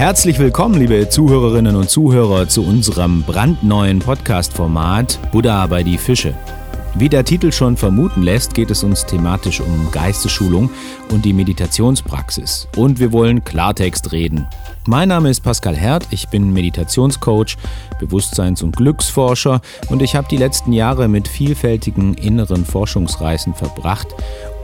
Herzlich 0.00 0.38
willkommen, 0.38 0.80
liebe 0.80 1.10
Zuhörerinnen 1.10 1.76
und 1.76 1.90
Zuhörer, 1.90 2.48
zu 2.48 2.64
unserem 2.64 3.22
brandneuen 3.22 3.98
Podcast-Format 3.98 5.18
Buddha 5.30 5.66
bei 5.66 5.82
die 5.82 5.98
Fische. 5.98 6.32
Wie 6.96 7.08
der 7.08 7.24
Titel 7.24 7.52
schon 7.52 7.76
vermuten 7.76 8.22
lässt, 8.22 8.52
geht 8.52 8.70
es 8.70 8.82
uns 8.82 9.06
thematisch 9.06 9.60
um 9.60 9.90
Geistesschulung 9.92 10.70
und 11.10 11.24
die 11.24 11.32
Meditationspraxis. 11.32 12.66
Und 12.76 12.98
wir 12.98 13.12
wollen 13.12 13.44
Klartext 13.44 14.10
reden. 14.10 14.48
Mein 14.86 15.08
Name 15.08 15.30
ist 15.30 15.40
Pascal 15.40 15.76
Hert, 15.76 16.08
ich 16.10 16.28
bin 16.28 16.52
Meditationscoach, 16.52 17.56
Bewusstseins- 18.00 18.62
und 18.62 18.76
Glücksforscher 18.76 19.60
und 19.88 20.02
ich 20.02 20.16
habe 20.16 20.26
die 20.28 20.36
letzten 20.36 20.72
Jahre 20.72 21.06
mit 21.06 21.28
vielfältigen 21.28 22.14
inneren 22.14 22.64
Forschungsreisen 22.64 23.54
verbracht 23.54 24.08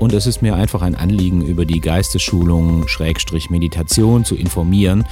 und 0.00 0.12
es 0.12 0.26
ist 0.26 0.42
mir 0.42 0.56
einfach 0.56 0.82
ein 0.82 0.96
Anliegen, 0.96 1.42
über 1.42 1.64
die 1.64 1.80
Geistesschulung, 1.80 2.88
Schrägstrich 2.88 3.50
Meditation 3.50 4.24
zu 4.24 4.34
informieren, 4.34 5.04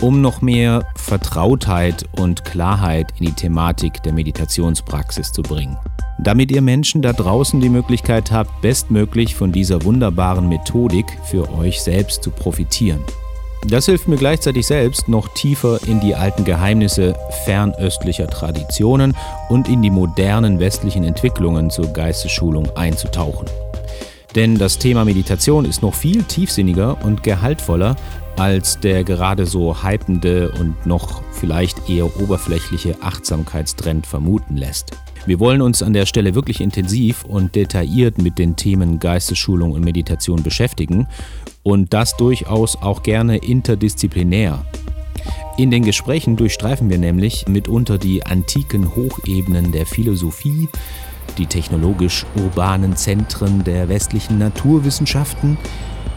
um 0.00 0.20
noch 0.20 0.40
mehr 0.40 0.86
Vertrautheit 0.94 2.04
und 2.12 2.44
Klarheit 2.44 3.12
in 3.18 3.26
die 3.26 3.32
Thematik 3.32 4.02
der 4.04 4.12
Meditationspraxis 4.12 5.32
zu 5.32 5.42
bringen 5.42 5.78
damit 6.22 6.50
ihr 6.50 6.62
Menschen 6.62 7.02
da 7.02 7.12
draußen 7.12 7.60
die 7.60 7.68
Möglichkeit 7.68 8.30
habt, 8.30 8.60
bestmöglich 8.60 9.34
von 9.34 9.52
dieser 9.52 9.84
wunderbaren 9.84 10.48
Methodik 10.48 11.06
für 11.24 11.52
euch 11.54 11.80
selbst 11.80 12.22
zu 12.22 12.30
profitieren. 12.30 13.00
Das 13.68 13.86
hilft 13.86 14.08
mir 14.08 14.16
gleichzeitig 14.16 14.66
selbst, 14.66 15.08
noch 15.08 15.28
tiefer 15.34 15.80
in 15.86 16.00
die 16.00 16.14
alten 16.14 16.44
Geheimnisse 16.44 17.14
fernöstlicher 17.44 18.26
Traditionen 18.26 19.14
und 19.50 19.68
in 19.68 19.82
die 19.82 19.90
modernen 19.90 20.58
westlichen 20.58 21.04
Entwicklungen 21.04 21.68
zur 21.68 21.92
Geistesschulung 21.92 22.74
einzutauchen. 22.74 23.46
Denn 24.34 24.56
das 24.56 24.78
Thema 24.78 25.04
Meditation 25.04 25.64
ist 25.64 25.82
noch 25.82 25.94
viel 25.94 26.22
tiefsinniger 26.22 26.96
und 27.04 27.22
gehaltvoller, 27.22 27.96
als 28.38 28.78
der 28.80 29.04
gerade 29.04 29.44
so 29.44 29.82
hypende 29.82 30.52
und 30.52 30.86
noch 30.86 31.20
vielleicht 31.32 31.90
eher 31.90 32.06
oberflächliche 32.20 32.96
Achtsamkeitstrend 33.02 34.06
vermuten 34.06 34.56
lässt. 34.56 34.92
Wir 35.26 35.38
wollen 35.38 35.60
uns 35.62 35.82
an 35.82 35.92
der 35.92 36.06
Stelle 36.06 36.34
wirklich 36.34 36.60
intensiv 36.60 37.24
und 37.24 37.54
detailliert 37.54 38.18
mit 38.18 38.38
den 38.38 38.56
Themen 38.56 38.98
Geistesschulung 38.98 39.72
und 39.72 39.84
Meditation 39.84 40.42
beschäftigen 40.42 41.06
und 41.62 41.92
das 41.92 42.16
durchaus 42.16 42.76
auch 42.76 43.02
gerne 43.02 43.36
interdisziplinär. 43.36 44.64
In 45.58 45.70
den 45.70 45.84
Gesprächen 45.84 46.36
durchstreifen 46.36 46.88
wir 46.88 46.98
nämlich 46.98 47.46
mitunter 47.46 47.98
die 47.98 48.24
antiken 48.24 48.96
Hochebenen 48.96 49.72
der 49.72 49.84
Philosophie, 49.84 50.68
die 51.36 51.46
technologisch-urbanen 51.46 52.96
Zentren 52.96 53.62
der 53.64 53.88
westlichen 53.88 54.38
Naturwissenschaften, 54.38 55.58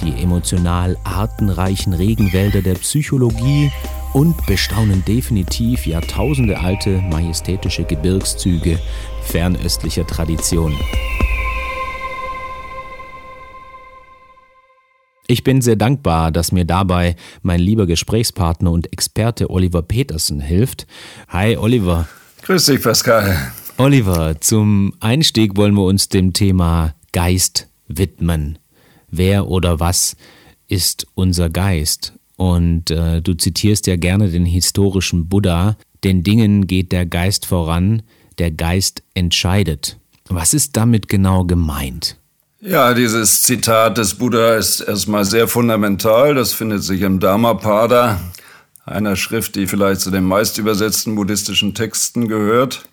die 0.02 0.22
emotional 0.22 0.98
artenreichen 1.04 1.94
Regenwälder 1.94 2.62
der 2.62 2.76
Psychologie 2.76 3.70
und 4.14 4.45
bestaunen 4.45 5.03
definitiv 5.06 5.86
jahrtausendealte 5.86 7.02
majestätische 7.09 7.83
Gebirgszüge 7.83 8.80
fernöstlicher 9.23 10.06
Tradition. 10.06 10.73
Ich 15.25 15.44
bin 15.44 15.61
sehr 15.61 15.78
dankbar, 15.78 16.31
dass 16.31 16.52
mir 16.52 16.66
dabei 16.66 17.16
mein 17.41 17.59
lieber 17.59 17.86
Gesprächspartner 17.88 18.72
und 18.72 18.91
Experte 18.91 19.50
Oliver 19.50 19.81
Petersen 19.81 20.41
hilft. 20.41 20.86
Hi 21.30 21.58
Oliver. 21.58 22.08
Grüß 22.44 22.66
dich, 22.66 22.84
Pascal. 22.84 23.52
Oliver, 23.78 24.39
zum 24.41 24.94
Einstieg 25.00 25.56
wollen 25.56 25.73
wir 25.73 25.86
uns 25.86 26.09
dem 26.09 26.34
Thema 26.34 26.94
Geist 27.14 27.69
widmen. 27.88 28.59
Wer 29.09 29.47
oder 29.47 29.80
was 29.80 30.16
ist 30.67 31.08
unser 31.16 31.50
Geist? 31.50 32.14
Und 32.36 32.91
äh, 32.91 33.22
du 33.22 33.35
zitierst 33.35 33.88
ja 33.88 33.96
gerne 33.96 34.30
den 34.30 34.46
historischen 34.46 35.28
Buddha, 35.28 35.78
den 36.03 36.24
Dingen 36.24 36.68
geht 36.68 36.91
der 36.91 37.06
Geist 37.06 37.46
voran, 37.46 38.02
der 38.38 38.52
Geist 38.52 39.03
entscheidet. 39.13 39.97
Was 40.30 40.53
ist 40.53 40.75
damit 40.75 41.08
genau 41.08 41.44
gemeint? 41.46 42.18
Ja, 42.59 42.94
dieses 42.94 43.41
Zitat 43.44 43.97
des 43.97 44.16
Buddha 44.16 44.56
ist 44.56 44.80
erstmal 44.80 45.25
sehr 45.25 45.47
fundamental. 45.47 46.34
Das 46.34 46.53
findet 46.53 46.84
sich 46.84 47.02
im 47.02 47.19
Dhammapada, 47.19 48.22
einer 48.85 49.18
Schrift, 49.18 49.56
die 49.56 49.68
vielleicht 49.68 50.02
zu 50.02 50.12
den 50.12 50.24
meist 50.24 50.58
übersetzten 50.58 51.16
buddhistischen 51.16 51.75
Texten 51.75 52.28
gehört. 52.28 52.84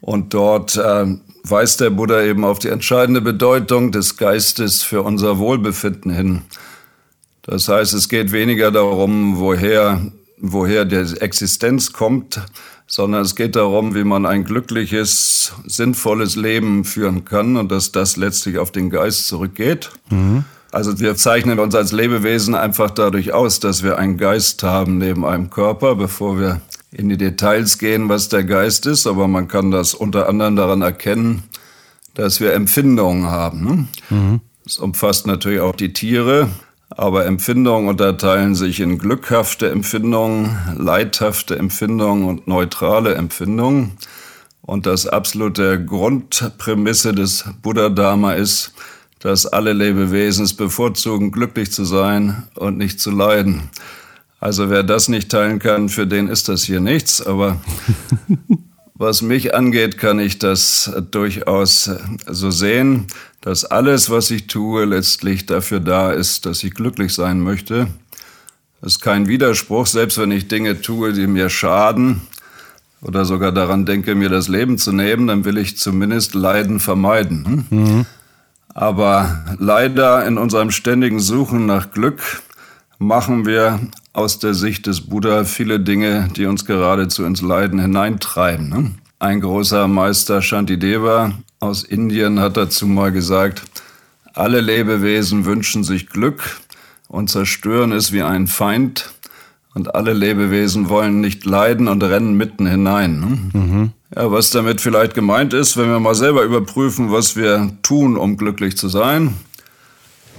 Und 0.00 0.32
dort 0.32 0.76
äh, 0.76 1.06
weist 1.42 1.80
der 1.80 1.90
Buddha 1.90 2.22
eben 2.22 2.44
auf 2.44 2.58
die 2.58 2.68
entscheidende 2.68 3.20
Bedeutung 3.20 3.92
des 3.92 4.16
Geistes 4.16 4.82
für 4.82 5.02
unser 5.02 5.38
Wohlbefinden 5.38 6.10
hin. 6.10 6.42
Das 7.46 7.68
heißt, 7.68 7.94
es 7.94 8.08
geht 8.08 8.32
weniger 8.32 8.70
darum, 8.70 9.38
woher, 9.38 10.00
woher 10.38 10.84
die 10.84 11.20
Existenz 11.20 11.92
kommt, 11.92 12.40
sondern 12.86 13.22
es 13.22 13.34
geht 13.34 13.56
darum, 13.56 13.94
wie 13.94 14.04
man 14.04 14.26
ein 14.26 14.44
glückliches, 14.44 15.52
sinnvolles 15.66 16.36
Leben 16.36 16.84
führen 16.84 17.24
kann 17.24 17.56
und 17.56 17.70
dass 17.70 17.92
das 17.92 18.16
letztlich 18.16 18.58
auf 18.58 18.70
den 18.70 18.90
Geist 18.90 19.28
zurückgeht. 19.28 19.90
Mhm. 20.10 20.44
Also 20.72 20.98
wir 20.98 21.14
zeichnen 21.14 21.60
uns 21.60 21.74
als 21.74 21.92
Lebewesen 21.92 22.54
einfach 22.56 22.90
dadurch 22.90 23.32
aus, 23.32 23.60
dass 23.60 23.84
wir 23.84 23.96
einen 23.96 24.16
Geist 24.16 24.64
haben 24.64 24.98
neben 24.98 25.24
einem 25.24 25.48
Körper, 25.48 25.94
bevor 25.94 26.40
wir 26.40 26.60
in 26.90 27.08
die 27.08 27.16
Details 27.16 27.78
gehen, 27.78 28.08
was 28.08 28.28
der 28.28 28.42
Geist 28.42 28.86
ist. 28.86 29.06
Aber 29.06 29.28
man 29.28 29.46
kann 29.46 29.70
das 29.70 29.94
unter 29.94 30.28
anderem 30.28 30.56
daran 30.56 30.82
erkennen, 30.82 31.44
dass 32.14 32.40
wir 32.40 32.54
Empfindungen 32.54 33.26
haben. 33.26 33.64
Ne? 33.64 33.88
Mhm. 34.10 34.40
Das 34.64 34.78
umfasst 34.78 35.26
natürlich 35.26 35.60
auch 35.60 35.76
die 35.76 35.92
Tiere. 35.92 36.48
Aber 36.96 37.26
Empfindungen 37.26 37.88
unterteilen 37.88 38.54
sich 38.54 38.80
in 38.80 38.98
glückhafte 38.98 39.70
Empfindungen, 39.70 40.56
leidhafte 40.76 41.58
Empfindungen 41.58 42.24
und 42.24 42.46
neutrale 42.46 43.14
Empfindungen. 43.14 43.92
Und 44.62 44.86
das 44.86 45.06
absolute 45.06 45.84
Grundprämisse 45.84 47.12
des 47.12 47.44
Buddha-Dharma 47.62 48.34
ist, 48.34 48.72
dass 49.18 49.46
alle 49.46 49.72
Lebewesen 49.72 50.44
es 50.44 50.54
bevorzugen, 50.54 51.32
glücklich 51.32 51.72
zu 51.72 51.84
sein 51.84 52.44
und 52.54 52.78
nicht 52.78 53.00
zu 53.00 53.10
leiden. 53.10 53.70
Also 54.38 54.70
wer 54.70 54.82
das 54.82 55.08
nicht 55.08 55.30
teilen 55.30 55.58
kann, 55.58 55.88
für 55.88 56.06
den 56.06 56.28
ist 56.28 56.48
das 56.48 56.64
hier 56.64 56.80
nichts. 56.80 57.26
Aber 57.26 57.60
was 58.94 59.22
mich 59.22 59.54
angeht, 59.54 59.98
kann 59.98 60.18
ich 60.18 60.38
das 60.38 60.92
durchaus 61.10 61.90
so 62.26 62.50
sehen 62.50 63.06
dass 63.44 63.66
alles, 63.66 64.08
was 64.08 64.30
ich 64.30 64.46
tue, 64.46 64.86
letztlich 64.86 65.44
dafür 65.44 65.78
da 65.78 66.10
ist, 66.10 66.46
dass 66.46 66.64
ich 66.64 66.72
glücklich 66.72 67.12
sein 67.12 67.40
möchte. 67.40 67.88
Das 68.80 68.94
ist 68.94 69.00
kein 69.00 69.28
Widerspruch, 69.28 69.86
selbst 69.86 70.16
wenn 70.16 70.30
ich 70.30 70.48
Dinge 70.48 70.80
tue, 70.80 71.12
die 71.12 71.26
mir 71.26 71.50
schaden 71.50 72.22
oder 73.02 73.26
sogar 73.26 73.52
daran 73.52 73.84
denke, 73.84 74.14
mir 74.14 74.30
das 74.30 74.48
Leben 74.48 74.78
zu 74.78 74.92
nehmen, 74.92 75.26
dann 75.26 75.44
will 75.44 75.58
ich 75.58 75.76
zumindest 75.76 76.34
Leiden 76.34 76.80
vermeiden. 76.80 77.66
Mhm. 77.68 78.06
Aber 78.68 79.44
leider 79.58 80.24
in 80.24 80.38
unserem 80.38 80.70
ständigen 80.70 81.20
Suchen 81.20 81.66
nach 81.66 81.90
Glück 81.90 82.42
machen 82.98 83.44
wir 83.44 83.78
aus 84.14 84.38
der 84.38 84.54
Sicht 84.54 84.86
des 84.86 85.02
Buddha 85.02 85.44
viele 85.44 85.80
Dinge, 85.80 86.30
die 86.34 86.46
uns 86.46 86.64
geradezu 86.64 87.24
ins 87.24 87.42
Leiden 87.42 87.78
hineintreiben. 87.78 89.02
Ein 89.18 89.42
großer 89.42 89.86
Meister 89.86 90.40
Shantideva 90.40 91.34
aus 91.64 91.82
Indien 91.82 92.40
hat 92.40 92.56
dazu 92.56 92.86
mal 92.86 93.10
gesagt, 93.10 93.62
alle 94.34 94.60
Lebewesen 94.60 95.46
wünschen 95.46 95.82
sich 95.82 96.08
Glück 96.08 96.60
und 97.08 97.30
zerstören 97.30 97.92
es 97.92 98.12
wie 98.12 98.22
ein 98.22 98.46
Feind. 98.46 99.10
Und 99.74 99.94
alle 99.96 100.12
Lebewesen 100.12 100.88
wollen 100.88 101.20
nicht 101.20 101.44
leiden 101.44 101.88
und 101.88 102.02
rennen 102.04 102.34
mitten 102.36 102.66
hinein. 102.66 103.20
Ne? 103.20 103.60
Mhm. 103.60 103.92
Ja, 104.14 104.30
was 104.30 104.50
damit 104.50 104.80
vielleicht 104.80 105.14
gemeint 105.14 105.52
ist, 105.52 105.76
wenn 105.76 105.88
wir 105.88 105.98
mal 105.98 106.14
selber 106.14 106.44
überprüfen, 106.44 107.10
was 107.10 107.34
wir 107.34 107.72
tun, 107.82 108.16
um 108.16 108.36
glücklich 108.36 108.76
zu 108.76 108.88
sein. 108.88 109.34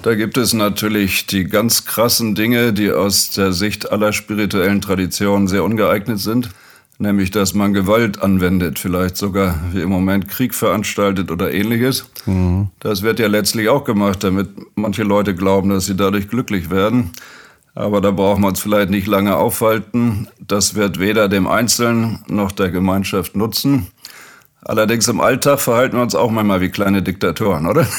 Da 0.03 0.15
gibt 0.15 0.37
es 0.37 0.53
natürlich 0.53 1.25
die 1.25 1.45
ganz 1.45 1.85
krassen 1.85 2.35
Dinge, 2.35 2.71
die 2.71 2.91
aus 2.91 3.31
der 3.31 3.51
Sicht 3.51 3.91
aller 3.91 4.13
spirituellen 4.13 4.79
Traditionen 4.79 5.47
sehr 5.47 5.63
ungeeignet 5.63 6.19
sind 6.19 6.51
nämlich 6.97 7.31
dass 7.31 7.53
man 7.53 7.73
Gewalt 7.73 8.21
anwendet, 8.21 8.79
vielleicht 8.79 9.17
sogar 9.17 9.59
wie 9.71 9.81
im 9.81 9.89
Moment 9.89 10.27
Krieg 10.27 10.53
veranstaltet 10.53 11.31
oder 11.31 11.53
ähnliches. 11.53 12.09
Mhm. 12.25 12.67
Das 12.79 13.01
wird 13.01 13.19
ja 13.19 13.27
letztlich 13.27 13.69
auch 13.69 13.83
gemacht, 13.83 14.23
damit 14.23 14.49
manche 14.75 15.03
Leute 15.03 15.35
glauben, 15.35 15.69
dass 15.69 15.85
sie 15.85 15.95
dadurch 15.95 16.27
glücklich 16.29 16.69
werden. 16.69 17.11
Aber 17.73 17.99
da 17.99 18.11
braucht 18.11 18.39
man 18.39 18.53
es 18.53 18.61
vielleicht 18.61 18.89
nicht 18.89 19.05
lange 19.05 19.35
aufhalten. 19.35 20.29
Das 20.39 20.75
wird 20.75 20.97
weder 20.97 21.27
dem 21.27 21.45
Einzelnen 21.45 22.23
noch 22.27 22.53
der 22.53 22.71
Gemeinschaft 22.71 23.35
nutzen. 23.35 23.87
Allerdings 24.67 25.07
im 25.07 25.21
Alltag 25.21 25.59
verhalten 25.59 25.95
wir 25.95 26.01
uns 26.01 26.15
auch 26.15 26.31
manchmal 26.31 26.59
wie 26.59 26.69
kleine 26.69 27.03
Diktatoren, 27.03 27.67
oder? 27.67 27.87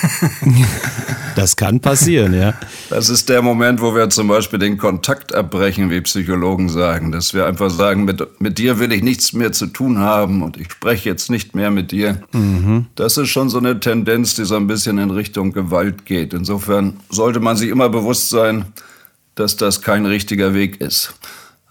Das 1.36 1.54
kann 1.54 1.80
passieren, 1.80 2.32
ja. 2.32 2.54
Das 2.88 3.10
ist 3.10 3.28
der 3.28 3.42
Moment, 3.42 3.82
wo 3.82 3.94
wir 3.94 4.08
zum 4.08 4.26
Beispiel 4.26 4.58
den 4.58 4.78
Kontakt 4.78 5.34
abbrechen, 5.34 5.90
wie 5.90 6.00
Psychologen 6.00 6.70
sagen. 6.70 7.12
Dass 7.12 7.34
wir 7.34 7.44
einfach 7.44 7.68
sagen, 7.68 8.06
mit, 8.06 8.40
mit 8.40 8.56
dir 8.56 8.78
will 8.78 8.90
ich 8.90 9.02
nichts 9.02 9.34
mehr 9.34 9.52
zu 9.52 9.66
tun 9.66 9.98
haben 9.98 10.42
und 10.42 10.56
ich 10.56 10.72
spreche 10.72 11.10
jetzt 11.10 11.30
nicht 11.30 11.54
mehr 11.54 11.70
mit 11.70 11.92
dir. 11.92 12.22
Mhm. 12.32 12.86
Das 12.94 13.18
ist 13.18 13.28
schon 13.28 13.50
so 13.50 13.58
eine 13.58 13.78
Tendenz, 13.80 14.34
die 14.34 14.46
so 14.46 14.56
ein 14.56 14.66
bisschen 14.66 14.96
in 14.96 15.10
Richtung 15.10 15.52
Gewalt 15.52 16.06
geht. 16.06 16.32
Insofern 16.32 16.96
sollte 17.10 17.38
man 17.38 17.56
sich 17.56 17.68
immer 17.68 17.90
bewusst 17.90 18.30
sein, 18.30 18.64
dass 19.34 19.58
das 19.58 19.82
kein 19.82 20.06
richtiger 20.06 20.54
Weg 20.54 20.80
ist. 20.80 21.14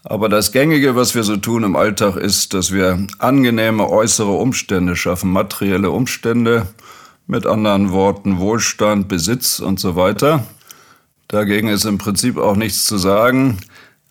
Aber 0.08 0.28
das 0.28 0.52
Gängige, 0.52 0.94
was 0.94 1.16
wir 1.16 1.24
so 1.24 1.36
tun 1.36 1.64
im 1.64 1.74
Alltag, 1.74 2.14
ist, 2.16 2.54
dass 2.54 2.72
wir 2.72 3.04
angenehme 3.18 3.90
äußere 3.90 4.30
Umstände 4.30 4.94
schaffen, 4.94 5.32
materielle 5.32 5.90
Umstände, 5.90 6.68
mit 7.26 7.44
anderen 7.44 7.90
Worten 7.90 8.38
Wohlstand, 8.38 9.08
Besitz 9.08 9.58
und 9.58 9.80
so 9.80 9.96
weiter. 9.96 10.46
Dagegen 11.26 11.66
ist 11.66 11.84
im 11.84 11.98
Prinzip 11.98 12.38
auch 12.38 12.54
nichts 12.54 12.84
zu 12.84 12.98
sagen, 12.98 13.58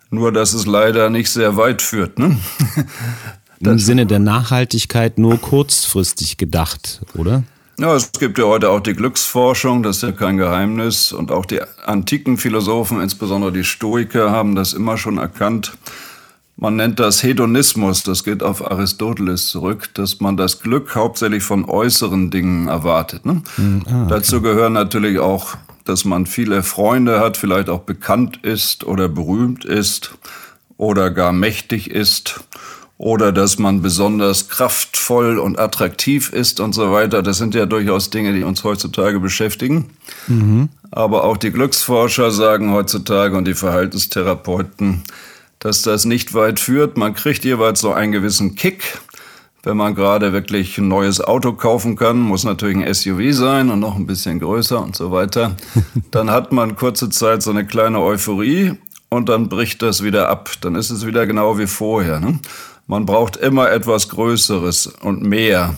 nur 0.09 0.33
dass 0.33 0.53
es 0.53 0.65
leider 0.65 1.09
nicht 1.09 1.30
sehr 1.30 1.56
weit 1.56 1.81
führt. 1.81 2.19
Ne? 2.19 2.38
Im 3.62 3.80
Sinne 3.80 4.06
der 4.06 4.19
Nachhaltigkeit 4.19 5.18
nur 5.18 5.38
kurzfristig 5.38 6.36
gedacht, 6.36 7.03
oder? 7.15 7.44
Ja, 7.77 7.94
es 7.94 8.12
gibt 8.13 8.38
ja 8.38 8.45
heute 8.45 8.69
auch 8.69 8.80
die 8.80 8.94
Glücksforschung, 8.94 9.83
das 9.83 9.98
ist 9.98 10.04
ja 10.04 10.12
kein 10.13 10.38
Geheimnis. 10.38 11.12
Und 11.12 11.31
auch 11.31 11.45
die 11.45 11.60
antiken 11.86 12.38
Philosophen, 12.38 13.01
insbesondere 13.01 13.51
die 13.51 13.66
Stoiker, 13.66 14.31
haben 14.31 14.56
das 14.56 14.74
immer 14.74 14.98
schon 14.98 15.18
erkannt. 15.18 15.77
Man 16.57 16.77
nennt 16.77 17.01
das 17.01 17.22
Hedonismus, 17.22 18.04
das 18.04 18.24
geht 18.24 18.42
auf 18.42 18.72
Aristoteles 18.72 19.48
zurück, 19.48 19.89
dass 19.94 20.22
man 20.22 20.38
das 20.38 20.62
Glück 20.62 20.95
hauptsächlich 20.95 21.44
von 21.44 21.66
äußeren 21.66 22.31
Dingen 22.31 22.69
erwartet. 22.69 23.25
Ne? 23.25 23.42
Mhm. 23.57 23.83
Ah, 23.88 24.04
okay. 24.04 24.06
Dazu 24.10 24.42
gehören 24.42 24.72
natürlich 24.72 25.19
auch, 25.19 25.57
dass 25.83 26.06
man 26.06 26.25
viele 26.25 26.63
Freunde 26.63 27.19
hat, 27.19 27.36
vielleicht 27.36 27.68
auch 27.68 27.81
bekannt 27.81 28.39
ist 28.44 28.86
oder 28.86 29.10
berühmt 29.10 29.66
ist 29.66 30.16
oder 30.77 31.12
gar 31.12 31.33
mächtig 31.33 31.92
ist 31.92 32.39
oder 32.97 33.31
dass 33.31 33.59
man 33.59 33.81
besonders 33.81 34.47
kraftvoll 34.47 35.38
und 35.38 35.59
attraktiv 35.59 36.31
ist 36.31 36.59
und 36.59 36.74
so 36.74 36.92
weiter. 36.92 37.21
Das 37.21 37.38
sind 37.38 37.53
ja 37.53 37.65
durchaus 37.65 38.09
Dinge, 38.09 38.33
die 38.33 38.44
uns 38.44 38.63
heutzutage 38.63 39.19
beschäftigen. 39.19 39.89
Mhm. 40.27 40.69
Aber 40.92 41.25
auch 41.25 41.38
die 41.38 41.51
Glücksforscher 41.51 42.31
sagen 42.31 42.71
heutzutage 42.71 43.36
und 43.36 43.45
die 43.45 43.53
Verhaltenstherapeuten, 43.53 45.03
dass 45.59 45.81
das 45.81 46.06
nicht 46.06 46.33
weit 46.33 46.59
führt. 46.59 46.95
Man 46.95 47.13
kriegt 47.13 47.44
jeweils 47.44 47.81
so 47.81 47.92
einen 47.92 48.13
gewissen 48.13 48.56
Kick. 48.56 49.00
Wenn 49.63 49.77
man 49.77 49.95
gerade 49.95 50.31
wirklich 50.31 50.77
ein 50.77 50.88
neues 50.88 51.19
Auto 51.19 51.53
kaufen 51.53 51.95
kann, 51.98 52.19
muss 52.19 52.44
natürlich 52.44 52.77
ein 52.77 52.94
SUV 52.94 53.33
sein 53.33 53.71
und 53.71 53.80
noch 53.80 53.95
ein 53.95 54.06
bisschen 54.06 54.39
größer 54.39 54.81
und 54.81 54.95
so 54.95 55.12
weiter. 55.12 55.57
Dann 56.12 56.30
hat 56.30 56.53
man 56.53 56.75
kurze 56.77 57.09
Zeit 57.09 57.41
so 57.41 57.50
eine 57.50 57.65
kleine 57.65 58.00
Euphorie 58.00 58.75
und 59.09 59.30
dann 59.30 59.50
bricht 59.50 59.81
das 59.81 60.03
wieder 60.03 60.30
ab. 60.30 60.51
Dann 60.62 60.75
ist 60.75 60.89
es 60.89 61.06
wieder 61.06 61.25
genau 61.25 61.57
wie 61.57 61.68
vorher. 61.68 62.19
Ne? 62.19 62.39
Man 62.88 63.06
braucht 63.06 63.36
immer 63.38 63.72
etwas 63.72 64.10
Größeres 64.10 64.88
und 64.88 65.24
mehr. 65.24 65.76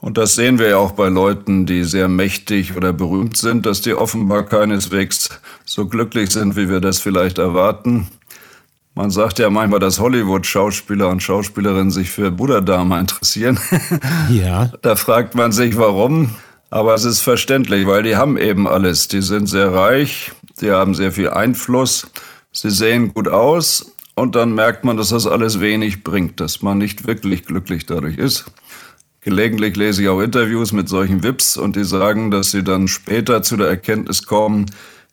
Und 0.00 0.16
das 0.16 0.34
sehen 0.34 0.58
wir 0.58 0.70
ja 0.70 0.76
auch 0.78 0.92
bei 0.92 1.08
Leuten, 1.08 1.66
die 1.66 1.84
sehr 1.84 2.08
mächtig 2.08 2.76
oder 2.76 2.92
berühmt 2.92 3.36
sind, 3.36 3.66
dass 3.66 3.82
die 3.82 3.94
offenbar 3.94 4.44
keineswegs 4.44 5.28
so 5.64 5.86
glücklich 5.86 6.30
sind, 6.30 6.56
wie 6.56 6.68
wir 6.68 6.80
das 6.80 6.98
vielleicht 6.98 7.38
erwarten. 7.38 8.08
Man 8.94 9.10
sagt 9.10 9.38
ja 9.38 9.50
manchmal, 9.50 9.78
dass 9.78 10.00
Hollywood-Schauspieler 10.00 11.08
und 11.08 11.22
Schauspielerinnen 11.22 11.90
sich 11.90 12.10
für 12.10 12.30
Buddha-Dharma 12.30 12.98
interessieren. 12.98 13.58
Ja. 14.30 14.70
Da 14.82 14.96
fragt 14.96 15.34
man 15.34 15.52
sich, 15.52 15.76
warum. 15.76 16.34
Aber 16.70 16.94
es 16.94 17.04
ist 17.04 17.20
verständlich, 17.20 17.86
weil 17.86 18.02
die 18.02 18.16
haben 18.16 18.36
eben 18.38 18.68
alles. 18.68 19.08
Die 19.08 19.22
sind 19.22 19.48
sehr 19.48 19.72
reich, 19.72 20.32
die 20.60 20.70
haben 20.70 20.94
sehr 20.94 21.12
viel 21.12 21.30
Einfluss, 21.30 22.06
sie 22.52 22.70
sehen 22.70 23.12
gut 23.12 23.28
aus 23.28 23.92
und 24.20 24.36
dann 24.36 24.54
merkt 24.54 24.84
man, 24.84 24.96
dass 24.96 25.08
das 25.08 25.26
alles 25.26 25.60
wenig 25.60 26.04
bringt, 26.04 26.40
dass 26.40 26.62
man 26.62 26.78
nicht 26.78 27.06
wirklich 27.06 27.44
glücklich 27.44 27.86
dadurch 27.86 28.18
ist. 28.18 28.44
Gelegentlich 29.22 29.76
lese 29.76 30.02
ich 30.02 30.08
auch 30.08 30.20
Interviews 30.20 30.72
mit 30.72 30.88
solchen 30.88 31.22
Wips 31.22 31.56
und 31.56 31.76
die 31.76 31.84
sagen, 31.84 32.30
dass 32.30 32.50
sie 32.50 32.62
dann 32.62 32.86
später 32.88 33.42
zu 33.42 33.56
der 33.56 33.68
Erkenntnis 33.68 34.26
kommen, 34.26 34.66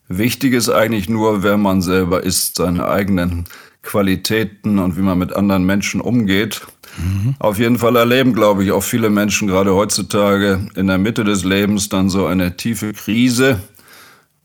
wichtig 0.07 0.54
ist 0.54 0.69
eigentlich 0.69 1.09
nur, 1.09 1.44
wer 1.44 1.57
man 1.57 1.81
selber 1.81 2.24
ist, 2.24 2.57
seine 2.57 2.88
eigenen 2.88 3.45
Qualitäten 3.81 4.80
und 4.80 4.98
wie 4.98 5.01
man 5.01 5.18
mit 5.18 5.33
anderen 5.33 5.65
Menschen 5.65 6.01
umgeht. 6.01 6.62
Mhm. 6.98 7.36
Auf 7.39 7.60
jeden 7.60 7.77
Fall 7.77 7.95
erleben, 7.95 8.33
glaube 8.33 8.63
ich, 8.63 8.71
auch 8.71 8.83
viele 8.83 9.10
Menschen 9.10 9.48
gerade 9.48 9.74
heutzutage 9.74 10.68
in 10.75 10.88
der 10.88 10.98
Mitte 10.98 11.24
des 11.24 11.44
Lebens 11.44 11.89
dann 11.89 12.10
so 12.10 12.25
eine 12.25 12.57
tiefe 12.57 12.94
Krise, 12.94 13.62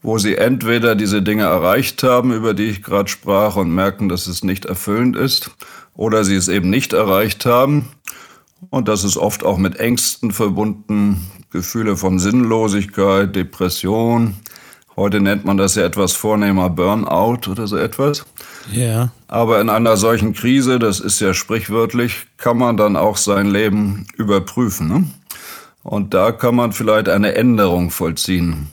wo 0.02 0.18
sie 0.18 0.36
entweder 0.36 0.94
diese 0.94 1.22
Dinge 1.22 1.44
erreicht 1.44 2.02
haben, 2.02 2.32
über 2.32 2.54
die 2.54 2.64
ich 2.64 2.82
gerade 2.82 3.08
sprach, 3.08 3.56
und 3.56 3.72
merken, 3.72 4.08
dass 4.08 4.26
es 4.26 4.42
nicht 4.42 4.64
erfüllend 4.64 5.16
ist, 5.16 5.52
oder 5.94 6.24
sie 6.24 6.34
es 6.34 6.48
eben 6.48 6.70
nicht 6.70 6.92
erreicht 6.92 7.46
haben. 7.46 7.88
Und 8.70 8.88
das 8.88 9.04
ist 9.04 9.16
oft 9.16 9.44
auch 9.44 9.58
mit 9.58 9.78
Ängsten 9.78 10.32
verbunden, 10.32 11.30
Gefühle 11.50 11.96
von 11.96 12.18
Sinnlosigkeit, 12.18 13.34
Depression. 13.34 14.36
Heute 14.96 15.20
nennt 15.20 15.44
man 15.44 15.56
das 15.56 15.74
ja 15.74 15.84
etwas 15.84 16.12
vornehmer 16.12 16.68
Burnout 16.70 17.50
oder 17.50 17.66
so 17.66 17.76
etwas. 17.76 18.24
Ja. 18.72 19.10
Aber 19.28 19.60
in 19.60 19.70
einer 19.70 19.96
solchen 19.96 20.32
Krise, 20.32 20.78
das 20.78 21.00
ist 21.00 21.20
ja 21.20 21.34
sprichwörtlich, 21.34 22.26
kann 22.36 22.58
man 22.58 22.76
dann 22.76 22.96
auch 22.96 23.16
sein 23.16 23.46
Leben 23.46 24.06
überprüfen. 24.16 24.88
Ne? 24.88 25.04
Und 25.82 26.14
da 26.14 26.30
kann 26.30 26.54
man 26.54 26.72
vielleicht 26.72 27.08
eine 27.08 27.34
Änderung 27.34 27.90
vollziehen 27.90 28.68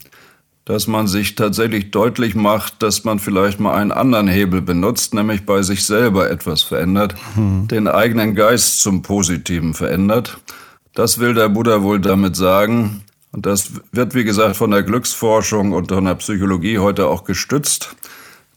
dass 0.69 0.85
man 0.85 1.07
sich 1.07 1.33
tatsächlich 1.33 1.89
deutlich 1.89 2.35
macht, 2.35 2.83
dass 2.83 3.03
man 3.03 3.17
vielleicht 3.17 3.59
mal 3.59 3.73
einen 3.73 3.91
anderen 3.91 4.27
Hebel 4.27 4.61
benutzt, 4.61 5.15
nämlich 5.15 5.43
bei 5.43 5.63
sich 5.63 5.83
selber 5.83 6.29
etwas 6.29 6.61
verändert, 6.61 7.15
hm. 7.33 7.67
den 7.67 7.87
eigenen 7.87 8.35
Geist 8.35 8.79
zum 8.79 9.01
Positiven 9.01 9.73
verändert. 9.73 10.37
Das 10.93 11.17
will 11.17 11.33
der 11.33 11.49
Buddha 11.49 11.81
wohl 11.81 11.99
damit 11.99 12.35
sagen. 12.35 13.01
Und 13.31 13.47
das 13.47 13.71
wird, 13.91 14.13
wie 14.13 14.23
gesagt, 14.23 14.57
von 14.57 14.69
der 14.69 14.83
Glücksforschung 14.83 15.71
und 15.71 15.89
von 15.89 16.05
der 16.05 16.13
Psychologie 16.13 16.77
heute 16.77 17.07
auch 17.07 17.23
gestützt, 17.23 17.95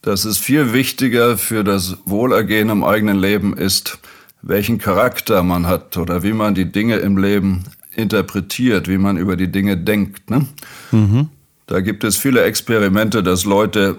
dass 0.02 0.26
es 0.26 0.36
viel 0.36 0.74
wichtiger 0.74 1.38
für 1.38 1.64
das 1.64 1.96
Wohlergehen 2.04 2.68
im 2.68 2.84
eigenen 2.84 3.18
Leben 3.18 3.56
ist, 3.56 4.00
welchen 4.42 4.76
Charakter 4.76 5.42
man 5.42 5.66
hat 5.66 5.96
oder 5.96 6.22
wie 6.22 6.34
man 6.34 6.54
die 6.54 6.70
Dinge 6.70 6.96
im 6.96 7.16
Leben 7.16 7.64
interpretiert, 7.96 8.86
wie 8.86 8.98
man 8.98 9.16
über 9.16 9.36
die 9.36 9.50
Dinge 9.50 9.78
denkt. 9.78 10.28
Ne? 10.28 10.46
Mhm. 10.90 11.30
Da 11.66 11.80
gibt 11.80 12.04
es 12.04 12.16
viele 12.16 12.42
Experimente, 12.42 13.22
dass 13.22 13.44
Leute, 13.44 13.98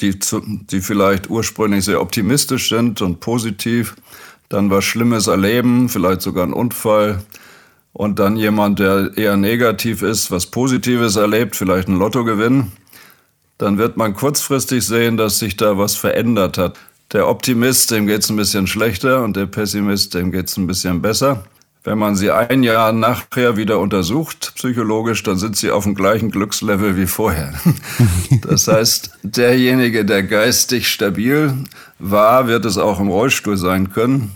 die, 0.00 0.18
zu, 0.18 0.40
die 0.40 0.80
vielleicht 0.80 1.30
ursprünglich 1.30 1.84
sehr 1.84 2.00
optimistisch 2.00 2.68
sind 2.68 3.02
und 3.02 3.20
positiv, 3.20 3.96
dann 4.48 4.70
was 4.70 4.84
Schlimmes 4.84 5.26
erleben, 5.26 5.88
vielleicht 5.88 6.22
sogar 6.22 6.44
einen 6.44 6.52
Unfall, 6.52 7.22
und 7.92 8.18
dann 8.18 8.36
jemand, 8.36 8.78
der 8.78 9.10
eher 9.16 9.36
negativ 9.36 10.02
ist, 10.02 10.30
was 10.30 10.46
Positives 10.46 11.16
erlebt, 11.16 11.56
vielleicht 11.56 11.88
ein 11.88 11.98
Lottogewinn, 11.98 12.72
dann 13.58 13.78
wird 13.78 13.96
man 13.96 14.14
kurzfristig 14.14 14.86
sehen, 14.86 15.16
dass 15.16 15.38
sich 15.38 15.56
da 15.56 15.76
was 15.76 15.96
verändert 15.96 16.56
hat. 16.56 16.78
Der 17.12 17.28
Optimist, 17.28 17.90
dem 17.90 18.06
geht 18.06 18.22
es 18.22 18.30
ein 18.30 18.36
bisschen 18.36 18.66
schlechter 18.66 19.22
und 19.22 19.36
der 19.36 19.46
Pessimist, 19.46 20.14
dem 20.14 20.30
geht 20.30 20.48
es 20.48 20.56
ein 20.56 20.66
bisschen 20.66 21.02
besser. 21.02 21.44
Wenn 21.82 21.98
man 21.98 22.14
sie 22.14 22.30
ein 22.30 22.62
Jahr 22.62 22.92
nachher 22.92 23.56
wieder 23.56 23.78
untersucht, 23.78 24.52
psychologisch, 24.56 25.22
dann 25.22 25.38
sind 25.38 25.56
sie 25.56 25.70
auf 25.70 25.84
dem 25.84 25.94
gleichen 25.94 26.30
Glückslevel 26.30 26.96
wie 26.96 27.06
vorher. 27.06 27.54
Das 28.42 28.68
heißt, 28.68 29.10
derjenige, 29.22 30.04
der 30.04 30.22
geistig 30.22 30.88
stabil 30.88 31.54
war, 31.98 32.46
wird 32.48 32.64
es 32.64 32.78
auch 32.78 33.00
im 33.00 33.08
Rollstuhl 33.08 33.56
sein 33.56 33.92
können. 33.92 34.32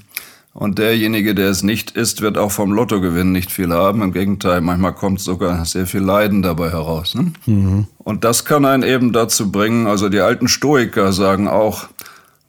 Und 0.52 0.78
derjenige, 0.78 1.34
der 1.34 1.50
es 1.50 1.64
nicht 1.64 1.90
ist, 1.90 2.22
wird 2.22 2.38
auch 2.38 2.52
vom 2.52 2.72
Lottogewinn 2.72 3.32
nicht 3.32 3.50
viel 3.50 3.72
haben. 3.72 4.02
Im 4.02 4.12
Gegenteil, 4.12 4.60
manchmal 4.60 4.94
kommt 4.94 5.20
sogar 5.20 5.64
sehr 5.64 5.86
viel 5.86 6.00
Leiden 6.00 6.42
dabei 6.42 6.70
heraus. 6.70 7.16
Ne? 7.16 7.32
Mhm. 7.46 7.86
Und 7.98 8.22
das 8.22 8.44
kann 8.44 8.64
einen 8.64 8.84
eben 8.84 9.12
dazu 9.12 9.50
bringen, 9.50 9.88
also 9.88 10.08
die 10.08 10.20
alten 10.20 10.46
Stoiker 10.46 11.12
sagen 11.12 11.48
auch, 11.48 11.88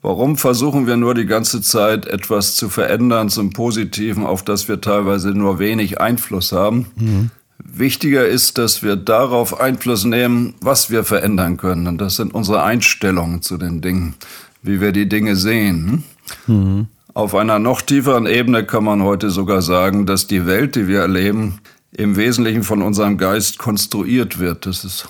Warum 0.05 0.37
versuchen 0.37 0.85
wir 0.85 0.97
nur 0.97 1.15
die 1.15 1.25
ganze 1.25 1.63
Zeit 1.63 2.05
etwas 2.05 2.55
zu 2.55 2.69
verändern 2.69 3.29
zum 3.29 3.49
Positiven, 3.49 4.23
auf 4.23 4.43
das 4.43 4.67
wir 4.67 4.79
teilweise 4.79 5.31
nur 5.31 5.57
wenig 5.57 5.99
Einfluss 5.99 6.51
haben? 6.51 6.85
Mhm. 6.95 7.31
Wichtiger 7.57 8.27
ist, 8.27 8.59
dass 8.59 8.83
wir 8.83 8.97
darauf 8.97 9.59
Einfluss 9.59 10.05
nehmen, 10.05 10.53
was 10.61 10.91
wir 10.91 11.05
verändern 11.05 11.57
können. 11.57 11.87
Und 11.87 11.99
das 11.99 12.17
sind 12.17 12.35
unsere 12.35 12.61
Einstellungen 12.61 13.41
zu 13.41 13.57
den 13.57 13.81
Dingen, 13.81 14.13
wie 14.61 14.79
wir 14.79 14.91
die 14.91 15.09
Dinge 15.09 15.35
sehen. 15.35 16.03
Mhm. 16.45 16.85
Auf 17.15 17.33
einer 17.33 17.57
noch 17.57 17.81
tieferen 17.81 18.27
Ebene 18.27 18.63
kann 18.63 18.83
man 18.83 19.01
heute 19.01 19.31
sogar 19.31 19.63
sagen, 19.63 20.05
dass 20.05 20.27
die 20.27 20.45
Welt, 20.45 20.75
die 20.75 20.87
wir 20.87 20.99
erleben, 20.99 21.61
im 21.91 22.15
Wesentlichen 22.15 22.61
von 22.61 22.83
unserem 22.83 23.17
Geist 23.17 23.57
konstruiert 23.57 24.37
wird. 24.37 24.67
Das 24.67 24.85
ist 24.85 25.09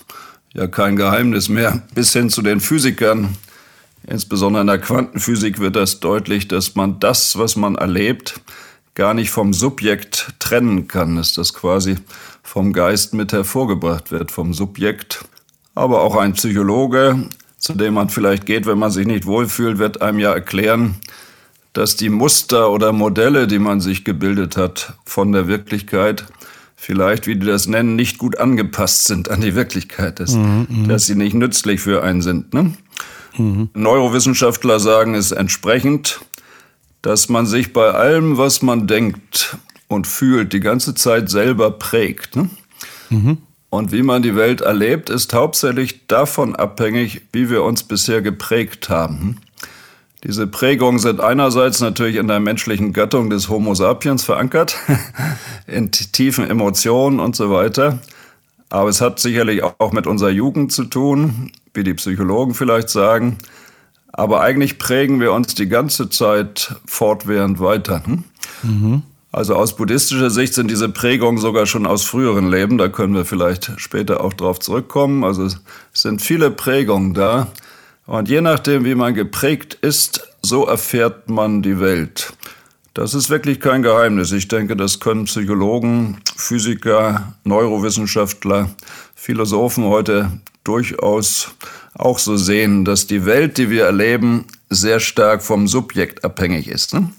ja 0.54 0.68
kein 0.68 0.96
Geheimnis 0.96 1.50
mehr. 1.50 1.82
Bis 1.94 2.14
hin 2.14 2.30
zu 2.30 2.42
den 2.42 2.62
Physikern, 2.62 3.36
Insbesondere 4.08 4.62
in 4.62 4.68
der 4.68 4.80
Quantenphysik 4.80 5.60
wird 5.60 5.76
das 5.76 6.00
deutlich, 6.00 6.48
dass 6.48 6.76
man 6.76 7.00
das, 7.00 7.38
was 7.38 7.56
man 7.56 7.76
erlebt, 7.76 8.40
gar 8.94 9.14
nicht 9.14 9.30
vom 9.30 9.54
Subjekt 9.54 10.34
trennen 10.40 10.88
kann, 10.88 11.16
dass 11.16 11.34
das 11.34 11.54
quasi 11.54 11.98
vom 12.44 12.72
Geist 12.72 13.14
mit 13.14 13.34
hervorgebracht 13.34 14.12
wird, 14.12 14.32
vom 14.32 14.54
Subjekt. 14.54 15.26
Aber 15.74 16.02
auch 16.02 16.16
ein 16.16 16.34
Psychologe, 16.34 17.30
zu 17.58 17.74
dem 17.74 17.96
man 17.96 18.10
vielleicht 18.10 18.46
geht, 18.46 18.66
wenn 18.66 18.78
man 18.78 18.92
sich 18.92 19.08
nicht 19.08 19.26
wohlfühlt, 19.26 19.80
wird 19.80 20.02
einem 20.02 20.20
ja 20.20 20.34
erklären, 20.34 20.96
dass 21.74 21.98
die 21.98 22.10
Muster 22.10 22.72
oder 22.72 22.94
Modelle, 22.94 23.48
die 23.48 23.60
man 23.60 23.82
sich 23.82 24.06
gebildet 24.06 24.56
hat 24.56 24.94
von 25.04 25.34
der 25.34 25.48
Wirklichkeit, 25.48 26.26
vielleicht, 26.76 27.28
wie 27.28 27.36
die 27.36 27.48
das 27.48 27.68
nennen, 27.68 27.98
nicht 27.98 28.18
gut 28.18 28.38
angepasst 28.38 29.06
sind 29.06 29.30
an 29.30 29.42
die 29.42 29.56
Wirklichkeit, 29.56 30.20
dass, 30.20 30.36
mhm, 30.36 30.68
mhm. 30.70 30.88
dass 30.88 31.06
sie 31.06 31.16
nicht 31.16 31.34
nützlich 31.34 31.82
für 31.82 32.04
einen 32.04 32.22
sind. 32.22 32.54
Ne? 32.54 32.74
Mhm. 33.38 33.70
Neurowissenschaftler 33.74 34.80
sagen 34.80 35.15
es 35.15 35.32
entsprechend, 35.32 36.22
dass 37.01 37.30
man 37.30 37.46
sich 37.46 37.74
bei 37.74 37.92
allem, 37.92 38.38
was 38.38 38.62
man 38.62 38.88
denkt 38.88 39.58
und 39.88 40.08
fühlt, 40.08 40.54
die 40.54 40.60
ganze 40.60 40.96
Zeit 40.96 41.30
selber 41.30 41.72
prägt. 41.72 42.36
Ne? 42.36 42.50
Mhm. 43.10 43.38
Und 43.70 43.92
wie 43.92 44.04
man 44.04 44.22
die 44.22 44.36
Welt 44.36 44.62
erlebt, 44.62 45.10
ist 45.10 45.34
hauptsächlich 45.34 46.08
davon 46.08 46.56
abhängig, 46.56 47.22
wie 47.32 47.50
wir 47.50 47.63
uns 47.63 47.84
bisher 47.84 48.22
geprägt 48.22 48.89
haben. 48.89 49.38
Diese 50.24 50.48
Prägungen 50.48 50.98
sind 50.98 51.20
einerseits 51.20 51.82
natürlich 51.82 52.15
in 52.15 52.27
der 52.27 52.39
menschlichen 52.39 52.94
Gattung 52.94 53.30
des 53.30 53.50
Homo 53.50 53.75
sapiens 53.75 54.24
verankert, 54.24 54.75
in 55.68 55.92
tiefen 55.92 56.50
Emotionen 56.50 57.20
und 57.20 57.36
so 57.36 57.51
weiter. 57.51 58.00
Aber 58.70 58.89
es 58.89 59.01
hat 59.01 59.20
sicherlich 59.20 59.62
auch 59.62 59.92
mit 59.92 60.08
unserer 60.08 60.32
Jugend 60.32 60.72
zu 60.72 60.86
tun, 60.86 61.51
wie 61.75 61.84
die 61.84 61.94
Psychologen 61.94 62.53
vielleicht 62.53 62.89
sagen. 62.89 63.38
Aber 64.12 64.41
eigentlich 64.41 64.77
prägen 64.79 65.20
wir 65.20 65.34
uns 65.34 65.55
die 65.55 65.67
ganze 65.67 66.10
Zeit 66.10 66.75
fortwährend 66.86 67.60
weiter. 67.60 68.03
Hm? 68.05 68.24
Mhm. 68.63 69.03
Also 69.32 69.55
aus 69.55 69.75
buddhistischer 69.75 70.29
Sicht 70.29 70.53
sind 70.53 70.72
diese 70.72 70.88
Prägungen 70.88 71.39
sogar 71.41 71.65
schon 71.65 71.86
aus 71.86 72.05
früheren 72.05 72.50
Leben. 72.50 72.77
Da 72.77 72.88
können 72.88 73.13
wir 73.13 73.25
vielleicht 73.25 73.74
später 73.75 74.24
auch 74.24 74.32
drauf 74.32 74.60
zurückkommen. 74.60 75.25
Also 75.25 75.44
es 75.44 75.60
sind 75.91 76.22
viele 76.22 76.51
Prägungen 76.51 77.13
da. 77.13 77.48
Und 78.05 78.29
je 78.29 78.39
nachdem, 78.39 78.86
wie 78.86 78.96
man 78.96 79.13
geprägt 79.13 79.74
ist, 79.74 80.25
so 80.41 80.65
erfährt 80.65 81.29
man 81.29 81.62
die 81.62 81.82
Welt. 81.82 82.32
Das 82.94 83.13
ist 83.13 83.29
wirklich 83.29 83.60
kein 83.60 83.82
Geheimnis. 83.82 84.32
Ich 84.32 84.48
denke, 84.48 84.77
das 84.77 85.01
können 85.01 85.25
Psychologen, 85.25 86.22
Physiker, 86.38 87.34
Neurowissenschaftler, 87.44 88.70
Philosophen 89.15 89.84
heute 89.84 90.32
durchaus 90.66 91.52
auch 91.94 92.20
so 92.20 92.36
sehen, 92.36 92.84
dass 92.84 93.08
die 93.08 93.26
Welt, 93.26 93.58
die 93.58 93.70
wir 93.70 93.86
erleben, 93.86 94.46
sehr 94.70 95.00
stark 95.00 95.42
vom 95.42 95.68
Subjekt 95.68 96.26
abhängig 96.26 96.68
ist. 96.68 96.94
Ne? 96.94 97.10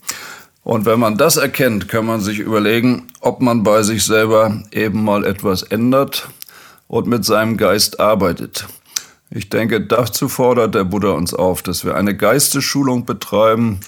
Und 0.62 0.84
wenn 0.84 0.98
man 0.98 1.16
das 1.16 1.36
erkennt, 1.36 1.88
kann 1.88 2.06
man 2.06 2.20
sich 2.20 2.40
überlegen, 2.40 3.06
ob 3.20 3.40
man 3.40 3.62
bei 3.62 3.82
sich 3.82 4.04
selber 4.04 4.62
eben 4.72 5.04
mal 5.04 5.24
etwas 5.24 5.62
ändert 5.62 6.28
und 6.88 7.06
mit 7.06 7.24
seinem 7.24 7.56
Geist 7.56 8.00
arbeitet. 8.00 8.66
Ich 9.30 9.48
denke, 9.48 9.80
dazu 9.80 10.28
fordert 10.28 10.74
der 10.74 10.84
Buddha 10.84 11.10
uns 11.10 11.34
auf, 11.34 11.62
dass 11.62 11.84
wir 11.84 11.96
eine 11.96 12.16
Geistesschulung 12.16 13.06
betreiben 13.06 13.80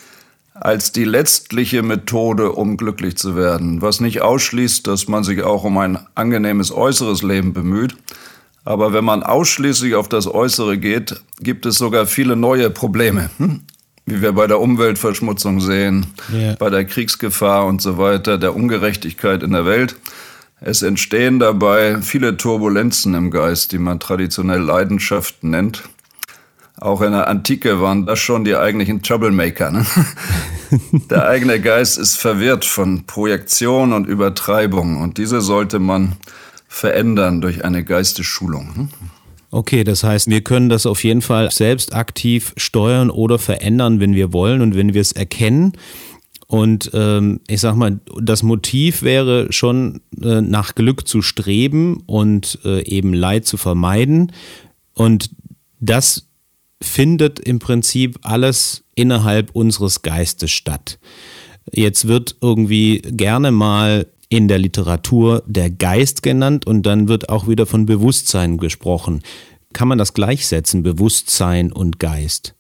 als 0.55 0.91
die 0.91 1.05
letztliche 1.05 1.83
Methode, 1.83 2.53
um 2.53 2.77
glücklich 2.77 3.17
zu 3.17 3.37
werden, 3.37 3.81
was 3.81 4.01
nicht 4.01 4.23
ausschließt, 4.23 4.87
dass 4.87 5.07
man 5.07 5.23
sich 5.23 5.43
auch 5.43 5.65
um 5.65 5.79
ein 5.79 5.99
angenehmes 6.15 6.73
äußeres 6.73 7.23
Leben 7.23 7.53
bemüht. 7.53 7.97
Aber 8.69 8.93
wenn 8.93 9.07
man 9.07 9.23
ausschließlich 9.23 9.95
auf 9.95 10.11
das 10.11 10.27
Äußere 10.27 10.77
geht, 10.77 11.23
gibt 11.41 11.65
es 11.65 11.77
sogar 11.77 12.05
viele 12.05 12.37
neue 12.37 12.69
Probleme, 12.69 13.31
hm? 13.39 13.63
wie 14.05 14.21
wir 14.21 14.33
bei 14.33 14.47
der 14.47 14.61
Umweltverschmutzung 14.61 15.63
sehen, 15.63 16.09
yeah. 16.31 16.55
bei 16.59 16.69
der 16.69 16.85
Kriegsgefahr 16.85 17.65
und 17.65 17.81
so 17.81 17.97
weiter, 17.97 18.37
der 18.37 18.55
Ungerechtigkeit 18.55 19.43
in 19.43 19.53
der 19.53 19.65
Welt. 19.65 19.97
Es 20.61 20.83
entstehen 20.83 21.39
dabei 21.39 22.03
viele 22.03 22.37
Turbulenzen 22.37 23.15
im 23.15 23.31
Geist, 23.31 23.73
die 23.73 23.79
man 23.79 24.01
traditionell 24.01 24.61
Leidenschaften 24.61 25.49
nennt. 25.49 25.85
Auch 26.79 27.01
in 27.01 27.13
der 27.13 27.27
Antike 27.27 27.81
waren 27.81 28.05
das 28.05 28.19
schon 28.19 28.45
die 28.45 28.55
eigentlichen 28.55 29.03
Troublemaker. 29.03 29.71
Ne? 29.71 29.87
Der 31.11 31.27
eigene 31.27 31.59
Geist 31.59 31.97
ist 31.97 32.17
verwirrt 32.21 32.67
von 32.67 33.07
Projektion 33.07 33.95
und 33.95 34.07
Übertreibung 34.07 35.01
und 35.01 35.17
diese 35.17 35.41
sollte 35.41 35.79
man 35.79 36.17
verändern 36.69 37.41
durch 37.41 37.65
eine 37.65 37.83
Geistesschulung. 37.83 38.75
Hm? 38.75 38.89
Okay, 39.51 39.83
das 39.83 40.05
heißt, 40.05 40.29
wir 40.29 40.43
können 40.43 40.69
das 40.69 40.85
auf 40.85 41.03
jeden 41.03 41.23
Fall 41.23 41.51
selbst 41.51 41.95
aktiv 41.95 42.53
steuern 42.59 43.11
oder 43.11 43.39
verändern, 43.39 43.99
wenn 43.99 44.15
wir 44.15 44.33
wollen 44.33 44.61
und 44.61 44.77
wenn 44.77 44.93
wir 44.93 45.01
es 45.01 45.13
erkennen. 45.13 45.73
Und 46.47 46.91
ähm, 46.95 47.41
ich 47.49 47.61
sag 47.61 47.75
mal, 47.75 47.99
das 48.21 48.43
Motiv 48.43 49.03
wäre 49.03 49.51
schon 49.51 50.01
äh, 50.23 50.41
nach 50.41 50.75
Glück 50.75 51.09
zu 51.09 51.23
streben 51.23 52.03
und 52.07 52.59
äh, 52.65 52.85
eben 52.85 53.15
Leid 53.15 53.47
zu 53.47 53.57
vermeiden. 53.57 54.33
Und 54.95 55.31
das 55.81 56.29
findet 56.83 57.41
im 57.41 57.59
Prinzip 57.59 58.19
alles 58.23 58.85
innerhalb 58.95 59.51
unseres 59.55 60.03
Geistes 60.03 60.51
statt. 60.51 60.99
Jetzt 61.73 62.09
wird 62.09 62.37
irgendwie 62.41 63.03
gerne 63.03 63.51
mal 63.51 64.07
in 64.29 64.49
der 64.49 64.59
Literatur 64.59 65.43
der 65.47 65.71
Geist 65.71 66.23
genannt 66.23 66.67
und 66.67 66.85
dann 66.85 67.09
wird 67.09 67.29
auch 67.29 67.49
wieder 67.49 67.67
von 67.67 67.87
Bewusstsein 67.87 68.59
gesprochen. 68.59 69.23
Kann 69.73 69.89
man 69.89 69.99
das 69.99 70.15
gleichsetzen, 70.15 70.83
Bewusstsein 70.83 71.73
und 71.73 71.99
Geist? 71.99 72.55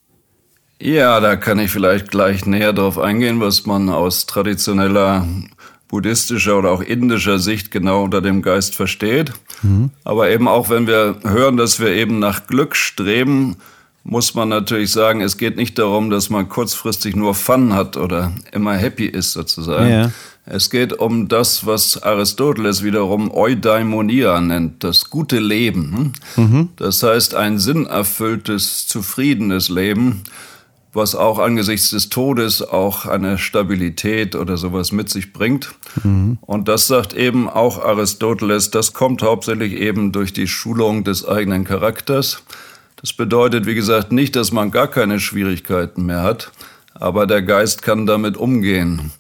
Ja, 0.80 1.20
da 1.20 1.36
kann 1.36 1.58
ich 1.58 1.70
vielleicht 1.70 2.10
gleich 2.10 2.46
näher 2.46 2.72
darauf 2.72 2.98
eingehen, 2.98 3.40
was 3.40 3.66
man 3.66 3.88
aus 3.88 4.26
traditioneller 4.26 5.26
buddhistischer 5.88 6.58
oder 6.58 6.70
auch 6.70 6.82
indischer 6.82 7.38
Sicht 7.38 7.70
genau 7.70 8.04
unter 8.04 8.20
dem 8.20 8.42
Geist 8.42 8.76
versteht. 8.76 9.32
Mhm. 9.62 9.90
Aber 10.04 10.30
eben 10.30 10.46
auch 10.46 10.70
wenn 10.70 10.86
wir 10.86 11.18
hören, 11.24 11.56
dass 11.56 11.80
wir 11.80 11.88
eben 11.88 12.18
nach 12.18 12.46
Glück 12.46 12.76
streben, 12.76 13.56
muss 14.08 14.34
man 14.34 14.48
natürlich 14.48 14.90
sagen, 14.90 15.20
es 15.20 15.36
geht 15.36 15.56
nicht 15.56 15.78
darum, 15.78 16.10
dass 16.10 16.30
man 16.30 16.48
kurzfristig 16.48 17.14
nur 17.14 17.34
Fun 17.34 17.74
hat 17.74 17.96
oder 17.96 18.32
immer 18.52 18.74
happy 18.74 19.06
ist 19.06 19.32
sozusagen. 19.32 19.90
Ja. 19.90 20.10
Es 20.46 20.70
geht 20.70 20.94
um 20.94 21.28
das, 21.28 21.66
was 21.66 22.02
Aristoteles 22.02 22.82
wiederum 22.82 23.30
Eudaimonia 23.30 24.40
nennt, 24.40 24.82
das 24.82 25.10
gute 25.10 25.38
Leben. 25.38 26.14
Mhm. 26.36 26.70
Das 26.76 27.02
heißt, 27.02 27.34
ein 27.34 27.58
sinnerfülltes, 27.58 28.86
zufriedenes 28.86 29.68
Leben 29.68 30.22
was 30.94 31.14
auch 31.14 31.38
angesichts 31.38 31.90
des 31.90 32.08
Todes 32.08 32.62
auch 32.62 33.06
eine 33.06 33.38
Stabilität 33.38 34.34
oder 34.34 34.56
sowas 34.56 34.90
mit 34.90 35.10
sich 35.10 35.32
bringt. 35.32 35.74
Mhm. 36.02 36.38
Und 36.40 36.68
das 36.68 36.86
sagt 36.86 37.12
eben 37.12 37.48
auch 37.48 37.82
Aristoteles, 37.84 38.70
das 38.70 38.94
kommt 38.94 39.22
hauptsächlich 39.22 39.74
eben 39.74 40.12
durch 40.12 40.32
die 40.32 40.48
Schulung 40.48 41.04
des 41.04 41.26
eigenen 41.26 41.64
Charakters. 41.64 42.42
Das 43.00 43.12
bedeutet, 43.12 43.66
wie 43.66 43.74
gesagt, 43.74 44.12
nicht, 44.12 44.34
dass 44.36 44.52
man 44.52 44.70
gar 44.70 44.88
keine 44.88 45.20
Schwierigkeiten 45.20 46.06
mehr 46.06 46.22
hat, 46.22 46.50
aber 46.94 47.26
der 47.26 47.42
Geist 47.42 47.82
kann 47.82 48.06
damit 48.06 48.36
umgehen. 48.36 49.12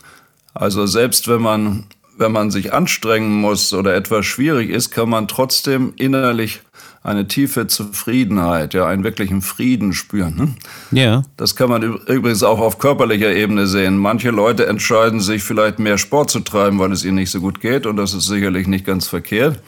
Also 0.52 0.86
selbst 0.86 1.28
wenn 1.28 1.40
man, 1.40 1.84
wenn 2.16 2.32
man 2.32 2.50
sich 2.50 2.72
anstrengen 2.72 3.40
muss 3.40 3.72
oder 3.72 3.94
etwas 3.94 4.26
schwierig 4.26 4.70
ist, 4.70 4.90
kann 4.90 5.08
man 5.08 5.28
trotzdem 5.28 5.92
innerlich 5.96 6.60
eine 7.04 7.28
tiefe 7.28 7.68
Zufriedenheit, 7.68 8.74
ja, 8.74 8.86
einen 8.86 9.04
wirklichen 9.04 9.40
Frieden 9.40 9.92
spüren. 9.92 10.56
Ne? 10.90 11.00
Ja. 11.00 11.22
Das 11.36 11.54
kann 11.54 11.68
man 11.68 11.82
übrigens 11.82 12.42
auch 12.42 12.58
auf 12.58 12.78
körperlicher 12.78 13.32
Ebene 13.32 13.68
sehen. 13.68 13.96
Manche 13.96 14.30
Leute 14.30 14.66
entscheiden 14.66 15.20
sich 15.20 15.44
vielleicht 15.44 15.78
mehr 15.78 15.98
Sport 15.98 16.30
zu 16.30 16.40
treiben, 16.40 16.78
weil 16.80 16.92
es 16.92 17.04
ihnen 17.04 17.14
nicht 17.14 17.30
so 17.30 17.40
gut 17.40 17.60
geht 17.60 17.86
und 17.86 17.96
das 17.96 18.14
ist 18.14 18.26
sicherlich 18.26 18.66
nicht 18.66 18.84
ganz 18.84 19.06
verkehrt. 19.06 19.60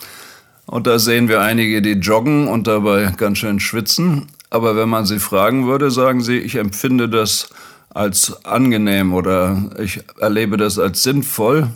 Und 0.70 0.86
da 0.86 1.00
sehen 1.00 1.28
wir 1.28 1.40
einige, 1.40 1.82
die 1.82 1.94
joggen 1.94 2.46
und 2.46 2.68
dabei 2.68 3.12
ganz 3.16 3.38
schön 3.38 3.58
schwitzen. 3.58 4.28
Aber 4.50 4.76
wenn 4.76 4.88
man 4.88 5.04
sie 5.04 5.18
fragen 5.18 5.66
würde, 5.66 5.90
sagen 5.90 6.20
sie, 6.20 6.38
ich 6.38 6.54
empfinde 6.54 7.08
das 7.08 7.50
als 7.92 8.44
angenehm 8.44 9.12
oder 9.12 9.64
ich 9.80 9.98
erlebe 10.20 10.56
das 10.56 10.78
als 10.78 11.02
sinnvoll 11.02 11.70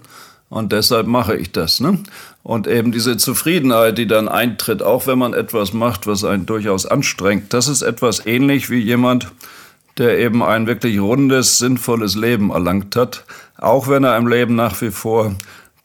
und 0.49 0.71
deshalb 0.71 1.09
mache 1.09 1.37
ich 1.37 1.51
das. 1.51 1.81
Ne? 1.81 1.99
Und 2.45 2.69
eben 2.69 2.93
diese 2.93 3.17
Zufriedenheit, 3.17 3.99
die 3.99 4.07
dann 4.07 4.29
eintritt, 4.29 4.81
auch 4.81 5.09
wenn 5.09 5.19
man 5.19 5.35
etwas 5.35 5.73
macht, 5.73 6.07
was 6.07 6.23
einen 6.23 6.47
durchaus 6.47 6.87
anstrengt, 6.87 7.53
das 7.53 7.67
ist 7.67 7.83
etwas 7.83 8.25
ähnlich 8.27 8.71
wie 8.71 8.79
jemand, 8.79 9.27
der 9.99 10.21
eben 10.21 10.41
ein 10.41 10.69
wirklich 10.69 11.01
rundes, 11.01 11.59
sinnvolles 11.59 12.15
Leben 12.15 12.51
erlangt 12.51 12.95
hat, 12.95 13.25
auch 13.59 13.89
wenn 13.89 14.05
er 14.05 14.17
im 14.17 14.29
Leben 14.29 14.55
nach 14.55 14.81
wie 14.81 14.93
vor 14.93 15.35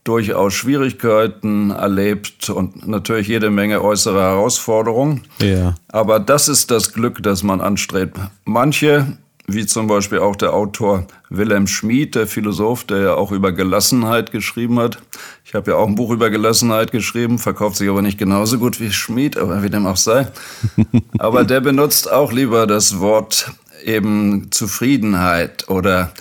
durchaus 0.03 0.53
Schwierigkeiten 0.53 1.71
erlebt 1.71 2.49
und 2.49 2.87
natürlich 2.87 3.27
jede 3.27 3.49
Menge 3.49 3.81
äußere 3.81 4.21
Herausforderungen. 4.21 5.21
Ja. 5.39 5.75
Aber 5.89 6.19
das 6.19 6.47
ist 6.47 6.71
das 6.71 6.93
Glück, 6.93 7.21
das 7.21 7.43
man 7.43 7.61
anstrebt. 7.61 8.17
Manche 8.45 9.17
wie 9.53 9.65
zum 9.65 9.87
Beispiel 9.87 10.19
auch 10.19 10.35
der 10.35 10.53
Autor 10.53 11.07
Wilhelm 11.29 11.67
Schmid, 11.67 12.15
der 12.15 12.27
Philosoph, 12.27 12.83
der 12.83 12.97
ja 12.99 13.13
auch 13.15 13.31
über 13.31 13.51
Gelassenheit 13.51 14.31
geschrieben 14.31 14.79
hat. 14.79 14.99
Ich 15.43 15.53
habe 15.53 15.71
ja 15.71 15.77
auch 15.77 15.87
ein 15.87 15.95
Buch 15.95 16.11
über 16.11 16.29
Gelassenheit 16.29 16.91
geschrieben, 16.91 17.39
verkauft 17.39 17.77
sich 17.77 17.89
aber 17.89 18.01
nicht 18.01 18.17
genauso 18.17 18.59
gut 18.59 18.79
wie 18.79 18.91
Schmid, 18.91 19.37
aber 19.37 19.63
wie 19.63 19.69
dem 19.69 19.87
auch 19.87 19.97
sei. 19.97 20.27
aber 21.17 21.43
der 21.43 21.61
benutzt 21.61 22.11
auch 22.11 22.31
lieber 22.31 22.67
das 22.67 22.99
Wort 22.99 23.51
eben 23.83 24.51
Zufriedenheit 24.51 25.67
oder 25.69 26.13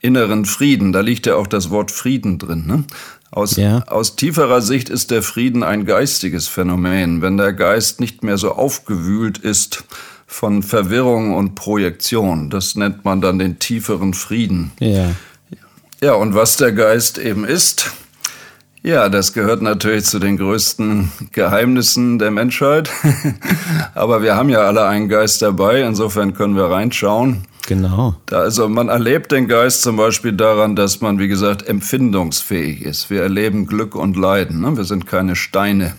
inneren 0.00 0.46
Frieden. 0.46 0.92
Da 0.92 1.00
liegt 1.00 1.26
ja 1.26 1.36
auch 1.36 1.46
das 1.46 1.70
Wort 1.70 1.90
Frieden 1.90 2.38
drin. 2.38 2.66
Ne? 2.66 2.84
Aus, 3.30 3.56
ja. 3.56 3.84
aus 3.86 4.16
tieferer 4.16 4.60
Sicht 4.60 4.88
ist 4.88 5.10
der 5.10 5.22
Frieden 5.22 5.62
ein 5.62 5.84
geistiges 5.84 6.48
Phänomen. 6.48 7.22
Wenn 7.22 7.36
der 7.36 7.52
Geist 7.52 8.00
nicht 8.00 8.24
mehr 8.24 8.38
so 8.38 8.52
aufgewühlt 8.52 9.38
ist, 9.38 9.84
von 10.30 10.62
Verwirrung 10.62 11.34
und 11.34 11.56
Projektion. 11.56 12.50
Das 12.50 12.76
nennt 12.76 13.04
man 13.04 13.20
dann 13.20 13.40
den 13.40 13.58
tieferen 13.58 14.14
Frieden. 14.14 14.70
Ja. 14.78 15.10
Ja, 16.00 16.14
und 16.14 16.34
was 16.34 16.56
der 16.56 16.72
Geist 16.72 17.18
eben 17.18 17.44
ist, 17.44 17.92
Ja, 18.82 19.10
das 19.10 19.34
gehört 19.34 19.60
natürlich 19.60 20.06
zu 20.06 20.18
den 20.18 20.38
größten 20.38 21.12
Geheimnissen 21.32 22.18
der 22.18 22.30
Menschheit. 22.30 22.90
Aber 23.94 24.22
wir 24.22 24.36
haben 24.36 24.48
ja 24.48 24.60
alle 24.60 24.86
einen 24.86 25.10
Geist 25.10 25.42
dabei, 25.42 25.82
insofern 25.82 26.32
können 26.32 26.56
wir 26.56 26.70
reinschauen. 26.70 27.42
Genau. 27.70 28.16
Also 28.32 28.68
man 28.68 28.88
erlebt 28.88 29.30
den 29.30 29.46
Geist 29.46 29.82
zum 29.82 29.96
Beispiel 29.96 30.32
daran, 30.32 30.74
dass 30.74 31.00
man, 31.00 31.20
wie 31.20 31.28
gesagt, 31.28 31.68
empfindungsfähig 31.68 32.82
ist. 32.82 33.10
Wir 33.10 33.22
erleben 33.22 33.66
Glück 33.66 33.94
und 33.94 34.16
Leiden. 34.16 34.62
Ne? 34.62 34.76
Wir 34.76 34.82
sind 34.82 35.06
keine 35.06 35.36
Steine. 35.36 35.94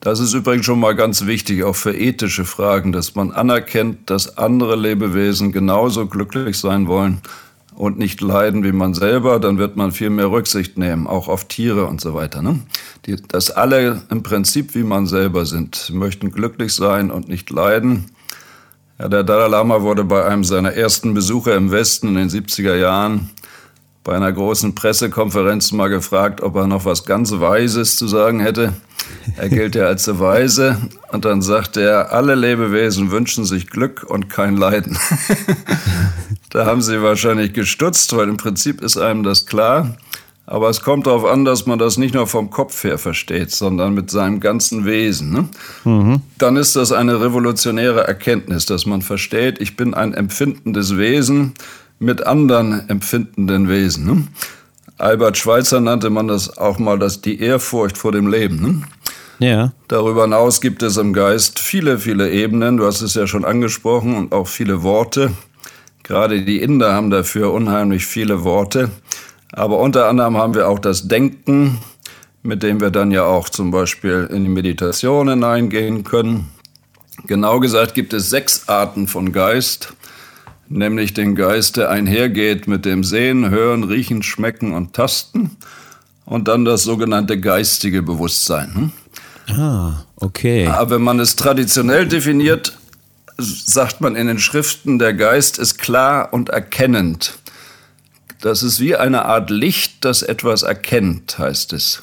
Das 0.00 0.18
ist 0.18 0.34
übrigens 0.34 0.66
schon 0.66 0.80
mal 0.80 0.96
ganz 0.96 1.26
wichtig, 1.26 1.62
auch 1.62 1.76
für 1.76 1.96
ethische 1.96 2.44
Fragen, 2.44 2.90
dass 2.90 3.14
man 3.14 3.30
anerkennt, 3.30 4.10
dass 4.10 4.36
andere 4.36 4.74
Lebewesen 4.74 5.52
genauso 5.52 6.06
glücklich 6.06 6.58
sein 6.58 6.88
wollen 6.88 7.20
und 7.76 7.96
nicht 7.96 8.20
leiden 8.20 8.64
wie 8.64 8.72
man 8.72 8.92
selber, 8.92 9.38
dann 9.38 9.58
wird 9.58 9.76
man 9.76 9.92
viel 9.92 10.10
mehr 10.10 10.32
Rücksicht 10.32 10.76
nehmen, 10.76 11.06
auch 11.06 11.28
auf 11.28 11.44
Tiere 11.44 11.86
und 11.86 12.00
so 12.00 12.14
weiter. 12.14 12.42
Ne? 12.42 12.58
Die, 13.06 13.14
dass 13.14 13.52
alle 13.52 14.02
im 14.10 14.24
Prinzip 14.24 14.74
wie 14.74 14.82
man 14.82 15.06
selber 15.06 15.46
sind, 15.46 15.76
Sie 15.76 15.92
möchten 15.92 16.32
glücklich 16.32 16.74
sein 16.74 17.12
und 17.12 17.28
nicht 17.28 17.48
leiden. 17.48 18.06
Der 19.08 19.22
Dalai 19.22 19.46
Lama 19.46 19.80
wurde 19.80 20.04
bei 20.04 20.26
einem 20.26 20.44
seiner 20.44 20.74
ersten 20.74 21.14
Besuche 21.14 21.52
im 21.52 21.72
Westen 21.72 22.08
in 22.08 22.16
den 22.16 22.28
70er 22.28 22.74
Jahren 22.74 23.30
bei 24.04 24.14
einer 24.14 24.30
großen 24.30 24.74
Pressekonferenz 24.74 25.72
mal 25.72 25.88
gefragt, 25.88 26.42
ob 26.42 26.56
er 26.56 26.66
noch 26.66 26.84
was 26.84 27.06
ganz 27.06 27.32
Weises 27.32 27.96
zu 27.96 28.08
sagen 28.08 28.40
hätte. 28.40 28.74
Er 29.38 29.48
gilt 29.48 29.74
ja 29.74 29.86
als 29.86 30.06
Weise 30.18 30.76
und 31.12 31.24
dann 31.24 31.40
sagt 31.40 31.78
er, 31.78 32.12
alle 32.12 32.34
Lebewesen 32.34 33.10
wünschen 33.10 33.46
sich 33.46 33.70
Glück 33.70 34.04
und 34.06 34.28
kein 34.28 34.58
Leiden. 34.58 34.98
da 36.50 36.66
haben 36.66 36.82
sie 36.82 37.02
wahrscheinlich 37.02 37.54
gestutzt, 37.54 38.14
weil 38.14 38.28
im 38.28 38.36
Prinzip 38.36 38.82
ist 38.82 38.98
einem 38.98 39.22
das 39.22 39.46
klar. 39.46 39.96
Aber 40.50 40.68
es 40.68 40.80
kommt 40.80 41.06
darauf 41.06 41.24
an, 41.24 41.44
dass 41.44 41.66
man 41.66 41.78
das 41.78 41.96
nicht 41.96 42.12
nur 42.12 42.26
vom 42.26 42.50
Kopf 42.50 42.82
her 42.82 42.98
versteht, 42.98 43.52
sondern 43.52 43.94
mit 43.94 44.10
seinem 44.10 44.40
ganzen 44.40 44.84
Wesen. 44.84 45.30
Ne? 45.30 45.48
Mhm. 45.84 46.22
Dann 46.38 46.56
ist 46.56 46.74
das 46.74 46.90
eine 46.90 47.20
revolutionäre 47.20 48.04
Erkenntnis, 48.04 48.66
dass 48.66 48.84
man 48.84 49.00
versteht, 49.00 49.60
ich 49.60 49.76
bin 49.76 49.94
ein 49.94 50.12
empfindendes 50.12 50.98
Wesen 50.98 51.54
mit 52.00 52.26
anderen 52.26 52.88
empfindenden 52.88 53.68
Wesen. 53.68 54.04
Ne? 54.04 54.26
Albert 54.98 55.38
Schweitzer 55.38 55.78
nannte 55.78 56.10
man 56.10 56.26
das 56.26 56.58
auch 56.58 56.80
mal 56.80 56.98
das, 56.98 57.20
die 57.20 57.40
Ehrfurcht 57.40 57.96
vor 57.96 58.10
dem 58.10 58.26
Leben. 58.26 58.60
Ne? 58.60 58.82
Ja. 59.38 59.72
Darüber 59.86 60.22
hinaus 60.24 60.60
gibt 60.60 60.82
es 60.82 60.96
im 60.96 61.12
Geist 61.12 61.60
viele, 61.60 62.00
viele 62.00 62.28
Ebenen. 62.28 62.76
Du 62.76 62.86
hast 62.86 63.02
es 63.02 63.14
ja 63.14 63.28
schon 63.28 63.44
angesprochen 63.44 64.16
und 64.16 64.32
auch 64.32 64.48
viele 64.48 64.82
Worte. 64.82 65.30
Gerade 66.02 66.42
die 66.42 66.60
Inder 66.60 66.92
haben 66.92 67.10
dafür 67.10 67.52
unheimlich 67.52 68.04
viele 68.04 68.42
Worte. 68.42 68.90
Aber 69.52 69.78
unter 69.78 70.08
anderem 70.08 70.36
haben 70.36 70.54
wir 70.54 70.68
auch 70.68 70.78
das 70.78 71.08
Denken, 71.08 71.78
mit 72.42 72.62
dem 72.62 72.80
wir 72.80 72.90
dann 72.90 73.10
ja 73.10 73.24
auch 73.24 73.48
zum 73.48 73.70
Beispiel 73.70 74.28
in 74.32 74.44
die 74.44 74.50
Meditation 74.50 75.28
hineingehen 75.28 76.04
können. 76.04 76.48
Genau 77.26 77.60
gesagt 77.60 77.94
gibt 77.94 78.12
es 78.12 78.30
sechs 78.30 78.68
Arten 78.68 79.06
von 79.06 79.32
Geist, 79.32 79.92
nämlich 80.68 81.12
den 81.12 81.34
Geist, 81.34 81.76
der 81.76 81.90
einhergeht 81.90 82.66
mit 82.66 82.84
dem 82.84 83.04
Sehen, 83.04 83.50
Hören, 83.50 83.84
Riechen, 83.84 84.22
Schmecken 84.22 84.72
und 84.72 84.94
Tasten 84.94 85.56
und 86.24 86.48
dann 86.48 86.64
das 86.64 86.84
sogenannte 86.84 87.38
geistige 87.38 88.02
Bewusstsein. 88.02 88.92
Hm? 89.46 89.58
Ah, 89.58 90.04
okay. 90.16 90.66
Aber 90.68 90.92
wenn 90.92 91.02
man 91.02 91.18
es 91.18 91.36
traditionell 91.36 92.06
definiert, 92.06 92.78
sagt 93.36 94.00
man 94.00 94.16
in 94.16 94.28
den 94.28 94.38
Schriften, 94.38 94.98
der 94.98 95.12
Geist 95.12 95.58
ist 95.58 95.78
klar 95.78 96.32
und 96.32 96.50
erkennend. 96.50 97.39
Das 98.40 98.62
ist 98.62 98.80
wie 98.80 98.96
eine 98.96 99.26
Art 99.26 99.50
Licht, 99.50 100.04
das 100.04 100.22
etwas 100.22 100.62
erkennt, 100.62 101.38
heißt 101.38 101.72
es. 101.72 102.02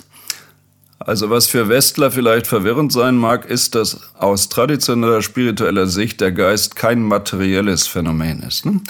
Also 0.99 1.29
was 1.29 1.47
für 1.47 1.69
Westler 1.69 2.11
vielleicht 2.11 2.47
verwirrend 2.47 2.91
sein 2.91 3.15
mag, 3.15 3.45
ist, 3.45 3.75
dass 3.75 4.13
aus 4.15 4.49
traditioneller 4.49 5.21
spiritueller 5.21 5.87
Sicht 5.87 6.21
der 6.21 6.31
Geist 6.31 6.75
kein 6.75 7.01
materielles 7.01 7.87
Phänomen 7.87 8.43
ist. 8.43 8.65
Ne? 8.65 8.81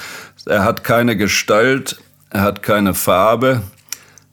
Er 0.45 0.63
hat 0.63 0.83
keine 0.83 1.15
Gestalt, 1.15 1.97
er 2.29 2.41
hat 2.41 2.63
keine 2.63 2.93
Farbe, 2.93 3.61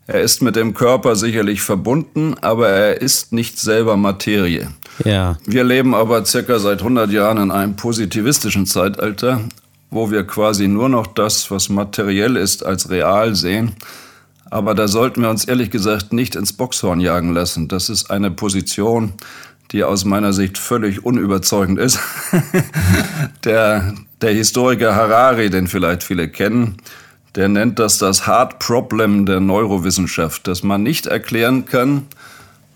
er 0.06 0.20
ist 0.20 0.42
mit 0.42 0.54
dem 0.54 0.74
Körper 0.74 1.16
sicherlich 1.16 1.62
verbunden, 1.62 2.34
aber 2.40 2.68
er 2.68 3.00
ist 3.00 3.32
nicht 3.32 3.58
selber 3.58 3.96
Materie. 3.96 4.68
Ja. 5.04 5.38
Wir 5.46 5.64
leben 5.64 5.94
aber 5.94 6.24
circa 6.24 6.58
seit 6.58 6.80
100 6.80 7.10
Jahren 7.10 7.38
in 7.38 7.50
einem 7.50 7.76
positivistischen 7.76 8.66
Zeitalter, 8.66 9.40
wo 9.94 10.10
wir 10.10 10.26
quasi 10.26 10.66
nur 10.66 10.88
noch 10.88 11.06
das, 11.06 11.50
was 11.52 11.68
materiell 11.68 12.36
ist, 12.36 12.66
als 12.66 12.90
real 12.90 13.36
sehen. 13.36 13.76
Aber 14.50 14.74
da 14.74 14.88
sollten 14.88 15.22
wir 15.22 15.30
uns 15.30 15.44
ehrlich 15.44 15.70
gesagt 15.70 16.12
nicht 16.12 16.34
ins 16.34 16.52
Boxhorn 16.52 16.98
jagen 17.00 17.32
lassen. 17.32 17.68
Das 17.68 17.88
ist 17.88 18.10
eine 18.10 18.32
Position, 18.32 19.12
die 19.70 19.84
aus 19.84 20.04
meiner 20.04 20.32
Sicht 20.32 20.58
völlig 20.58 21.04
unüberzeugend 21.04 21.78
ist. 21.78 22.00
der, 23.44 23.94
der 24.20 24.32
Historiker 24.32 24.96
Harari, 24.96 25.48
den 25.48 25.68
vielleicht 25.68 26.02
viele 26.02 26.28
kennen, 26.28 26.76
der 27.36 27.48
nennt 27.48 27.78
das 27.78 27.98
das 27.98 28.26
Hard 28.26 28.58
Problem 28.58 29.26
der 29.26 29.38
Neurowissenschaft, 29.38 30.48
dass 30.48 30.64
man 30.64 30.82
nicht 30.82 31.06
erklären 31.06 31.66
kann, 31.66 32.06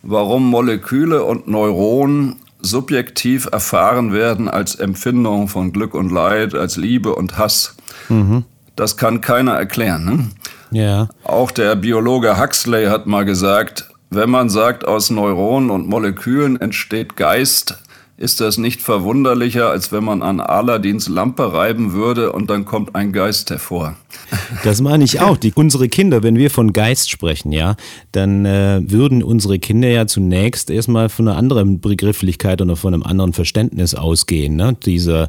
warum 0.03 0.49
Moleküle 0.49 1.25
und 1.25 1.49
Neuronen 1.49 2.37
subjektiv 2.61 3.49
erfahren 3.51 4.13
werden 4.13 4.49
als 4.49 4.75
Empfindung 4.75 5.49
von 5.49 5.73
Glück 5.73 5.95
und 5.95 6.11
Leid, 6.11 6.55
als 6.55 6.77
Liebe 6.77 7.15
und 7.15 7.39
Hass. 7.39 7.77
Mhm. 8.09 8.45
Das 8.77 8.97
kann 8.97 9.21
keiner 9.21 9.55
erklären. 9.55 10.05
Ne? 10.05 10.29
Ja. 10.71 11.09
Auch 11.25 11.51
der 11.51 11.75
Biologe 11.77 12.39
Huxley 12.41 12.87
hat 12.87 13.07
mal 13.07 13.25
gesagt, 13.25 13.89
wenn 14.11 14.31
man 14.31 14.49
sagt, 14.49 14.87
aus 14.87 15.11
Neuronen 15.11 15.71
und 15.71 15.89
Molekülen 15.89 16.61
entsteht 16.61 17.17
Geist, 17.17 17.83
ist 18.19 18.41
das 18.41 18.59
nicht 18.59 18.83
verwunderlicher, 18.83 19.71
als 19.71 19.93
wenn 19.93 20.03
man 20.03 20.23
an 20.23 20.41
Aladins 20.41 21.09
Lampe 21.09 21.53
reiben 21.53 21.93
würde 21.93 22.33
und 22.33 22.51
dann 22.51 22.65
kommt 22.65 22.97
ein 22.97 23.13
Geist 23.13 23.51
hervor. 23.51 23.97
Das 24.65 24.81
meine 24.81 25.05
ich 25.05 25.21
auch. 25.21 25.37
Die, 25.37 25.53
unsere 25.53 25.89
Kinder, 25.89 26.23
wenn 26.23 26.37
wir 26.37 26.51
von 26.51 26.73
Geist 26.73 27.11
sprechen, 27.11 27.53
ja, 27.53 27.77
dann 28.13 28.45
äh, 28.45 28.81
würden 28.83 29.23
unsere 29.23 29.59
Kinder 29.59 29.89
ja 29.89 30.07
zunächst 30.07 30.71
erstmal 30.71 31.09
von 31.09 31.29
einer 31.29 31.37
anderen 31.37 31.81
Begrifflichkeit 31.81 32.61
oder 32.61 32.75
von 32.75 32.95
einem 32.95 33.03
anderen 33.03 33.35
Verständnis 33.35 33.95
ausgehen. 33.95 34.57
Ne? 34.57 34.77
Diese 34.85 35.29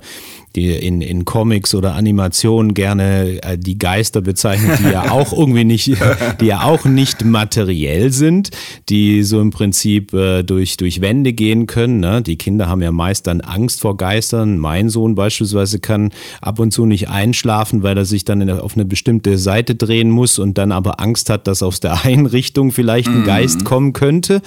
die 0.55 0.71
in, 0.71 1.01
in 1.01 1.25
Comics 1.25 1.75
oder 1.75 1.95
Animationen 1.95 2.73
gerne 2.73 3.41
äh, 3.43 3.57
die 3.57 3.77
Geister 3.77 4.21
bezeichnen, 4.21 4.77
die 4.79 4.91
ja 4.91 5.11
auch 5.11 5.31
irgendwie 5.31 5.63
nicht, 5.63 5.91
die 6.41 6.45
ja 6.45 6.63
auch 6.63 6.85
nicht 6.85 7.23
materiell 7.23 8.11
sind, 8.11 8.49
die 8.89 9.23
so 9.23 9.39
im 9.41 9.51
Prinzip 9.51 10.13
äh, 10.13 10.43
durch, 10.43 10.77
durch 10.77 11.01
Wände 11.01 11.33
gehen 11.33 11.67
können. 11.67 11.99
Ne? 11.99 12.21
Die 12.21 12.37
Kinder 12.37 12.67
haben 12.67 12.81
ja 12.81 12.91
meist 12.91 13.27
dann 13.27 13.41
Angst 13.41 13.81
vor 13.81 13.97
Geistern. 13.97 14.57
Mein 14.57 14.89
Sohn 14.89 15.15
beispielsweise 15.15 15.79
kann 15.79 16.11
ab 16.41 16.59
und 16.59 16.71
zu 16.71 16.85
nicht 16.85 17.09
einschlafen, 17.09 17.83
weil 17.83 17.97
er 17.97 18.05
sich 18.05 18.25
dann 18.25 18.41
in, 18.41 18.49
auf 18.49 18.75
eine 18.75 18.85
bestimmte 18.85 19.37
Seite 19.37 19.75
drehen 19.75 20.09
muss 20.09 20.39
und 20.39 20.57
dann 20.57 20.71
aber 20.71 20.99
Angst 20.99 21.29
hat, 21.29 21.47
dass 21.47 21.61
aus 21.61 21.79
der 21.79 22.05
Einrichtung 22.05 22.71
vielleicht 22.71 23.07
ein 23.07 23.21
mhm. 23.21 23.25
Geist 23.25 23.65
kommen 23.65 23.93
könnte. 23.93 24.41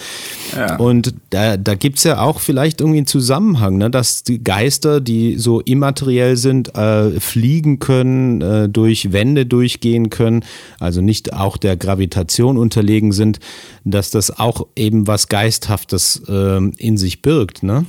Ja. 0.57 0.77
Und 0.77 1.15
da, 1.31 1.57
da 1.57 1.75
gibt 1.75 1.99
es 1.99 2.05
ja 2.05 2.21
auch 2.21 2.41
vielleicht 2.41 2.81
irgendwie 2.81 2.99
einen 2.99 3.07
Zusammenhang, 3.07 3.79
ne? 3.79 3.88
dass 3.88 4.25
die 4.25 4.43
Geister, 4.43 5.01
die 5.01 5.37
so 5.38 5.61
immateriell 5.61 5.92
immateriell 5.93 6.37
sind, 6.37 6.75
äh, 6.75 7.21
fliegen 7.21 7.79
können, 7.79 8.41
äh, 8.41 8.69
durch 8.69 9.13
Wände 9.13 9.45
durchgehen 9.45 10.09
können, 10.09 10.45
also 10.81 11.03
nicht 11.03 11.35
auch 11.35 11.57
der 11.59 11.77
Gravitation 11.77 12.57
unterlegen 12.57 13.13
sind, 13.13 13.41
dass 13.85 14.11
das 14.11 14.39
auch 14.39 14.67
eben 14.75 15.07
was 15.07 15.29
Geisthaftes 15.29 16.23
äh, 16.29 16.59
in 16.79 16.97
sich 16.97 17.21
birgt, 17.23 17.63
ne? 17.63 17.85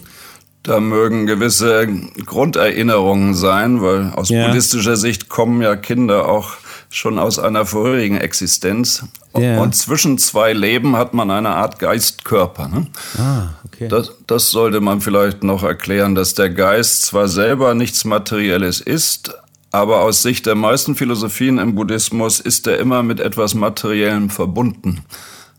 Da 0.64 0.80
mögen 0.80 1.26
gewisse 1.26 1.88
Grunderinnerungen 2.26 3.34
sein, 3.34 3.82
weil 3.82 4.12
aus 4.16 4.30
ja. 4.30 4.48
buddhistischer 4.48 4.96
Sicht 4.96 5.28
kommen 5.28 5.62
ja 5.62 5.76
Kinder 5.76 6.30
auch 6.30 6.52
schon 6.96 7.20
aus 7.20 7.40
einer 7.40 7.66
vorherigen 7.66 8.18
Existenz. 8.18 9.06
Yeah. 9.36 9.62
Und 9.62 9.76
zwischen 9.76 10.18
zwei 10.18 10.54
Leben 10.54 10.96
hat 10.96 11.14
man 11.14 11.32
eine 11.32 11.50
Art 11.50 11.80
Geistkörper. 11.80 12.68
Ne? 12.68 12.88
Ah, 13.18 13.50
okay. 13.66 13.88
Das, 13.88 14.12
das 14.28 14.52
sollte 14.52 14.80
man 14.80 15.02
vielleicht 15.02 15.44
noch 15.44 15.64
erklären, 15.64 16.14
dass 16.14 16.36
der 16.36 16.50
Geist 16.50 17.04
zwar 17.04 17.28
selber 17.28 17.74
nichts 17.74 18.06
Materielles 18.06 18.80
ist, 18.80 19.34
aber 19.72 20.02
aus 20.02 20.22
Sicht 20.22 20.46
der 20.46 20.56
meisten 20.56 20.96
Philosophien 20.96 21.58
im 21.58 21.74
Buddhismus 21.74 22.40
ist 22.40 22.68
er 22.68 22.78
immer 22.78 23.02
mit 23.02 23.20
etwas 23.20 23.56
Materiellem 23.56 24.30
verbunden. 24.30 25.04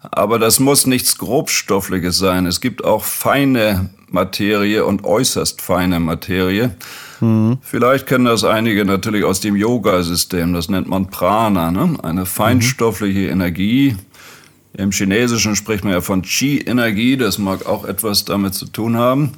Aber 0.01 0.39
das 0.39 0.61
muss 0.61 0.87
nichts 0.87 1.19
Grobstoffliches 1.19 2.17
sein. 2.17 2.47
Es 2.47 2.61
gibt 2.61 2.85
auch 2.85 3.03
feine 3.03 3.91
Materie 4.15 4.87
und 4.87 5.05
äußerst 5.05 5.61
feine 5.61 6.01
Materie. 6.01 6.75
Mhm. 7.21 7.59
Vielleicht 7.61 8.07
kennen 8.07 8.25
das 8.25 8.45
einige 8.45 8.87
natürlich 8.87 9.25
aus 9.25 9.41
dem 9.41 9.57
Yoga-System. 9.57 10.55
Das 10.55 10.71
nennt 10.71 10.89
man 10.89 11.09
Prana, 11.09 11.71
ne? 11.71 11.99
eine 12.03 12.25
feinstoffliche 12.25 13.27
mhm. 13.27 13.33
Energie. 13.33 13.97
Im 14.77 14.91
Chinesischen 14.91 15.55
spricht 15.55 15.85
man 15.85 15.93
ja 15.93 16.01
von 16.01 16.23
Qi-Energie. 16.23 17.17
Das 17.17 17.39
mag 17.39 17.67
auch 17.67 17.85
etwas 17.85 18.25
damit 18.25 18.55
zu 18.55 18.67
tun 18.67 18.97
haben. 18.97 19.33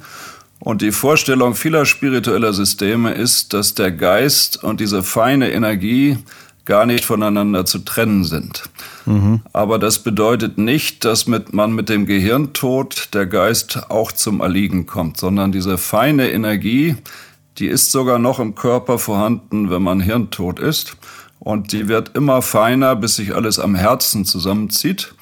Und 0.59 0.81
die 0.81 0.91
Vorstellung 0.91 1.53
vieler 1.53 1.85
spiritueller 1.85 2.53
Systeme 2.53 3.13
ist, 3.13 3.53
dass 3.53 3.75
der 3.75 3.91
Geist 3.91 4.63
und 4.63 4.79
diese 4.79 5.03
feine 5.03 5.51
Energie 5.51 6.17
gar 6.67 6.85
nicht 6.85 7.05
voneinander 7.05 7.65
zu 7.65 7.79
trennen 7.79 8.23
sind. 8.23 8.69
Mhm. 9.05 9.41
Aber 9.53 9.79
das 9.79 9.99
bedeutet 9.99 10.59
nicht, 10.59 11.05
dass 11.05 11.25
mit, 11.25 11.53
man 11.53 11.71
mit 11.71 11.89
dem 11.89 12.05
Gehirntod 12.05 13.09
der 13.13 13.25
Geist 13.25 13.89
auch 13.89 14.11
zum 14.11 14.41
Erliegen 14.41 14.85
kommt, 14.85 15.17
sondern 15.17 15.51
diese 15.51 15.79
feine 15.79 16.29
Energie, 16.29 16.95
die 17.57 17.67
ist 17.67 17.91
sogar 17.91 18.19
noch 18.19 18.39
im 18.39 18.53
Körper 18.53 18.99
vorhanden, 18.99 19.71
wenn 19.71 19.81
man 19.81 20.01
hirntot 20.01 20.59
ist. 20.59 20.97
Und 21.39 21.71
die 21.71 21.87
wird 21.87 22.15
immer 22.15 22.41
feiner, 22.41 22.95
bis 22.95 23.15
sich 23.15 23.33
alles 23.33 23.59
am 23.59 23.73
Herzen 23.73 24.25
zusammenzieht. 24.25 25.15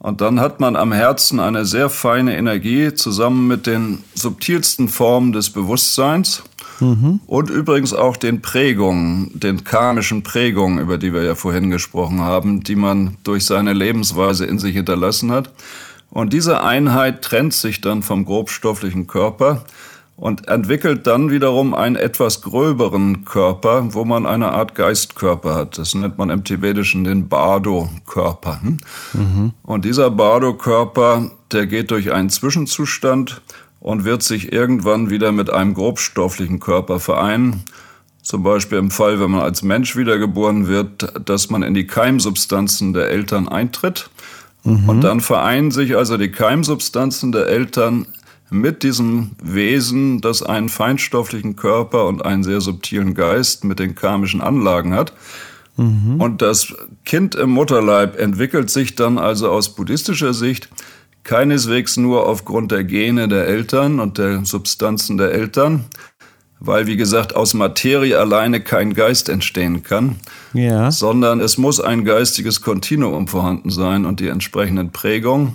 Und 0.00 0.20
dann 0.20 0.40
hat 0.40 0.58
man 0.58 0.76
am 0.76 0.92
Herzen 0.92 1.38
eine 1.38 1.64
sehr 1.64 1.90
feine 1.90 2.36
Energie 2.36 2.92
zusammen 2.92 3.46
mit 3.46 3.66
den 3.66 4.02
subtilsten 4.14 4.88
Formen 4.88 5.32
des 5.32 5.50
Bewusstseins 5.50 6.42
mhm. 6.80 7.20
und 7.26 7.50
übrigens 7.50 7.94
auch 7.94 8.16
den 8.16 8.42
Prägungen, 8.42 9.30
den 9.34 9.64
karmischen 9.64 10.22
Prägungen, 10.22 10.78
über 10.78 10.98
die 10.98 11.12
wir 11.12 11.22
ja 11.22 11.34
vorhin 11.34 11.70
gesprochen 11.70 12.20
haben, 12.20 12.62
die 12.62 12.76
man 12.76 13.16
durch 13.24 13.44
seine 13.44 13.72
Lebensweise 13.72 14.46
in 14.46 14.58
sich 14.58 14.74
hinterlassen 14.74 15.30
hat. 15.30 15.52
Und 16.10 16.32
diese 16.32 16.62
Einheit 16.62 17.22
trennt 17.22 17.52
sich 17.52 17.80
dann 17.80 18.02
vom 18.02 18.24
grobstofflichen 18.24 19.06
Körper 19.06 19.64
und 20.18 20.48
entwickelt 20.48 21.06
dann 21.06 21.30
wiederum 21.30 21.74
einen 21.74 21.94
etwas 21.94 22.42
gröberen 22.42 23.24
Körper, 23.24 23.94
wo 23.94 24.04
man 24.04 24.26
eine 24.26 24.50
Art 24.50 24.74
Geistkörper 24.74 25.54
hat. 25.54 25.78
Das 25.78 25.94
nennt 25.94 26.18
man 26.18 26.30
im 26.30 26.42
Tibetischen 26.42 27.04
den 27.04 27.28
Bardo-Körper. 27.28 28.60
Hm? 28.60 28.76
Mhm. 29.12 29.52
Und 29.62 29.84
dieser 29.84 30.10
Bardo-Körper, 30.10 31.30
der 31.52 31.66
geht 31.68 31.92
durch 31.92 32.12
einen 32.12 32.30
Zwischenzustand 32.30 33.42
und 33.80 34.04
wird 34.04 34.22
sich 34.22 34.52
irgendwann 34.52 35.10
wieder 35.10 35.32
mit 35.32 35.50
einem 35.50 35.74
grobstofflichen 35.74 36.60
Körper 36.60 37.00
vereinen. 37.00 37.64
Zum 38.22 38.42
Beispiel 38.42 38.78
im 38.78 38.90
Fall, 38.90 39.20
wenn 39.20 39.30
man 39.30 39.40
als 39.40 39.62
Mensch 39.62 39.96
wiedergeboren 39.96 40.68
wird, 40.68 41.12
dass 41.24 41.50
man 41.50 41.62
in 41.62 41.74
die 41.74 41.86
Keimsubstanzen 41.86 42.92
der 42.92 43.08
Eltern 43.08 43.48
eintritt. 43.48 44.10
Mhm. 44.64 44.88
Und 44.88 45.00
dann 45.02 45.20
vereinen 45.20 45.70
sich 45.70 45.96
also 45.96 46.16
die 46.16 46.30
Keimsubstanzen 46.30 47.32
der 47.32 47.46
Eltern 47.46 48.06
mit 48.50 48.82
diesem 48.82 49.32
Wesen, 49.42 50.20
das 50.20 50.42
einen 50.42 50.68
feinstofflichen 50.68 51.56
Körper 51.56 52.06
und 52.06 52.24
einen 52.24 52.42
sehr 52.42 52.60
subtilen 52.60 53.14
Geist 53.14 53.64
mit 53.64 53.78
den 53.78 53.94
karmischen 53.94 54.40
Anlagen 54.40 54.94
hat. 54.94 55.12
Mhm. 55.76 56.20
Und 56.20 56.42
das 56.42 56.74
Kind 57.04 57.34
im 57.34 57.50
Mutterleib 57.50 58.18
entwickelt 58.18 58.70
sich 58.70 58.94
dann 58.94 59.18
also 59.18 59.50
aus 59.50 59.74
buddhistischer 59.74 60.34
Sicht 60.34 60.68
keineswegs 61.28 61.98
nur 61.98 62.26
aufgrund 62.26 62.72
der 62.72 62.84
Gene 62.84 63.28
der 63.28 63.46
Eltern 63.46 64.00
und 64.00 64.16
der 64.16 64.46
Substanzen 64.46 65.18
der 65.18 65.30
Eltern, 65.32 65.84
weil, 66.58 66.86
wie 66.86 66.96
gesagt, 66.96 67.36
aus 67.36 67.52
Materie 67.52 68.18
alleine 68.18 68.62
kein 68.62 68.94
Geist 68.94 69.28
entstehen 69.28 69.82
kann, 69.82 70.16
ja. 70.54 70.90
sondern 70.90 71.40
es 71.40 71.58
muss 71.58 71.80
ein 71.80 72.06
geistiges 72.06 72.62
Kontinuum 72.62 73.28
vorhanden 73.28 73.68
sein 73.68 74.06
und 74.06 74.20
die 74.20 74.28
entsprechenden 74.28 74.90
Prägungen. 74.90 75.52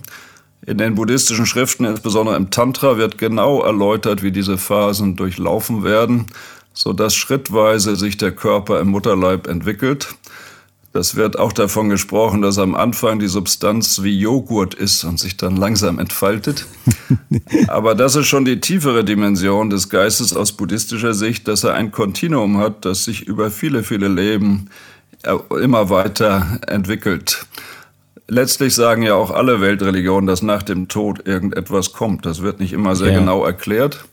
In 0.64 0.78
den 0.78 0.94
buddhistischen 0.94 1.48
Schriften, 1.48 1.86
insbesondere 1.86 2.36
im 2.36 2.52
Tantra, 2.52 2.98
wird 2.98 3.18
genau 3.18 3.64
erläutert, 3.64 4.22
wie 4.22 4.32
diese 4.32 4.60
Phasen 4.60 5.16
durchlaufen 5.16 5.84
werden, 5.84 6.28
so 6.74 6.94
dass 6.94 7.16
schrittweise 7.16 7.96
sich 7.96 8.18
der 8.18 8.32
Körper 8.32 8.80
im 8.80 8.90
Mutterleib 8.90 9.48
entwickelt. 9.48 10.16
Das 10.94 11.16
wird 11.16 11.40
auch 11.40 11.52
davon 11.52 11.90
gesprochen, 11.90 12.44
dass 12.44 12.60
am 12.60 12.76
Anfang 12.76 13.18
die 13.18 13.28
Substanz 13.28 14.04
wie 14.04 14.18
Joghurt 14.18 14.76
ist 14.76 15.04
und 15.04 15.20
sich 15.20 15.38
dann 15.38 15.58
langsam 15.58 15.98
entfaltet. 15.98 16.68
Aber 17.68 17.96
das 17.96 18.16
ist 18.16 18.28
schon 18.28 18.46
die 18.46 18.62
tiefere 18.62 19.04
Dimension 19.04 19.72
des 19.72 19.90
Geistes 19.90 20.36
aus 20.36 20.52
buddhistischer 20.52 21.16
Sicht, 21.16 21.48
dass 21.48 21.64
er 21.64 21.74
ein 21.74 21.92
Kontinuum 21.92 22.60
hat, 22.60 22.86
das 22.86 23.06
sich 23.06 23.24
über 23.24 23.50
viele, 23.50 23.82
viele 23.82 24.08
Leben 24.08 24.70
äh, 25.24 25.36
immer 25.62 25.90
weiter 25.90 26.60
entwickelt 26.68 27.48
letztlich 28.28 28.74
sagen 28.74 29.04
ja 29.04 29.16
auch 29.16 29.32
alle 29.32 29.62
Weltreligionen, 29.62 30.28
dass 30.28 30.42
nach 30.42 30.64
dem 30.64 30.88
Tod 30.88 31.28
irgendetwas 31.28 31.94
kommt. 31.94 32.26
Das 32.26 32.42
wird 32.42 32.60
nicht 32.60 32.74
immer 32.74 32.96
sehr 32.96 33.12
ja. 33.12 33.20
genau 33.20 33.46
erklärt. 33.46 34.06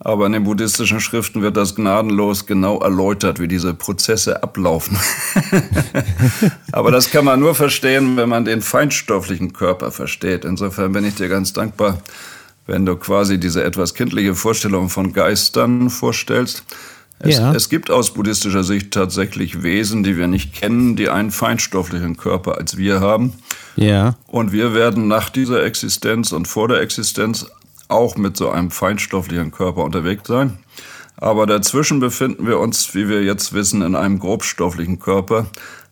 Aber 0.00 0.26
in 0.26 0.32
den 0.32 0.44
buddhistischen 0.44 1.00
Schriften 1.00 1.42
wird 1.42 1.56
das 1.56 1.74
gnadenlos 1.74 2.46
genau 2.46 2.78
erläutert, 2.78 3.40
wie 3.40 3.48
diese 3.48 3.74
Prozesse 3.74 4.42
ablaufen. 4.42 4.96
Aber 6.72 6.92
das 6.92 7.10
kann 7.10 7.24
man 7.24 7.40
nur 7.40 7.54
verstehen, 7.56 8.16
wenn 8.16 8.28
man 8.28 8.44
den 8.44 8.62
feinstofflichen 8.62 9.52
Körper 9.52 9.90
versteht. 9.90 10.44
Insofern 10.44 10.92
bin 10.92 11.04
ich 11.04 11.16
dir 11.16 11.28
ganz 11.28 11.52
dankbar, 11.52 11.98
wenn 12.66 12.86
du 12.86 12.94
quasi 12.96 13.40
diese 13.40 13.64
etwas 13.64 13.94
kindliche 13.94 14.34
Vorstellung 14.36 14.88
von 14.88 15.12
Geistern 15.12 15.90
vorstellst. 15.90 16.64
Es, 17.20 17.38
ja. 17.38 17.52
es 17.52 17.68
gibt 17.68 17.90
aus 17.90 18.14
buddhistischer 18.14 18.62
Sicht 18.62 18.92
tatsächlich 18.92 19.64
Wesen, 19.64 20.04
die 20.04 20.16
wir 20.16 20.28
nicht 20.28 20.54
kennen, 20.54 20.94
die 20.94 21.08
einen 21.08 21.32
feinstofflichen 21.32 22.16
Körper 22.16 22.58
als 22.58 22.76
wir 22.76 23.00
haben. 23.00 23.32
Ja. 23.74 24.14
Und 24.28 24.52
wir 24.52 24.74
werden 24.74 25.08
nach 25.08 25.28
dieser 25.28 25.64
Existenz 25.64 26.30
und 26.30 26.46
vor 26.46 26.68
der 26.68 26.80
Existenz 26.80 27.46
auch 27.88 28.16
mit 28.16 28.36
so 28.36 28.50
einem 28.50 28.70
feinstofflichen 28.70 29.50
Körper 29.50 29.84
unterwegs 29.84 30.28
sein. 30.28 30.58
Aber 31.16 31.46
dazwischen 31.46 31.98
befinden 31.98 32.46
wir 32.46 32.60
uns, 32.60 32.94
wie 32.94 33.08
wir 33.08 33.24
jetzt 33.24 33.52
wissen, 33.52 33.82
in 33.82 33.96
einem 33.96 34.18
grobstofflichen 34.18 35.00
Körper. 35.00 35.46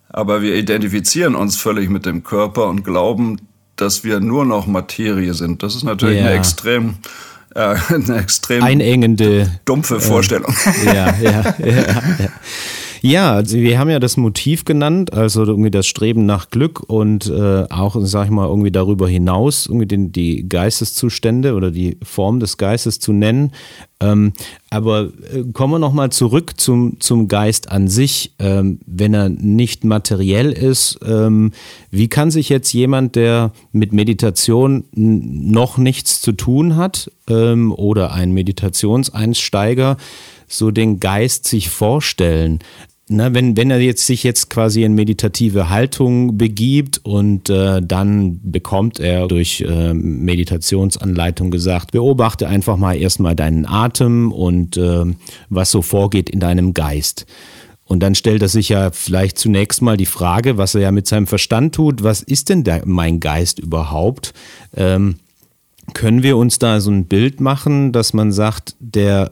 Aber 0.08 0.40
wir 0.40 0.54
identifizieren 0.54 1.34
uns 1.34 1.56
völlig 1.56 1.90
mit 1.90 2.06
dem 2.06 2.22
Körper 2.22 2.68
und 2.68 2.84
glauben, 2.84 3.40
dass 3.74 4.04
wir 4.04 4.20
nur 4.20 4.44
noch 4.44 4.66
Materie 4.66 5.34
sind. 5.34 5.62
Das 5.62 5.74
ist 5.74 5.82
natürlich 5.82 6.20
ja. 6.20 6.26
eine 6.26 6.36
extrem 6.36 6.94
äh, 7.54 7.76
eine 7.88 8.18
extrem 8.18 8.62
einengende, 8.62 9.50
dumpfe 9.64 10.00
Vorstellung. 10.00 10.54
Äh, 10.84 10.86
ja, 10.86 11.14
ja, 11.20 11.54
ja, 11.58 11.66
ja. 11.66 12.28
Ja, 13.08 13.40
wir 13.48 13.78
haben 13.78 13.88
ja 13.88 14.00
das 14.00 14.16
Motiv 14.16 14.64
genannt, 14.64 15.12
also 15.12 15.44
irgendwie 15.44 15.70
das 15.70 15.86
Streben 15.86 16.26
nach 16.26 16.50
Glück 16.50 16.80
und 16.80 17.28
äh, 17.28 17.64
auch, 17.70 17.94
sag 18.00 18.24
ich 18.24 18.30
mal, 18.32 18.48
irgendwie 18.48 18.72
darüber 18.72 19.08
hinaus 19.08 19.66
irgendwie 19.66 19.86
den, 19.86 20.10
die 20.10 20.48
Geisteszustände 20.48 21.54
oder 21.54 21.70
die 21.70 21.98
Form 22.02 22.40
des 22.40 22.56
Geistes 22.56 22.98
zu 22.98 23.12
nennen. 23.12 23.52
Ähm, 24.00 24.32
aber 24.70 25.12
äh, 25.32 25.44
kommen 25.52 25.74
wir 25.74 25.78
nochmal 25.78 26.10
zurück 26.10 26.54
zum, 26.56 26.98
zum 26.98 27.28
Geist 27.28 27.70
an 27.70 27.86
sich. 27.86 28.34
Ähm, 28.40 28.80
wenn 28.86 29.14
er 29.14 29.28
nicht 29.28 29.84
materiell 29.84 30.50
ist, 30.50 30.98
ähm, 31.06 31.52
wie 31.92 32.08
kann 32.08 32.32
sich 32.32 32.48
jetzt 32.48 32.72
jemand, 32.72 33.14
der 33.14 33.52
mit 33.70 33.92
Meditation 33.92 34.82
noch 34.90 35.78
nichts 35.78 36.20
zu 36.20 36.32
tun 36.32 36.74
hat 36.74 37.12
ähm, 37.30 37.70
oder 37.70 38.12
ein 38.12 38.32
Meditationseinsteiger, 38.32 39.96
so 40.48 40.72
den 40.72 40.98
Geist 40.98 41.46
sich 41.46 41.68
vorstellen? 41.68 42.58
Na, 43.08 43.32
wenn, 43.32 43.56
wenn 43.56 43.70
er 43.70 43.78
jetzt 43.78 44.04
sich 44.04 44.24
jetzt 44.24 44.50
quasi 44.50 44.82
in 44.82 44.94
meditative 44.94 45.70
Haltung 45.70 46.36
begibt 46.36 47.00
und 47.04 47.48
äh, 47.48 47.80
dann 47.80 48.40
bekommt 48.42 48.98
er 48.98 49.28
durch 49.28 49.60
äh, 49.60 49.94
Meditationsanleitung 49.94 51.52
gesagt, 51.52 51.92
beobachte 51.92 52.48
einfach 52.48 52.76
mal 52.76 52.94
erstmal 52.94 53.36
deinen 53.36 53.64
Atem 53.64 54.32
und 54.32 54.76
äh, 54.76 55.04
was 55.50 55.70
so 55.70 55.82
vorgeht 55.82 56.28
in 56.28 56.40
deinem 56.40 56.74
Geist. 56.74 57.26
Und 57.84 58.00
dann 58.00 58.16
stellt 58.16 58.42
er 58.42 58.48
sich 58.48 58.70
ja 58.70 58.90
vielleicht 58.90 59.38
zunächst 59.38 59.82
mal 59.82 59.96
die 59.96 60.06
Frage, 60.06 60.58
was 60.58 60.74
er 60.74 60.80
ja 60.80 60.90
mit 60.90 61.06
seinem 61.06 61.28
Verstand 61.28 61.76
tut, 61.76 62.02
was 62.02 62.22
ist 62.22 62.48
denn 62.48 62.64
der, 62.64 62.82
mein 62.86 63.20
Geist 63.20 63.60
überhaupt? 63.60 64.34
Ähm, 64.76 65.18
können 65.94 66.24
wir 66.24 66.36
uns 66.36 66.58
da 66.58 66.80
so 66.80 66.90
ein 66.90 67.04
Bild 67.04 67.40
machen, 67.40 67.92
dass 67.92 68.12
man 68.12 68.32
sagt, 68.32 68.74
der 68.80 69.30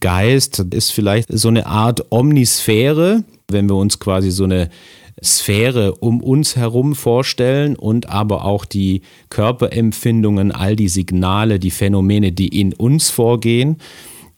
Geist 0.00 0.58
ist 0.58 0.90
vielleicht 0.90 1.28
so 1.30 1.48
eine 1.48 1.66
Art 1.66 2.10
Omnisphäre, 2.10 3.24
wenn 3.48 3.68
wir 3.68 3.76
uns 3.76 3.98
quasi 4.00 4.30
so 4.30 4.44
eine 4.44 4.68
Sphäre 5.22 5.94
um 5.94 6.22
uns 6.22 6.56
herum 6.56 6.94
vorstellen 6.94 7.76
und 7.76 8.08
aber 8.08 8.44
auch 8.44 8.64
die 8.64 9.02
Körperempfindungen, 9.30 10.52
all 10.52 10.76
die 10.76 10.88
Signale, 10.88 11.58
die 11.58 11.70
Phänomene, 11.70 12.32
die 12.32 12.48
in 12.48 12.74
uns 12.74 13.10
vorgehen 13.10 13.78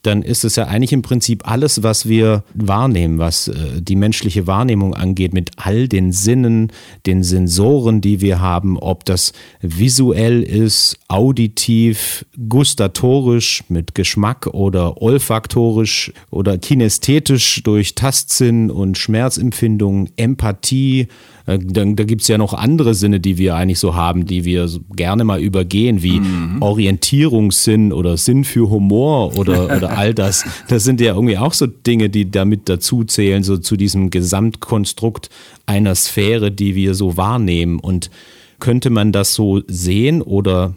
dann 0.01 0.21
ist 0.21 0.45
es 0.45 0.55
ja 0.55 0.65
eigentlich 0.67 0.93
im 0.93 1.01
Prinzip 1.01 1.49
alles, 1.49 1.83
was 1.83 2.07
wir 2.07 2.43
wahrnehmen, 2.53 3.17
was 3.17 3.49
äh, 3.49 3.81
die 3.81 3.95
menschliche 3.95 4.47
Wahrnehmung 4.47 4.93
angeht, 4.93 5.33
mit 5.33 5.51
all 5.57 5.87
den 5.87 6.11
Sinnen, 6.11 6.71
den 7.05 7.23
Sensoren, 7.23 7.99
die 7.99 8.21
wir 8.21 8.39
haben, 8.39 8.77
ob 8.77 9.03
das 9.05 9.33
visuell 9.61 10.41
ist, 10.41 10.97
auditiv, 11.09 12.25
gustatorisch 12.47 13.63
mit 13.67 13.93
Geschmack 13.93 14.47
oder 14.47 15.01
olfaktorisch 15.01 16.13
oder 16.31 16.57
kinästhetisch 16.57 17.61
durch 17.63 17.95
Tastsinn 17.95 18.71
und 18.71 18.97
Schmerzempfindung, 18.97 20.09
Empathie, 20.15 21.07
äh, 21.49 21.59
da, 21.59 21.83
da 21.85 22.03
gibt 22.03 22.21
es 22.21 22.27
ja 22.27 22.37
noch 22.37 22.53
andere 22.53 22.93
Sinne, 22.93 23.19
die 23.19 23.37
wir 23.37 23.55
eigentlich 23.55 23.79
so 23.79 23.95
haben, 23.95 24.25
die 24.25 24.45
wir 24.45 24.69
gerne 24.95 25.23
mal 25.23 25.41
übergehen, 25.41 26.03
wie 26.03 26.19
mhm. 26.19 26.61
Orientierungssinn 26.61 27.91
oder 27.91 28.17
Sinn 28.17 28.43
für 28.43 28.69
Humor 28.69 29.37
oder, 29.37 29.65
oder 29.77 29.97
all 29.97 30.13
das. 30.13 30.45
Das 30.67 30.83
sind 30.83 31.01
ja 31.01 31.13
irgendwie 31.15 31.37
auch 31.37 31.53
so 31.53 31.65
Dinge, 31.65 32.09
die 32.09 32.29
damit 32.29 32.69
dazu 32.69 33.03
zählen, 33.03 33.43
so 33.43 33.57
zu 33.57 33.75
diesem 33.75 34.11
Gesamtkonstrukt 34.11 35.29
einer 35.65 35.95
Sphäre, 35.95 36.51
die 36.51 36.75
wir 36.75 36.93
so 36.93 37.17
wahrnehmen. 37.17 37.79
Und 37.79 38.11
könnte 38.59 38.89
man 38.89 39.11
das 39.11 39.33
so 39.33 39.61
sehen 39.67 40.21
oder, 40.21 40.73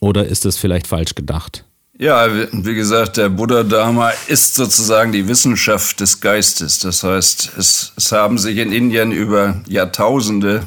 oder 0.00 0.26
ist 0.26 0.44
das 0.44 0.58
vielleicht 0.58 0.86
falsch 0.86 1.14
gedacht? 1.14 1.64
Ja, 1.96 2.26
wie 2.50 2.74
gesagt, 2.74 3.18
der 3.18 3.28
Buddha 3.28 3.62
Dharma 3.62 4.10
ist 4.26 4.56
sozusagen 4.56 5.12
die 5.12 5.28
Wissenschaft 5.28 6.00
des 6.00 6.20
Geistes. 6.20 6.80
Das 6.80 7.04
heißt, 7.04 7.52
es, 7.56 7.92
es 7.96 8.12
haben 8.12 8.36
sich 8.36 8.58
in 8.58 8.72
Indien 8.72 9.12
über 9.12 9.62
Jahrtausende 9.68 10.62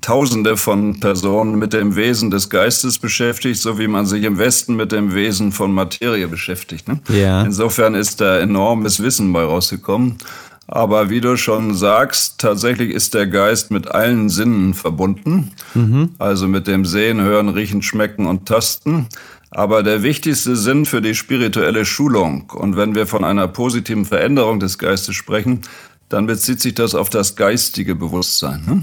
Tausende 0.00 0.58
von 0.58 1.00
Personen 1.00 1.58
mit 1.58 1.72
dem 1.72 1.96
Wesen 1.96 2.30
des 2.30 2.50
Geistes 2.50 2.98
beschäftigt, 2.98 3.58
so 3.58 3.78
wie 3.78 3.88
man 3.88 4.04
sich 4.04 4.22
im 4.24 4.36
Westen 4.36 4.76
mit 4.76 4.92
dem 4.92 5.14
Wesen 5.14 5.50
von 5.50 5.72
Materie 5.72 6.28
beschäftigt. 6.28 6.86
Ne? 6.88 7.00
Ja. 7.08 7.42
Insofern 7.42 7.94
ist 7.94 8.20
da 8.20 8.38
enormes 8.38 9.02
Wissen 9.02 9.32
bei 9.32 9.42
rausgekommen. 9.42 10.18
Aber 10.66 11.08
wie 11.08 11.22
du 11.22 11.36
schon 11.36 11.74
sagst, 11.74 12.38
tatsächlich 12.38 12.90
ist 12.90 13.14
der 13.14 13.26
Geist 13.26 13.70
mit 13.70 13.92
allen 13.92 14.28
Sinnen 14.28 14.74
verbunden. 14.74 15.52
Mhm. 15.72 16.10
Also 16.18 16.48
mit 16.48 16.66
dem 16.66 16.84
Sehen, 16.84 17.22
Hören, 17.22 17.48
Riechen, 17.48 17.80
Schmecken 17.80 18.26
und 18.26 18.46
Tasten. 18.46 19.08
Aber 19.54 19.84
der 19.84 20.02
wichtigste 20.02 20.56
Sinn 20.56 20.84
für 20.84 21.00
die 21.00 21.14
spirituelle 21.14 21.84
Schulung, 21.84 22.50
und 22.50 22.76
wenn 22.76 22.96
wir 22.96 23.06
von 23.06 23.24
einer 23.24 23.46
positiven 23.46 24.04
Veränderung 24.04 24.58
des 24.58 24.78
Geistes 24.78 25.14
sprechen, 25.14 25.62
dann 26.08 26.26
bezieht 26.26 26.60
sich 26.60 26.74
das 26.74 26.94
auf 26.94 27.08
das 27.08 27.36
geistige 27.36 27.94
Bewusstsein. 27.94 28.64
Ne? 28.66 28.82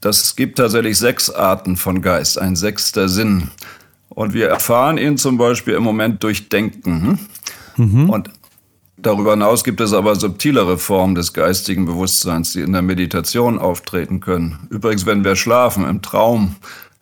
Das 0.00 0.34
gibt 0.34 0.58
tatsächlich 0.58 0.98
sechs 0.98 1.30
Arten 1.30 1.76
von 1.76 2.02
Geist, 2.02 2.40
ein 2.40 2.56
sechster 2.56 3.08
Sinn. 3.08 3.50
Und 4.08 4.34
wir 4.34 4.48
erfahren 4.48 4.98
ihn 4.98 5.16
zum 5.16 5.38
Beispiel 5.38 5.74
im 5.74 5.84
Moment 5.84 6.22
durch 6.24 6.48
Denken. 6.48 7.18
Hm? 7.76 7.92
Mhm. 8.02 8.10
Und 8.10 8.30
darüber 8.96 9.30
hinaus 9.30 9.62
gibt 9.62 9.80
es 9.80 9.92
aber 9.92 10.16
subtilere 10.16 10.76
Formen 10.76 11.14
des 11.14 11.32
geistigen 11.32 11.86
Bewusstseins, 11.86 12.52
die 12.52 12.60
in 12.60 12.72
der 12.72 12.82
Meditation 12.82 13.58
auftreten 13.58 14.18
können. 14.20 14.66
Übrigens, 14.70 15.06
wenn 15.06 15.24
wir 15.24 15.36
schlafen 15.36 15.88
im 15.88 16.02
Traum, 16.02 16.56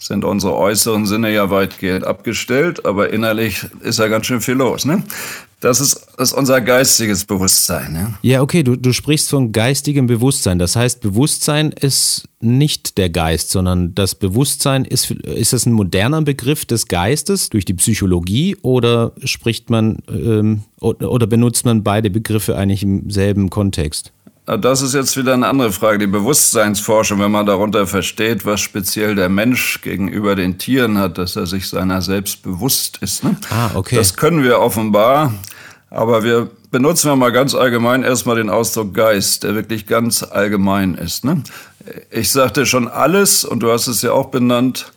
sind 0.07 0.25
unsere 0.25 0.57
äußeren 0.57 1.07
Sinne 1.07 1.33
ja 1.33 1.51
weitgehend 1.51 2.05
abgestellt, 2.05 2.85
aber 2.85 3.13
innerlich 3.13 3.67
ist 3.81 3.99
ja 3.99 4.09
ganz 4.09 4.27
schön 4.27 4.41
viel 4.41 4.55
los. 4.55 4.85
Ne? 4.85 5.03
Das 5.61 5.81
ist, 5.81 6.09
ist 6.19 6.33
unser 6.33 6.61
geistiges 6.61 7.25
Bewusstsein. 7.25 7.93
Ne? 7.93 8.15
Ja, 8.23 8.43
okay, 8.43 8.65
du, 8.65 8.75
du 8.75 8.93
sprichst 8.93 9.31
von 9.31 9.53
geistigem 9.53 10.09
Bewusstsein. 10.09 10.59
Das 10.59 10.75
heißt, 10.75 11.01
Bewusstsein 11.01 11.71
ist 11.71 12.29
nicht 12.41 12.99
der 12.99 13.11
Geist, 13.11 13.51
sondern 13.51 13.95
das 13.95 14.17
Bewusstsein 14.17 14.85
ist, 14.85 15.13
ist 15.13 15.53
das 15.53 15.65
ein 15.67 15.73
moderner 15.73 16.23
Begriff 16.23 16.65
des 16.65 16.89
Geistes 16.89 17.49
durch 17.49 17.65
die 17.65 17.75
Psychologie 17.75 18.57
oder 18.63 19.13
spricht 19.23 19.71
man 19.71 19.99
ähm, 20.09 20.63
oder 20.81 21.29
benutzt 21.29 21.65
man 21.65 21.85
beide 21.85 22.11
Begriffe 22.11 22.57
eigentlich 22.57 22.83
im 22.83 23.09
selben 23.09 23.49
Kontext? 23.49 24.13
Das 24.45 24.83
ist 24.83 24.93
jetzt 24.93 25.17
wieder 25.17 25.35
eine 25.35 25.47
andere 25.47 25.71
Frage, 25.71 25.99
die 25.99 26.09
Bewusstseinsforschung, 26.09 27.21
wenn 27.21 27.31
man 27.31 27.47
darunter 27.47 27.87
versteht, 27.87 28.45
was 28.45 28.61
speziell 28.61 29.15
der 29.15 29.29
Mensch 29.29 29.81
gegenüber 29.83 30.35
den 30.35 30.59
Tieren 30.59 30.99
hat, 30.99 31.17
dass 31.17 31.37
er 31.37 31.47
sich 31.47 31.69
seiner 31.69 32.03
selbst 32.03 32.43
bewusst 32.43 32.99
ist. 33.03 33.23
Ne? 33.23 33.37
Ah, 33.51 33.71
okay. 33.75 33.95
Das 33.95 34.17
können 34.17 34.43
wir 34.43 34.59
offenbar, 34.59 35.33
aber 35.91 36.25
wir 36.25 36.51
benutzen 36.73 37.09
wir 37.09 37.15
mal 37.15 37.31
ganz 37.31 37.55
allgemein 37.55 38.03
erstmal 38.03 38.35
den 38.35 38.51
Ausdruck 38.51 38.95
Geist, 38.95 39.45
der 39.45 39.55
wirklich 39.55 39.87
ganz 39.87 40.25
allgemein 40.25 40.95
ist. 40.95 41.25
Ne? 41.25 41.45
Ich 42.11 42.33
sagte 42.33 42.67
schon 42.67 42.89
alles, 42.89 43.45
und 43.45 43.61
du 43.61 43.71
hast 43.71 43.87
es 43.87 44.03
ja 44.03 44.11
auch 44.11 44.31
benannt, 44.31 44.93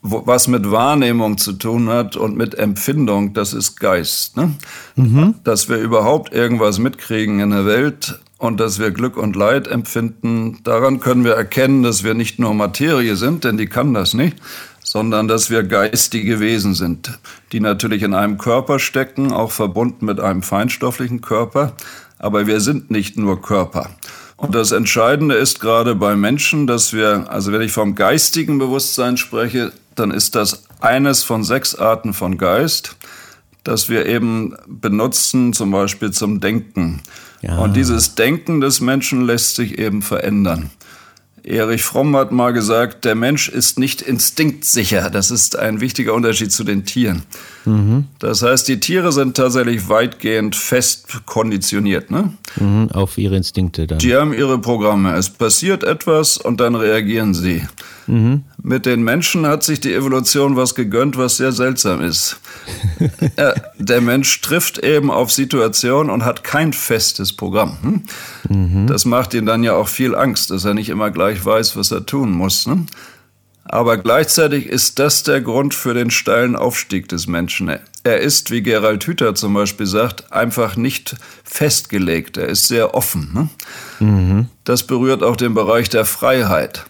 was 0.00 0.48
mit 0.48 0.70
Wahrnehmung 0.70 1.36
zu 1.36 1.52
tun 1.52 1.90
hat 1.90 2.16
und 2.16 2.36
mit 2.36 2.54
Empfindung, 2.54 3.34
das 3.34 3.52
ist 3.52 3.78
Geist. 3.78 4.36
Ne? 4.38 4.54
Mhm. 4.94 5.34
Dass 5.44 5.68
wir 5.68 5.76
überhaupt 5.76 6.32
irgendwas 6.32 6.78
mitkriegen 6.78 7.40
in 7.40 7.50
der 7.50 7.66
Welt, 7.66 8.18
und 8.38 8.60
dass 8.60 8.78
wir 8.78 8.90
Glück 8.90 9.16
und 9.16 9.36
Leid 9.36 9.68
empfinden, 9.68 10.58
daran 10.62 11.00
können 11.00 11.24
wir 11.24 11.34
erkennen, 11.34 11.82
dass 11.82 12.04
wir 12.04 12.14
nicht 12.14 12.38
nur 12.38 12.54
Materie 12.54 13.16
sind, 13.16 13.44
denn 13.44 13.56
die 13.56 13.66
kann 13.66 13.94
das 13.94 14.14
nicht, 14.14 14.36
sondern 14.82 15.26
dass 15.26 15.50
wir 15.50 15.62
geistige 15.62 16.38
Wesen 16.38 16.74
sind, 16.74 17.18
die 17.52 17.60
natürlich 17.60 18.02
in 18.02 18.14
einem 18.14 18.38
Körper 18.38 18.78
stecken, 18.78 19.32
auch 19.32 19.50
verbunden 19.50 20.06
mit 20.06 20.20
einem 20.20 20.42
feinstofflichen 20.42 21.22
Körper, 21.22 21.72
aber 22.18 22.46
wir 22.46 22.60
sind 22.60 22.90
nicht 22.90 23.16
nur 23.16 23.40
Körper. 23.40 23.90
Und 24.36 24.54
das 24.54 24.70
Entscheidende 24.70 25.34
ist 25.34 25.60
gerade 25.60 25.94
bei 25.94 26.14
Menschen, 26.14 26.66
dass 26.66 26.92
wir, 26.92 27.26
also 27.30 27.52
wenn 27.52 27.62
ich 27.62 27.72
vom 27.72 27.94
geistigen 27.94 28.58
Bewusstsein 28.58 29.16
spreche, 29.16 29.72
dann 29.94 30.10
ist 30.10 30.34
das 30.34 30.64
eines 30.80 31.24
von 31.24 31.42
sechs 31.42 31.74
Arten 31.74 32.12
von 32.12 32.36
Geist, 32.36 32.96
das 33.64 33.88
wir 33.88 34.06
eben 34.06 34.54
benutzen, 34.66 35.54
zum 35.54 35.70
Beispiel 35.70 36.10
zum 36.10 36.40
Denken. 36.40 37.00
Ja. 37.42 37.58
Und 37.58 37.74
dieses 37.74 38.14
Denken 38.14 38.60
des 38.60 38.80
Menschen 38.80 39.24
lässt 39.24 39.56
sich 39.56 39.78
eben 39.78 40.02
verändern. 40.02 40.70
Erich 41.42 41.84
Fromm 41.84 42.16
hat 42.16 42.32
mal 42.32 42.52
gesagt, 42.52 43.04
der 43.04 43.14
Mensch 43.14 43.48
ist 43.48 43.78
nicht 43.78 44.02
instinktsicher. 44.02 45.10
Das 45.10 45.30
ist 45.30 45.56
ein 45.56 45.80
wichtiger 45.80 46.12
Unterschied 46.14 46.50
zu 46.50 46.64
den 46.64 46.84
Tieren. 46.84 47.22
Mhm. 47.66 48.04
Das 48.18 48.42
heißt, 48.42 48.68
die 48.68 48.80
Tiere 48.80 49.12
sind 49.12 49.36
tatsächlich 49.36 49.88
weitgehend 49.88 50.56
fest 50.56 51.26
konditioniert. 51.26 52.10
Ne? 52.10 52.32
Mhm, 52.56 52.90
auf 52.92 53.18
ihre 53.18 53.36
Instinkte 53.36 53.86
dann. 53.86 53.98
Die 53.98 54.14
haben 54.14 54.32
ihre 54.32 54.58
Programme. 54.58 55.14
Es 55.14 55.30
passiert 55.30 55.84
etwas 55.84 56.36
und 56.36 56.60
dann 56.60 56.74
reagieren 56.74 57.34
sie. 57.34 57.62
Mhm. 58.06 58.44
Mit 58.62 58.86
den 58.86 59.02
Menschen 59.02 59.46
hat 59.46 59.64
sich 59.64 59.80
die 59.80 59.92
Evolution 59.92 60.56
was 60.56 60.74
gegönnt, 60.74 61.18
was 61.18 61.36
sehr 61.36 61.52
seltsam 61.52 62.00
ist. 62.00 62.38
der 63.78 64.00
Mensch 64.00 64.40
trifft 64.40 64.78
eben 64.78 65.10
auf 65.10 65.32
Situationen 65.32 66.10
und 66.10 66.24
hat 66.24 66.44
kein 66.44 66.72
festes 66.72 67.32
Programm. 67.32 67.76
Hm? 67.82 68.02
Mhm. 68.48 68.86
Das 68.86 69.04
macht 69.04 69.34
ihm 69.34 69.46
dann 69.46 69.64
ja 69.64 69.74
auch 69.74 69.88
viel 69.88 70.14
Angst, 70.14 70.50
dass 70.50 70.64
er 70.64 70.74
nicht 70.74 70.88
immer 70.88 71.10
gleich 71.10 71.44
weiß, 71.44 71.76
was 71.76 71.90
er 71.90 72.06
tun 72.06 72.30
muss. 72.30 72.66
Ne? 72.66 72.86
Aber 73.68 73.96
gleichzeitig 73.96 74.66
ist 74.66 74.98
das 74.98 75.22
der 75.24 75.40
Grund 75.40 75.74
für 75.74 75.92
den 75.92 76.10
steilen 76.10 76.54
Aufstieg 76.54 77.08
des 77.08 77.26
Menschen. 77.26 77.68
Er 78.04 78.20
ist, 78.20 78.50
wie 78.52 78.62
Gerald 78.62 79.04
Hüther 79.04 79.34
zum 79.34 79.54
Beispiel 79.54 79.86
sagt, 79.86 80.32
einfach 80.32 80.76
nicht 80.76 81.16
festgelegt. 81.42 82.36
Er 82.36 82.46
ist 82.46 82.68
sehr 82.68 82.94
offen. 82.94 83.30
Ne? 83.34 84.06
Mhm. 84.06 84.46
Das 84.64 84.84
berührt 84.84 85.24
auch 85.24 85.36
den 85.36 85.54
Bereich 85.54 85.88
der 85.88 86.04
Freiheit. 86.04 86.86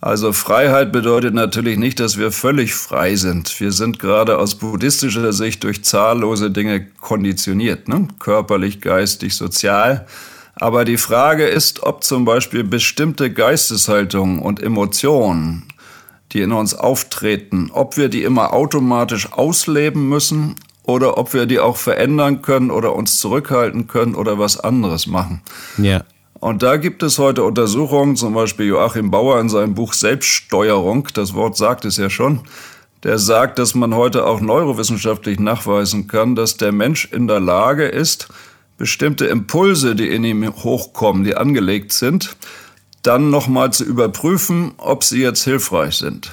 Also 0.00 0.32
Freiheit 0.32 0.92
bedeutet 0.92 1.34
natürlich 1.34 1.76
nicht, 1.76 1.98
dass 1.98 2.18
wir 2.18 2.30
völlig 2.30 2.74
frei 2.74 3.16
sind. 3.16 3.58
Wir 3.60 3.72
sind 3.72 3.98
gerade 3.98 4.38
aus 4.38 4.54
buddhistischer 4.54 5.32
Sicht 5.32 5.64
durch 5.64 5.84
zahllose 5.84 6.52
Dinge 6.52 6.86
konditioniert, 7.00 7.88
ne? 7.88 8.06
körperlich, 8.20 8.80
geistig, 8.80 9.34
sozial. 9.34 10.06
Aber 10.54 10.84
die 10.84 10.98
Frage 10.98 11.46
ist, 11.46 11.82
ob 11.82 12.04
zum 12.04 12.24
Beispiel 12.24 12.64
bestimmte 12.64 13.32
Geisteshaltungen 13.32 14.40
und 14.40 14.62
Emotionen, 14.62 15.64
die 16.32 16.40
in 16.40 16.52
uns 16.52 16.74
auftreten, 16.74 17.70
ob 17.72 17.96
wir 17.96 18.08
die 18.08 18.22
immer 18.22 18.52
automatisch 18.52 19.32
ausleben 19.32 20.08
müssen 20.08 20.56
oder 20.82 21.18
ob 21.18 21.34
wir 21.34 21.46
die 21.46 21.58
auch 21.58 21.76
verändern 21.76 22.42
können 22.42 22.70
oder 22.70 22.94
uns 22.94 23.18
zurückhalten 23.18 23.88
können 23.88 24.14
oder 24.14 24.38
was 24.38 24.58
anderes 24.58 25.06
machen. 25.06 25.42
Ja. 25.76 26.02
Und 26.40 26.62
da 26.62 26.76
gibt 26.76 27.02
es 27.02 27.18
heute 27.18 27.42
Untersuchungen, 27.42 28.14
zum 28.16 28.32
Beispiel 28.32 28.66
Joachim 28.66 29.10
Bauer 29.10 29.40
in 29.40 29.48
seinem 29.48 29.74
Buch 29.74 29.92
Selbststeuerung, 29.92 31.08
das 31.14 31.34
Wort 31.34 31.56
sagt 31.56 31.84
es 31.84 31.96
ja 31.96 32.08
schon, 32.10 32.40
der 33.02 33.18
sagt, 33.18 33.58
dass 33.58 33.74
man 33.74 33.94
heute 33.94 34.24
auch 34.24 34.40
neurowissenschaftlich 34.40 35.40
nachweisen 35.40 36.06
kann, 36.06 36.34
dass 36.34 36.56
der 36.56 36.72
Mensch 36.72 37.08
in 37.10 37.28
der 37.28 37.40
Lage 37.40 37.86
ist, 37.86 38.28
bestimmte 38.76 39.26
Impulse, 39.26 39.96
die 39.96 40.08
in 40.08 40.24
ihm 40.24 40.48
hochkommen, 40.62 41.24
die 41.24 41.36
angelegt 41.36 41.92
sind, 41.92 42.36
dann 43.02 43.30
nochmal 43.30 43.72
zu 43.72 43.84
überprüfen, 43.84 44.72
ob 44.76 45.04
sie 45.04 45.22
jetzt 45.22 45.44
hilfreich 45.44 45.96
sind. 45.96 46.32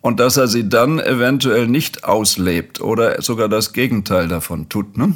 Und 0.00 0.20
dass 0.20 0.36
er 0.36 0.46
sie 0.46 0.68
dann 0.68 1.00
eventuell 1.00 1.66
nicht 1.66 2.04
auslebt 2.04 2.80
oder 2.80 3.20
sogar 3.22 3.48
das 3.48 3.72
Gegenteil 3.72 4.28
davon 4.28 4.68
tut. 4.68 4.96
Ne? 4.96 5.14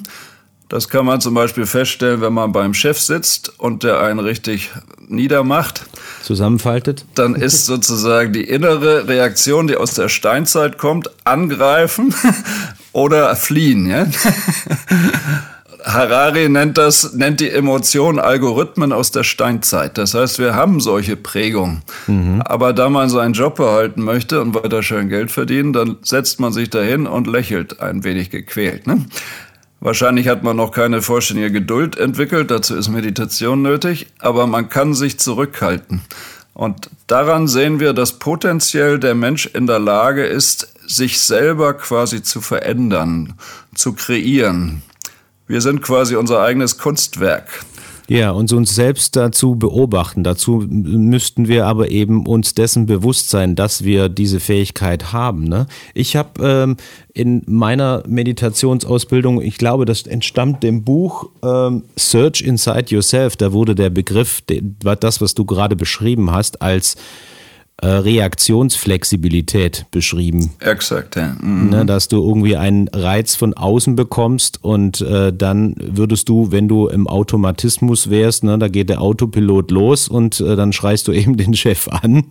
Das 0.70 0.88
kann 0.88 1.04
man 1.04 1.20
zum 1.20 1.34
Beispiel 1.34 1.66
feststellen, 1.66 2.20
wenn 2.20 2.32
man 2.32 2.52
beim 2.52 2.74
Chef 2.74 3.00
sitzt 3.00 3.58
und 3.58 3.82
der 3.82 4.00
einen 4.00 4.20
richtig 4.20 4.70
niedermacht. 5.08 5.84
Zusammenfaltet. 6.22 7.04
Dann 7.16 7.34
ist 7.34 7.66
sozusagen 7.66 8.32
die 8.32 8.44
innere 8.44 9.08
Reaktion, 9.08 9.66
die 9.66 9.76
aus 9.76 9.94
der 9.94 10.08
Steinzeit 10.08 10.78
kommt, 10.78 11.10
angreifen 11.24 12.14
oder 12.92 13.34
fliehen. 13.34 13.90
Ja? 13.90 14.06
Harari 15.84 16.48
nennt 16.48 16.78
das, 16.78 17.14
nennt 17.14 17.40
die 17.40 17.50
Emotionen 17.50 18.18
Algorithmen 18.18 18.92
aus 18.92 19.10
der 19.10 19.24
Steinzeit. 19.24 19.98
Das 19.98 20.14
heißt, 20.14 20.38
wir 20.38 20.54
haben 20.54 20.80
solche 20.80 21.16
Prägungen. 21.16 21.82
Mhm. 22.06 22.42
Aber 22.42 22.72
da 22.72 22.88
man 22.88 23.08
seinen 23.08 23.34
Job 23.34 23.56
behalten 23.56 24.02
möchte 24.02 24.40
und 24.40 24.54
weiter 24.54 24.82
schön 24.82 25.08
Geld 25.08 25.30
verdienen, 25.30 25.72
dann 25.72 25.96
setzt 26.02 26.40
man 26.40 26.52
sich 26.52 26.70
dahin 26.70 27.06
und 27.06 27.26
lächelt 27.26 27.80
ein 27.80 28.04
wenig 28.04 28.30
gequält. 28.30 28.86
Ne? 28.86 29.04
Wahrscheinlich 29.80 30.28
hat 30.28 30.42
man 30.42 30.56
noch 30.56 30.72
keine 30.72 31.00
vollständige 31.00 31.52
Geduld 31.52 31.96
entwickelt, 31.96 32.50
dazu 32.50 32.76
ist 32.76 32.88
Meditation 32.88 33.62
nötig, 33.62 34.08
aber 34.18 34.46
man 34.46 34.68
kann 34.68 34.92
sich 34.92 35.18
zurückhalten. 35.18 36.02
Und 36.52 36.90
daran 37.06 37.48
sehen 37.48 37.80
wir, 37.80 37.94
dass 37.94 38.18
potenziell 38.18 38.98
der 38.98 39.14
Mensch 39.14 39.46
in 39.46 39.66
der 39.66 39.78
Lage 39.78 40.26
ist, 40.26 40.74
sich 40.86 41.20
selber 41.20 41.74
quasi 41.74 42.22
zu 42.22 42.42
verändern, 42.42 43.34
zu 43.74 43.94
kreieren. 43.94 44.82
Wir 45.50 45.60
sind 45.60 45.82
quasi 45.82 46.14
unser 46.14 46.40
eigenes 46.42 46.78
Kunstwerk. 46.78 47.64
Ja, 48.06 48.30
und 48.30 48.52
uns 48.52 48.72
selbst 48.72 49.16
dazu 49.16 49.56
beobachten. 49.56 50.22
Dazu 50.22 50.64
müssten 50.68 51.48
wir 51.48 51.66
aber 51.66 51.90
eben 51.90 52.24
uns 52.24 52.54
dessen 52.54 52.86
bewusst 52.86 53.30
sein, 53.30 53.56
dass 53.56 53.82
wir 53.82 54.08
diese 54.08 54.38
Fähigkeit 54.38 55.12
haben. 55.12 55.48
Ne? 55.48 55.66
Ich 55.92 56.14
habe 56.14 56.40
ähm, 56.40 56.76
in 57.14 57.42
meiner 57.46 58.04
Meditationsausbildung, 58.06 59.42
ich 59.42 59.58
glaube, 59.58 59.86
das 59.86 60.02
entstammt 60.02 60.62
dem 60.62 60.84
Buch 60.84 61.30
ähm, 61.42 61.82
Search 61.96 62.42
Inside 62.42 62.86
Yourself, 62.94 63.34
da 63.34 63.52
wurde 63.52 63.74
der 63.74 63.90
Begriff, 63.90 64.42
das, 64.46 65.20
was 65.20 65.34
du 65.34 65.44
gerade 65.44 65.74
beschrieben 65.74 66.30
hast, 66.30 66.62
als 66.62 66.94
äh, 67.82 67.86
Reaktionsflexibilität 67.86 69.86
beschrieben. 69.90 70.50
Exakt, 70.60 71.16
ja. 71.16 71.34
Mhm. 71.40 71.70
Ne, 71.70 71.86
dass 71.86 72.08
du 72.08 72.22
irgendwie 72.22 72.56
einen 72.56 72.88
Reiz 72.88 73.34
von 73.34 73.54
außen 73.54 73.96
bekommst 73.96 74.62
und 74.62 75.00
äh, 75.00 75.32
dann 75.32 75.74
würdest 75.78 76.28
du, 76.28 76.52
wenn 76.52 76.68
du 76.68 76.88
im 76.88 77.06
Automatismus 77.06 78.10
wärst, 78.10 78.44
ne, 78.44 78.58
da 78.58 78.68
geht 78.68 78.90
der 78.90 79.00
Autopilot 79.00 79.70
los 79.70 80.08
und 80.08 80.40
äh, 80.40 80.56
dann 80.56 80.72
schreist 80.72 81.08
du 81.08 81.12
eben 81.12 81.36
den 81.36 81.54
Chef 81.54 81.88
an. 81.88 82.24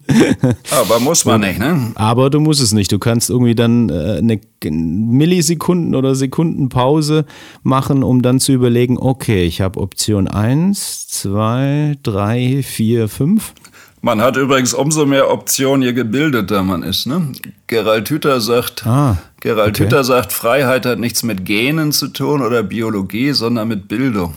Aber 0.71 0.99
muss 0.99 1.25
man 1.25 1.41
nicht, 1.41 1.59
ne? 1.59 1.91
Aber 1.95 2.29
du 2.29 2.39
musst 2.39 2.61
es 2.61 2.71
nicht. 2.71 2.91
Du 2.91 2.99
kannst 2.99 3.29
irgendwie 3.29 3.55
dann 3.55 3.89
äh, 3.89 4.19
eine 4.19 4.39
Millisekunden 4.63 5.95
oder 5.95 6.15
Sekundenpause 6.15 7.25
machen, 7.63 8.03
um 8.03 8.21
dann 8.21 8.39
zu 8.39 8.51
überlegen, 8.51 8.97
okay, 8.97 9.45
ich 9.45 9.61
habe 9.61 9.79
Option 9.79 10.27
1, 10.27 11.07
2, 11.07 11.95
3, 12.03 12.63
4, 12.63 13.07
5. 13.07 13.53
Man 14.01 14.21
hat 14.21 14.37
übrigens 14.37 14.73
umso 14.73 15.05
mehr 15.05 15.29
Optionen, 15.29 15.81
je 15.81 15.93
gebildeter 15.93 16.63
man 16.63 16.83
ist. 16.83 17.05
Ne? 17.05 17.33
Gerald 17.67 18.09
Hüther 18.09 18.39
sagt, 18.39 18.85
ah, 18.85 19.17
Gerald 19.41 19.75
okay. 19.75 19.85
Hüther 19.85 20.03
sagt, 20.03 20.31
Freiheit 20.31 20.85
hat 20.85 20.99
nichts 20.99 21.23
mit 21.23 21.45
Genen 21.45 21.91
zu 21.91 22.07
tun 22.07 22.41
oder 22.41 22.63
Biologie, 22.63 23.33
sondern 23.33 23.67
mit 23.67 23.87
Bildung. 23.89 24.35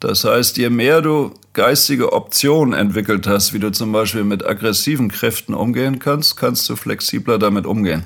Das 0.00 0.24
heißt, 0.24 0.56
je 0.56 0.70
mehr 0.70 1.02
du 1.02 1.34
geistige 1.52 2.12
Optionen 2.12 2.72
entwickelt 2.72 3.26
hast, 3.26 3.52
wie 3.52 3.58
du 3.58 3.70
zum 3.70 3.92
Beispiel 3.92 4.24
mit 4.24 4.46
aggressiven 4.46 5.10
Kräften 5.10 5.54
umgehen 5.54 5.98
kannst, 5.98 6.36
kannst 6.36 6.68
du 6.68 6.76
flexibler 6.76 7.38
damit 7.38 7.66
umgehen. 7.66 8.04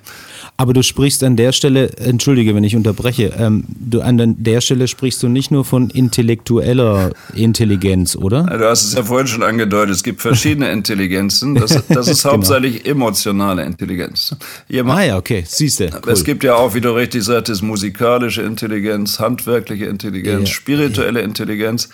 Aber 0.57 0.73
du 0.73 0.85
sprichst 0.85 1.25
an 1.25 1.35
der 1.35 1.51
Stelle, 1.51 1.97
entschuldige, 1.97 2.55
wenn 2.55 2.63
ich 2.63 2.77
unterbreche, 2.77 3.33
ähm, 3.37 3.65
du, 3.69 4.01
an 4.01 4.37
der 4.39 4.61
Stelle 4.61 4.87
sprichst 4.87 5.21
du 5.25 5.29
nicht 5.29 5.51
nur 5.51 5.65
von 5.65 5.91
intellektueller 5.91 7.11
Intelligenz, 7.35 8.15
oder? 8.15 8.45
Du 8.45 8.65
hast 8.65 8.85
es 8.85 8.95
ja 8.95 9.03
vorhin 9.03 9.27
schon 9.27 9.43
angedeutet, 9.43 9.97
es 9.97 10.05
gibt 10.05 10.23
verschiedene 10.23 10.71
Intelligenzen. 10.71 11.57
Das, 11.57 11.85
das 11.89 12.07
ist 12.07 12.23
genau. 12.23 12.35
hauptsächlich 12.35 12.85
genau. 12.85 12.97
emotionale 12.97 13.65
Intelligenz. 13.65 14.37
Jemand, 14.69 15.01
ah 15.01 15.03
ja, 15.03 15.17
okay, 15.17 15.43
siehst 15.45 15.81
du. 15.81 15.87
Cool. 15.87 16.13
Es 16.13 16.23
gibt 16.23 16.45
ja 16.45 16.55
auch, 16.55 16.73
wie 16.75 16.81
du 16.81 16.91
richtig 16.93 17.25
sagtest, 17.25 17.63
musikalische 17.65 18.43
Intelligenz, 18.43 19.19
handwerkliche 19.19 19.87
Intelligenz, 19.87 20.49
ja, 20.49 20.55
spirituelle 20.55 21.19
ja. 21.19 21.25
Intelligenz. 21.25 21.89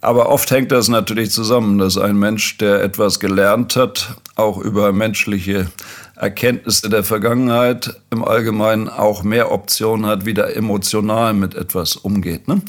Aber 0.00 0.28
oft 0.28 0.50
hängt 0.50 0.70
das 0.70 0.88
natürlich 0.88 1.32
zusammen, 1.32 1.78
dass 1.78 1.98
ein 1.98 2.16
Mensch, 2.16 2.56
der 2.58 2.82
etwas 2.82 3.18
gelernt 3.18 3.74
hat, 3.74 4.16
auch 4.36 4.58
über 4.58 4.92
menschliche 4.92 5.66
Erkenntnisse 6.14 6.88
der 6.88 7.02
Vergangenheit 7.02 7.96
im 8.10 8.24
Allgemeinen 8.24 8.88
auch 8.88 9.22
mehr 9.22 9.50
Optionen 9.50 10.06
hat, 10.06 10.24
wie 10.24 10.34
der 10.34 10.56
emotional 10.56 11.32
mit 11.32 11.54
etwas 11.54 11.96
umgeht. 11.96 12.46
Ne? 12.46 12.62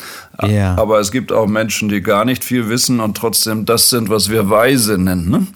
Ja. 0.43 0.75
Aber 0.75 0.99
es 0.99 1.11
gibt 1.11 1.31
auch 1.31 1.47
Menschen, 1.47 1.89
die 1.89 2.01
gar 2.01 2.25
nicht 2.25 2.43
viel 2.43 2.69
wissen 2.69 2.99
und 2.99 3.17
trotzdem 3.17 3.65
das 3.65 3.89
sind, 3.89 4.09
was 4.09 4.29
wir 4.29 4.49
Weise 4.49 4.97
nennen. 4.97 5.29
Ne? 5.29 5.47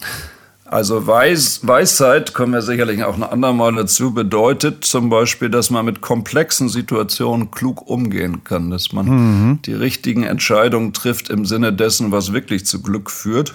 Also 0.73 1.05
Weis, 1.05 1.59
Weisheit, 1.61 2.33
kommen 2.33 2.51
wir 2.51 2.63
sicherlich 2.63 3.03
auch 3.03 3.13
ein 3.13 3.21
andermal 3.21 3.75
dazu, 3.75 4.11
bedeutet 4.11 4.83
zum 4.83 5.07
Beispiel, 5.07 5.51
dass 5.51 5.69
man 5.69 5.85
mit 5.85 6.01
komplexen 6.01 6.67
Situationen 6.67 7.51
klug 7.51 7.87
umgehen 7.87 8.43
kann, 8.43 8.71
dass 8.71 8.91
man 8.91 9.05
mhm. 9.05 9.59
die 9.67 9.73
richtigen 9.73 10.23
Entscheidungen 10.23 10.91
trifft 10.91 11.29
im 11.29 11.45
Sinne 11.45 11.73
dessen, 11.73 12.11
was 12.11 12.33
wirklich 12.33 12.65
zu 12.65 12.81
Glück 12.81 13.11
führt. 13.11 13.53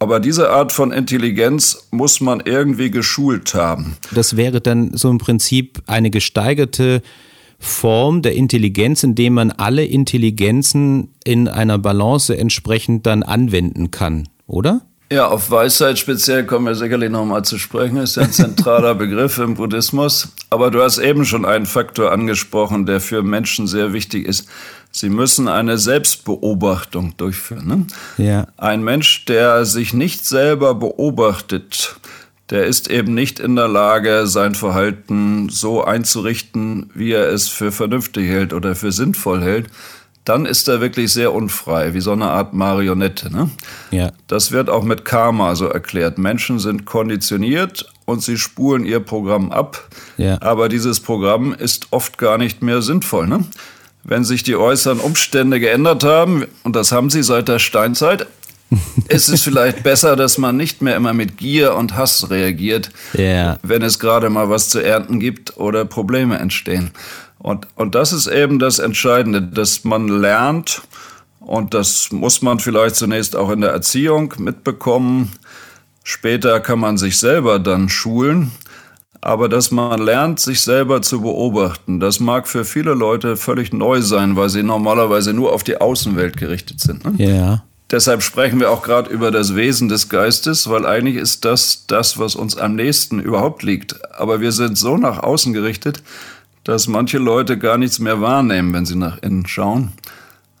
Aber 0.00 0.20
diese 0.20 0.50
Art 0.50 0.70
von 0.70 0.92
Intelligenz 0.92 1.88
muss 1.92 2.20
man 2.20 2.40
irgendwie 2.44 2.90
geschult 2.90 3.54
haben. 3.54 3.96
Das 4.10 4.36
wäre 4.36 4.60
dann 4.60 4.94
so 4.94 5.08
im 5.08 5.16
Prinzip 5.16 5.82
eine 5.86 6.10
gesteigerte 6.10 7.00
Form 7.58 8.20
der 8.20 8.34
Intelligenz, 8.34 9.02
indem 9.02 9.32
man 9.32 9.50
alle 9.50 9.86
Intelligenzen 9.86 11.08
in 11.24 11.48
einer 11.48 11.78
Balance 11.78 12.36
entsprechend 12.36 13.06
dann 13.06 13.22
anwenden 13.22 13.90
kann, 13.90 14.28
oder? 14.46 14.82
Ja, 15.10 15.28
auf 15.28 15.50
Weisheit 15.50 15.98
speziell 15.98 16.44
kommen 16.44 16.66
wir 16.66 16.74
sicherlich 16.74 17.10
nochmal 17.10 17.42
zu 17.42 17.58
sprechen. 17.58 17.96
Ist 17.96 18.16
ja 18.16 18.24
ein 18.24 18.32
zentraler 18.32 18.94
Begriff 18.96 19.38
im 19.38 19.54
Buddhismus. 19.54 20.28
Aber 20.50 20.70
du 20.70 20.82
hast 20.82 20.98
eben 20.98 21.24
schon 21.24 21.46
einen 21.46 21.64
Faktor 21.64 22.12
angesprochen, 22.12 22.84
der 22.84 23.00
für 23.00 23.22
Menschen 23.22 23.66
sehr 23.66 23.94
wichtig 23.94 24.26
ist. 24.26 24.48
Sie 24.90 25.08
müssen 25.08 25.48
eine 25.48 25.78
Selbstbeobachtung 25.78 27.16
durchführen. 27.16 27.66
Ne? 27.66 27.86
Ja. 28.24 28.46
Ein 28.58 28.82
Mensch, 28.82 29.24
der 29.24 29.64
sich 29.64 29.94
nicht 29.94 30.26
selber 30.26 30.74
beobachtet, 30.74 31.96
der 32.50 32.66
ist 32.66 32.90
eben 32.90 33.14
nicht 33.14 33.40
in 33.40 33.56
der 33.56 33.68
Lage, 33.68 34.26
sein 34.26 34.54
Verhalten 34.54 35.48
so 35.48 35.84
einzurichten, 35.84 36.90
wie 36.94 37.12
er 37.12 37.28
es 37.28 37.48
für 37.48 37.72
vernünftig 37.72 38.28
hält 38.28 38.52
oder 38.52 38.74
für 38.74 38.92
sinnvoll 38.92 39.42
hält 39.42 39.68
dann 40.28 40.44
ist 40.44 40.68
er 40.68 40.80
wirklich 40.80 41.12
sehr 41.12 41.32
unfrei, 41.32 41.94
wie 41.94 42.00
so 42.00 42.12
eine 42.12 42.26
Art 42.26 42.52
Marionette. 42.52 43.32
Ne? 43.32 43.50
Ja. 43.90 44.10
Das 44.26 44.52
wird 44.52 44.68
auch 44.68 44.84
mit 44.84 45.04
Karma 45.06 45.54
so 45.54 45.66
erklärt. 45.66 46.18
Menschen 46.18 46.58
sind 46.58 46.84
konditioniert 46.84 47.90
und 48.04 48.22
sie 48.22 48.36
spulen 48.36 48.84
ihr 48.84 49.00
Programm 49.00 49.50
ab. 49.50 49.88
Ja. 50.18 50.40
Aber 50.42 50.68
dieses 50.68 51.00
Programm 51.00 51.54
ist 51.54 51.88
oft 51.92 52.18
gar 52.18 52.36
nicht 52.36 52.62
mehr 52.62 52.82
sinnvoll. 52.82 53.26
Ne? 53.26 53.44
Wenn 54.04 54.24
sich 54.24 54.42
die 54.42 54.56
äußeren 54.56 55.00
Umstände 55.00 55.60
geändert 55.60 56.04
haben, 56.04 56.44
und 56.62 56.76
das 56.76 56.92
haben 56.92 57.08
sie 57.08 57.22
seit 57.22 57.48
der 57.48 57.58
Steinzeit, 57.58 58.26
ist 59.08 59.28
es 59.28 59.40
vielleicht 59.40 59.82
besser, 59.82 60.14
dass 60.14 60.36
man 60.36 60.58
nicht 60.58 60.82
mehr 60.82 60.96
immer 60.96 61.14
mit 61.14 61.38
Gier 61.38 61.74
und 61.74 61.96
Hass 61.96 62.28
reagiert, 62.28 62.90
ja. 63.14 63.58
wenn 63.62 63.80
es 63.80 63.98
gerade 63.98 64.28
mal 64.28 64.50
was 64.50 64.68
zu 64.68 64.80
ernten 64.80 65.20
gibt 65.20 65.56
oder 65.56 65.86
Probleme 65.86 66.38
entstehen. 66.38 66.90
Und, 67.38 67.68
und 67.76 67.94
das 67.94 68.12
ist 68.12 68.26
eben 68.26 68.58
das 68.58 68.78
Entscheidende, 68.78 69.42
dass 69.42 69.84
man 69.84 70.08
lernt, 70.08 70.82
und 71.40 71.72
das 71.72 72.12
muss 72.12 72.42
man 72.42 72.58
vielleicht 72.58 72.96
zunächst 72.96 73.34
auch 73.34 73.50
in 73.50 73.62
der 73.62 73.70
Erziehung 73.70 74.34
mitbekommen. 74.36 75.32
Später 76.04 76.60
kann 76.60 76.78
man 76.78 76.98
sich 76.98 77.18
selber 77.18 77.58
dann 77.58 77.88
schulen. 77.88 78.50
Aber 79.20 79.48
dass 79.48 79.70
man 79.70 80.00
lernt, 80.00 80.40
sich 80.40 80.60
selber 80.60 81.00
zu 81.02 81.22
beobachten, 81.22 82.00
das 82.00 82.20
mag 82.20 82.46
für 82.46 82.64
viele 82.64 82.94
Leute 82.94 83.36
völlig 83.36 83.72
neu 83.72 84.02
sein, 84.02 84.36
weil 84.36 84.48
sie 84.48 84.62
normalerweise 84.62 85.32
nur 85.32 85.52
auf 85.52 85.64
die 85.64 85.80
Außenwelt 85.80 86.36
gerichtet 86.36 86.80
sind. 86.80 87.04
Ne? 87.04 87.14
Ja. 87.16 87.64
Deshalb 87.90 88.22
sprechen 88.22 88.60
wir 88.60 88.70
auch 88.70 88.82
gerade 88.82 89.10
über 89.10 89.30
das 89.30 89.56
Wesen 89.56 89.88
des 89.88 90.10
Geistes, 90.10 90.68
weil 90.68 90.84
eigentlich 90.84 91.16
ist 91.16 91.46
das 91.46 91.86
das, 91.86 92.18
was 92.18 92.36
uns 92.36 92.58
am 92.58 92.74
nächsten 92.74 93.18
überhaupt 93.20 93.62
liegt. 93.62 94.14
Aber 94.14 94.40
wir 94.40 94.52
sind 94.52 94.76
so 94.76 94.98
nach 94.98 95.22
außen 95.22 95.54
gerichtet, 95.54 96.02
dass 96.68 96.86
manche 96.86 97.16
Leute 97.16 97.56
gar 97.56 97.78
nichts 97.78 97.98
mehr 97.98 98.20
wahrnehmen, 98.20 98.74
wenn 98.74 98.84
sie 98.84 98.94
nach 98.94 99.22
innen 99.22 99.46
schauen. 99.46 99.92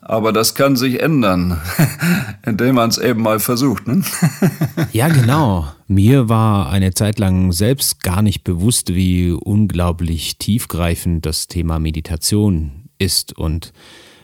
Aber 0.00 0.32
das 0.32 0.54
kann 0.54 0.74
sich 0.74 1.02
ändern, 1.02 1.60
indem 2.46 2.76
man 2.76 2.88
es 2.88 2.96
eben 2.96 3.20
mal 3.20 3.38
versucht. 3.40 3.86
Ne? 3.86 4.02
ja, 4.92 5.08
genau. 5.08 5.68
Mir 5.86 6.30
war 6.30 6.70
eine 6.70 6.94
Zeit 6.94 7.18
lang 7.18 7.52
selbst 7.52 8.02
gar 8.02 8.22
nicht 8.22 8.42
bewusst, 8.42 8.94
wie 8.94 9.32
unglaublich 9.32 10.38
tiefgreifend 10.38 11.26
das 11.26 11.46
Thema 11.46 11.78
Meditation 11.78 12.88
ist. 12.96 13.36
Und 13.36 13.74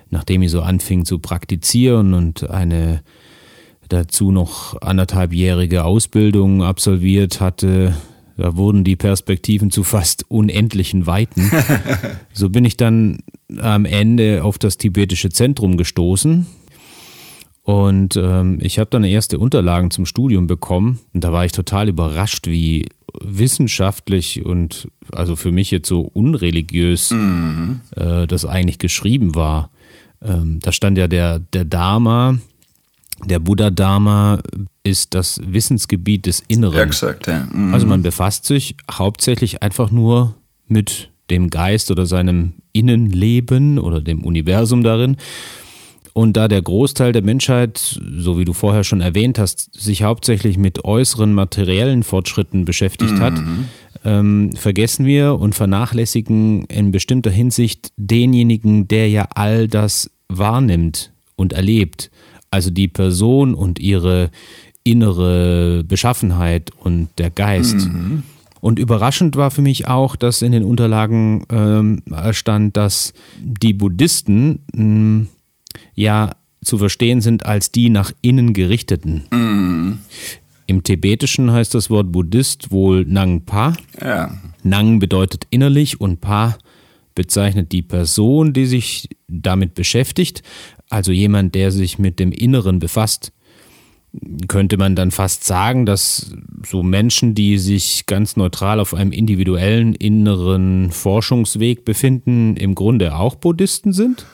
nachdem 0.09 0.41
ich 0.41 0.53
so 0.53 0.63
anfing 0.63 1.05
zu 1.05 1.19
praktizieren 1.19 2.15
und 2.15 2.49
eine 2.49 3.03
dazu 3.91 4.31
noch 4.31 4.81
anderthalbjährige 4.81 5.85
Ausbildung 5.85 6.63
absolviert 6.63 7.43
hatte, 7.43 7.95
da 8.37 8.57
wurden 8.57 8.85
die 8.85 8.97
Perspektiven 8.97 9.71
zu 9.71 9.85
fast 9.85 10.25
unendlichen 10.29 11.07
Weiten. 11.07 11.51
so 12.33 12.51
bin 12.51 12.65
ich 12.65 12.77
dann 12.77 13.19
am 13.59 13.85
Ende 13.85 14.43
auf 14.43 14.59
das 14.59 14.77
tibetische 14.77 15.31
Zentrum 15.31 15.77
gestoßen. 15.77 16.47
Und 17.63 18.17
ähm, 18.17 18.59
ich 18.61 18.79
habe 18.79 18.91
dann 18.91 19.05
erste 19.05 19.39
Unterlagen 19.39 19.91
zum 19.91 20.05
Studium 20.05 20.47
bekommen. 20.47 21.01
Und 21.15 21.25
da 21.25 21.33
war 21.33 21.47
ich 21.47 21.53
total 21.53 21.89
überrascht, 21.89 22.47
wie 22.47 22.89
wissenschaftlich 23.21 24.45
und 24.45 24.89
also 25.13 25.37
für 25.37 25.53
mich 25.53 25.71
jetzt 25.71 25.89
so 25.89 26.01
unreligiös 26.01 27.13
mhm. 27.13 27.81
äh, 27.97 28.27
das 28.27 28.45
eigentlich 28.45 28.79
geschrieben 28.79 29.35
war. 29.35 29.71
Ähm, 30.21 30.59
da 30.61 30.73
stand 30.73 30.99
ja 30.99 31.09
der, 31.09 31.39
der 31.39 31.65
Dharma, 31.65 32.39
der 33.25 33.39
Buddha-Dharma 33.39 34.41
ist 34.83 35.15
das 35.15 35.41
Wissensgebiet 35.45 36.27
des 36.27 36.43
Inneren. 36.49 36.89
Exakt, 36.89 37.27
ja. 37.27 37.47
Mhm. 37.53 37.73
Also 37.73 37.87
man 37.87 38.03
befasst 38.03 38.45
sich 38.45 38.77
hauptsächlich 38.91 39.63
einfach 39.63 39.91
nur 39.91 40.35
mit 40.67 41.11
dem 41.31 41.51
Geist 41.51 41.91
oder 41.91 42.07
seinem 42.07 42.55
Innenleben 42.73 43.79
oder 43.79 44.01
dem 44.01 44.25
Universum 44.25 44.83
darin. 44.83 45.17
Und 46.13 46.37
da 46.37 46.47
der 46.47 46.63
Großteil 46.63 47.13
der 47.13 47.23
Menschheit, 47.23 47.99
so 48.19 48.39
wie 48.39 48.45
du 48.45 48.53
vorher 48.53 48.85
schon 48.85 49.01
erwähnt 49.01 49.39
hast, 49.39 49.75
sich 49.75 50.05
hauptsächlich 50.05 50.59
mit 50.59 50.85
äußeren 50.85 51.33
materiellen 51.33 52.05
Fortschritten 52.05 52.65
beschäftigt 52.65 53.15
mhm. 53.15 53.21
hat, 53.21 53.43
ähm, 54.05 54.53
vergessen 54.55 55.07
wir 55.07 55.35
und 55.41 55.57
vernachlässigen 55.57 56.67
in 56.67 56.93
bestimmter 56.93 57.31
Hinsicht 57.31 57.89
denjenigen, 57.97 58.87
der 58.87 59.09
ja 59.09 59.27
all 59.35 59.67
das 59.67 60.11
wahrnimmt 60.29 61.13
und 61.37 61.53
erlebt 61.53 62.11
Also 62.55 62.71
die 62.71 62.87
Person 62.87 63.53
und 63.53 63.81
ihre 63.81 64.31
innere 64.85 65.83
Beschaffenheit 65.83 66.71
und 66.79 67.09
der 67.19 67.31
Geist. 67.31 67.75
Mhm. 67.75 68.23
Und 68.61 68.79
überraschend 68.79 69.35
war 69.35 69.51
für 69.51 69.61
mich 69.61 69.89
auch, 69.89 70.15
dass 70.15 70.41
in 70.41 70.53
den 70.53 70.63
Unterlagen 70.63 71.47
ähm, 71.51 72.03
stand, 72.31 72.77
dass 72.77 73.13
die 73.41 73.73
Buddhisten 73.73 74.61
mh, 74.73 74.77
hm, 74.77 75.27
ja 75.97 76.37
zu 76.63 76.79
verstehen 76.79 77.21
sind 77.21 77.45
als 77.45 77.73
die 77.73 77.91
nach 77.91 78.13
innen 78.23 78.53
gerichteten. 78.53 79.25
Mhm. 79.33 79.99
Im 80.67 80.85
Tibetischen 80.85 81.51
heißt 81.51 81.75
das 81.75 81.91
Wort 81.91 82.13
Buddhist 82.13 82.71
wohl 82.71 83.05
Nang 83.05 83.41
Pa. 83.41 83.73
Ja. 84.01 84.31
Nang 84.63 85.01
bedeutet 85.01 85.49
innerlich 85.51 86.01
und 86.01 86.21
Pa 86.21 86.57
bezeichnet 87.15 87.73
die 87.73 87.83
Person, 87.83 88.53
die 88.53 88.67
sich 88.67 89.09
damit 89.29 89.75
beschäftigt, 89.75 90.43
also 90.91 91.13
jemand, 91.13 91.55
der 91.55 91.71
sich 91.71 91.99
mit 91.99 92.19
dem 92.19 92.33
Inneren 92.33 92.79
befasst. 92.79 93.33
Könnte 94.47 94.77
man 94.77 94.95
dann 94.95 95.11
fast 95.11 95.45
sagen, 95.45 95.87
dass 95.87 96.33
so 96.65 96.85
Menschen, 96.85 97.35
die 97.35 97.59
sich 97.59 98.07
ganz 98.07 98.37
neutral 98.37 98.79
auf 98.79 98.95
einem 98.95 99.11
individuellen 99.11 99.95
inneren 99.95 100.93
Forschungsweg 100.93 101.85
befinden, 101.85 102.57
im 102.57 102.77
Grunde 102.77 103.17
auch 103.17 103.35
Buddhisten 103.35 103.93
sind? 103.93 104.25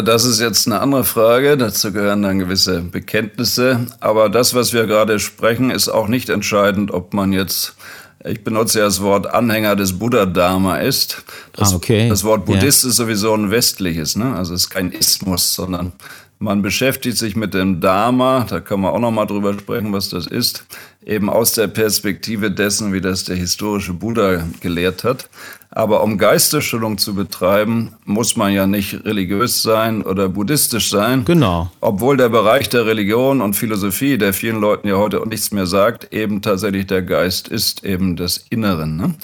Das 0.00 0.24
ist 0.24 0.40
jetzt 0.40 0.66
eine 0.66 0.80
andere 0.80 1.04
Frage. 1.04 1.56
Dazu 1.58 1.92
gehören 1.92 2.22
dann 2.22 2.38
gewisse 2.38 2.80
Bekenntnisse. 2.80 3.86
Aber 4.00 4.30
das, 4.30 4.54
was 4.54 4.72
wir 4.72 4.86
gerade 4.86 5.18
sprechen, 5.18 5.70
ist 5.70 5.88
auch 5.88 6.08
nicht 6.08 6.30
entscheidend, 6.30 6.90
ob 6.90 7.12
man 7.12 7.32
jetzt 7.32 7.76
ich 8.24 8.44
benutze 8.44 8.78
ja 8.78 8.84
das 8.84 9.00
Wort 9.00 9.26
Anhänger 9.26 9.76
des 9.76 9.98
Buddha-Dharma 9.98 10.78
ist. 10.78 11.24
Das, 11.54 11.72
ah, 11.72 11.76
okay. 11.76 12.08
das 12.08 12.24
Wort 12.24 12.46
Buddhist 12.46 12.84
ja. 12.84 12.90
ist 12.90 12.96
sowieso 12.96 13.34
ein 13.34 13.50
westliches, 13.50 14.16
ne? 14.16 14.34
Also 14.36 14.54
es 14.54 14.62
ist 14.62 14.70
kein 14.70 14.92
Ismus, 14.92 15.54
sondern 15.54 15.92
man 16.38 16.62
beschäftigt 16.62 17.18
sich 17.18 17.36
mit 17.36 17.54
dem 17.54 17.80
Dharma, 17.80 18.46
da 18.48 18.60
kann 18.60 18.80
man 18.80 18.92
auch 18.92 18.98
noch 18.98 19.12
mal 19.12 19.26
drüber 19.26 19.54
sprechen, 19.54 19.92
was 19.92 20.08
das 20.08 20.26
ist, 20.26 20.64
eben 21.06 21.28
aus 21.30 21.52
der 21.52 21.68
Perspektive 21.68 22.50
dessen, 22.50 22.92
wie 22.92 23.00
das 23.00 23.24
der 23.24 23.36
historische 23.36 23.92
Buddha 23.92 24.44
gelehrt 24.60 25.04
hat. 25.04 25.28
Aber 25.70 26.02
um 26.02 26.18
Geistesschulung 26.18 26.98
zu 26.98 27.14
betreiben, 27.14 27.94
muss 28.04 28.36
man 28.36 28.52
ja 28.52 28.66
nicht 28.66 29.04
religiös 29.06 29.62
sein 29.62 30.02
oder 30.02 30.28
buddhistisch 30.28 30.90
sein. 30.90 31.24
Genau. 31.24 31.70
Obwohl 31.80 32.18
der 32.18 32.28
Bereich 32.28 32.68
der 32.68 32.84
Religion 32.84 33.40
und 33.40 33.54
Philosophie, 33.54 34.18
der 34.18 34.34
vielen 34.34 34.60
Leuten 34.60 34.86
ja 34.86 34.96
heute 34.96 35.26
nichts 35.26 35.50
mehr 35.50 35.66
sagt, 35.66 36.12
eben 36.12 36.42
tatsächlich 36.42 36.86
der 36.86 37.02
Geist 37.02 37.48
ist, 37.48 37.84
eben 37.84 38.16
des 38.16 38.44
Inneren. 38.50 38.96
Ne? 38.96 39.14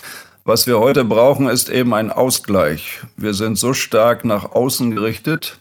Was 0.45 0.67
wir 0.67 0.79
heute 0.79 1.05
brauchen, 1.05 1.49
ist 1.49 1.69
eben 1.69 1.93
ein 1.93 2.11
Ausgleich. 2.11 3.03
Wir 3.19 3.35
sind 3.35 3.59
so 3.59 3.75
stark 3.75 4.25
nach 4.25 4.53
außen 4.53 4.95
gerichtet, 4.95 5.59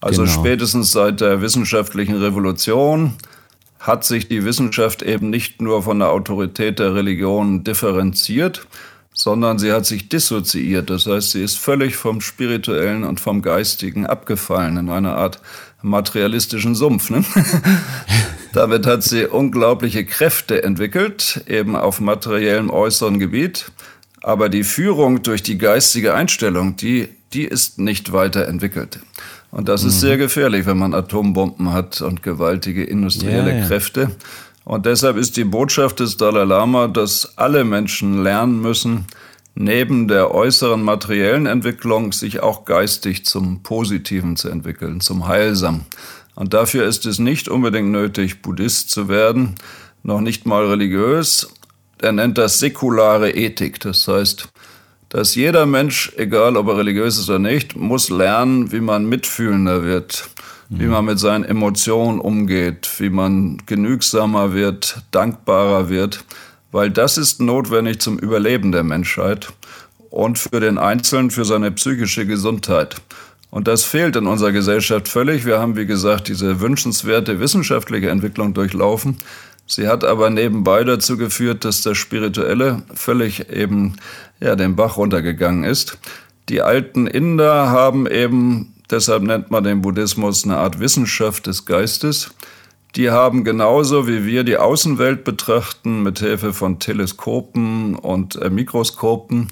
also 0.00 0.22
genau. 0.22 0.34
spätestens 0.34 0.92
seit 0.92 1.20
der 1.20 1.42
wissenschaftlichen 1.42 2.16
Revolution 2.16 3.12
hat 3.82 4.04
sich 4.04 4.28
die 4.28 4.44
Wissenschaft 4.44 5.02
eben 5.02 5.28
nicht 5.28 5.60
nur 5.60 5.82
von 5.82 5.98
der 5.98 6.10
Autorität 6.10 6.78
der 6.78 6.94
Religion 6.94 7.64
differenziert, 7.64 8.66
sondern 9.12 9.58
sie 9.58 9.72
hat 9.72 9.86
sich 9.86 10.08
dissoziiert. 10.08 10.88
Das 10.88 11.06
heißt, 11.06 11.32
sie 11.32 11.42
ist 11.42 11.58
völlig 11.58 11.96
vom 11.96 12.20
Spirituellen 12.20 13.02
und 13.02 13.20
vom 13.20 13.42
Geistigen 13.42 14.06
abgefallen 14.06 14.76
in 14.76 14.88
einer 14.88 15.16
Art 15.16 15.40
materialistischen 15.82 16.76
Sumpf. 16.76 17.10
Ne? 17.10 17.24
Damit 18.52 18.86
hat 18.86 19.02
sie 19.02 19.26
unglaubliche 19.26 20.04
Kräfte 20.04 20.62
entwickelt, 20.62 21.42
eben 21.48 21.74
auf 21.74 22.00
materiellem 22.00 22.70
äußeren 22.70 23.18
Gebiet. 23.18 23.72
Aber 24.22 24.48
die 24.48 24.62
Führung 24.62 25.24
durch 25.24 25.42
die 25.42 25.58
geistige 25.58 26.14
Einstellung, 26.14 26.76
die, 26.76 27.08
die 27.32 27.44
ist 27.44 27.80
nicht 27.80 28.12
weiterentwickelt. 28.12 29.00
Und 29.52 29.68
das 29.68 29.84
ist 29.84 29.96
mhm. 29.96 30.00
sehr 30.00 30.16
gefährlich, 30.16 30.66
wenn 30.66 30.78
man 30.78 30.94
Atombomben 30.94 31.72
hat 31.72 32.00
und 32.00 32.22
gewaltige 32.22 32.82
industrielle 32.82 33.52
ja, 33.52 33.58
ja. 33.58 33.66
Kräfte. 33.66 34.10
Und 34.64 34.86
deshalb 34.86 35.16
ist 35.16 35.36
die 35.36 35.44
Botschaft 35.44 36.00
des 36.00 36.16
Dalai 36.16 36.44
Lama, 36.44 36.88
dass 36.88 37.36
alle 37.36 37.62
Menschen 37.62 38.22
lernen 38.22 38.60
müssen, 38.60 39.06
neben 39.54 40.08
der 40.08 40.34
äußeren 40.34 40.82
materiellen 40.82 41.44
Entwicklung 41.44 42.12
sich 42.12 42.40
auch 42.40 42.64
geistig 42.64 43.26
zum 43.26 43.62
Positiven 43.62 44.36
zu 44.36 44.48
entwickeln, 44.48 45.00
zum 45.00 45.28
Heilsam. 45.28 45.82
Und 46.34 46.54
dafür 46.54 46.86
ist 46.86 47.04
es 47.04 47.18
nicht 47.18 47.48
unbedingt 47.48 47.90
nötig, 47.90 48.40
Buddhist 48.40 48.90
zu 48.90 49.08
werden, 49.08 49.56
noch 50.02 50.22
nicht 50.22 50.46
mal 50.46 50.64
religiös. 50.64 51.52
Er 52.00 52.12
nennt 52.12 52.38
das 52.38 52.58
säkulare 52.58 53.32
Ethik. 53.32 53.80
Das 53.80 54.08
heißt, 54.08 54.48
dass 55.12 55.34
jeder 55.34 55.66
Mensch, 55.66 56.10
egal 56.16 56.56
ob 56.56 56.68
er 56.68 56.78
religiös 56.78 57.18
ist 57.18 57.28
oder 57.28 57.38
nicht, 57.38 57.76
muss 57.76 58.08
lernen, 58.08 58.72
wie 58.72 58.80
man 58.80 59.04
mitfühlender 59.04 59.84
wird, 59.84 60.30
wie 60.70 60.86
man 60.86 61.04
mit 61.04 61.18
seinen 61.18 61.44
Emotionen 61.44 62.18
umgeht, 62.18 62.88
wie 62.96 63.10
man 63.10 63.58
genügsamer 63.66 64.54
wird, 64.54 65.02
dankbarer 65.10 65.90
wird, 65.90 66.24
weil 66.70 66.90
das 66.90 67.18
ist 67.18 67.42
notwendig 67.42 68.00
zum 68.00 68.18
Überleben 68.18 68.72
der 68.72 68.84
Menschheit 68.84 69.52
und 70.08 70.38
für 70.38 70.60
den 70.60 70.78
Einzelnen, 70.78 71.30
für 71.30 71.44
seine 71.44 71.72
psychische 71.72 72.24
Gesundheit. 72.24 72.96
Und 73.50 73.68
das 73.68 73.84
fehlt 73.84 74.16
in 74.16 74.26
unserer 74.26 74.52
Gesellschaft 74.52 75.08
völlig. 75.08 75.44
Wir 75.44 75.60
haben, 75.60 75.76
wie 75.76 75.84
gesagt, 75.84 76.28
diese 76.28 76.60
wünschenswerte 76.62 77.38
wissenschaftliche 77.38 78.08
Entwicklung 78.08 78.54
durchlaufen. 78.54 79.18
Sie 79.66 79.88
hat 79.88 80.04
aber 80.04 80.30
nebenbei 80.30 80.84
dazu 80.84 81.18
geführt, 81.18 81.66
dass 81.66 81.82
das 81.82 81.98
Spirituelle 81.98 82.82
völlig 82.94 83.50
eben 83.50 83.96
ja, 84.42 84.56
den 84.56 84.76
Bach 84.76 84.96
runtergegangen 84.96 85.64
ist. 85.64 85.98
Die 86.48 86.60
alten 86.60 87.06
Inder 87.06 87.70
haben 87.70 88.06
eben, 88.06 88.74
deshalb 88.90 89.22
nennt 89.22 89.50
man 89.50 89.64
den 89.64 89.82
Buddhismus 89.82 90.44
eine 90.44 90.56
Art 90.56 90.80
Wissenschaft 90.80 91.46
des 91.46 91.64
Geistes. 91.64 92.34
Die 92.96 93.10
haben 93.10 93.44
genauso 93.44 94.06
wie 94.06 94.26
wir 94.26 94.44
die 94.44 94.58
Außenwelt 94.58 95.24
betrachten 95.24 96.02
mit 96.02 96.18
Hilfe 96.18 96.52
von 96.52 96.78
Teleskopen 96.78 97.94
und 97.94 98.36
äh, 98.36 98.50
Mikroskopen 98.50 99.48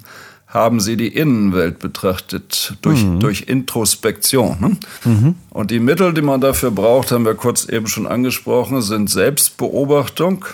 haben 0.47 0.81
sie 0.81 0.97
die 0.97 1.09
Innenwelt 1.09 1.79
betrachtet 1.79 2.77
durch, 2.83 3.05
mhm. 3.05 3.21
durch 3.21 3.43
Introspektion. 3.43 4.57
Ne? 4.61 4.77
Mhm. 5.05 5.35
Und 5.51 5.71
die 5.71 5.79
Mittel, 5.79 6.13
die 6.13 6.23
man 6.23 6.41
dafür 6.41 6.73
braucht, 6.73 7.13
haben 7.13 7.25
wir 7.25 7.35
kurz 7.35 7.69
eben 7.69 7.87
schon 7.87 8.09
angesprochen, 8.09 8.83
sind 8.83 9.09
Selbstbeobachtung 9.09 10.45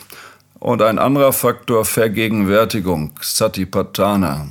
und 0.66 0.82
ein 0.82 0.98
anderer 0.98 1.32
Faktor 1.32 1.84
Vergegenwärtigung, 1.84 3.12
Satipatthana. 3.20 4.48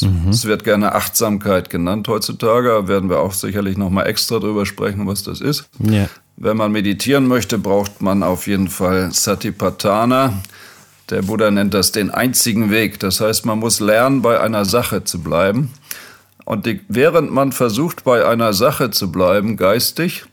Mhm. 0.00 0.28
Es 0.30 0.44
wird 0.44 0.62
gerne 0.62 0.94
Achtsamkeit 0.94 1.68
genannt 1.68 2.06
heutzutage, 2.06 2.86
werden 2.86 3.10
wir 3.10 3.18
auch 3.18 3.32
sicherlich 3.32 3.76
nochmal 3.76 4.06
extra 4.06 4.38
drüber 4.38 4.66
sprechen, 4.66 5.08
was 5.08 5.24
das 5.24 5.40
ist. 5.40 5.68
Ja. 5.80 6.06
Wenn 6.36 6.56
man 6.56 6.70
meditieren 6.70 7.26
möchte, 7.26 7.58
braucht 7.58 8.00
man 8.00 8.22
auf 8.22 8.46
jeden 8.46 8.68
Fall 8.68 9.10
Satipatthana. 9.10 10.32
Der 11.10 11.22
Buddha 11.22 11.50
nennt 11.50 11.74
das 11.74 11.90
den 11.90 12.12
einzigen 12.12 12.70
Weg. 12.70 13.00
Das 13.00 13.20
heißt, 13.20 13.44
man 13.44 13.58
muss 13.58 13.80
lernen, 13.80 14.22
bei 14.22 14.38
einer 14.38 14.64
Sache 14.64 15.02
zu 15.02 15.18
bleiben. 15.20 15.72
Und 16.44 16.66
die, 16.66 16.82
während 16.86 17.32
man 17.32 17.50
versucht, 17.50 18.04
bei 18.04 18.24
einer 18.24 18.52
Sache 18.52 18.92
zu 18.92 19.10
bleiben, 19.10 19.56
geistig, 19.56 20.24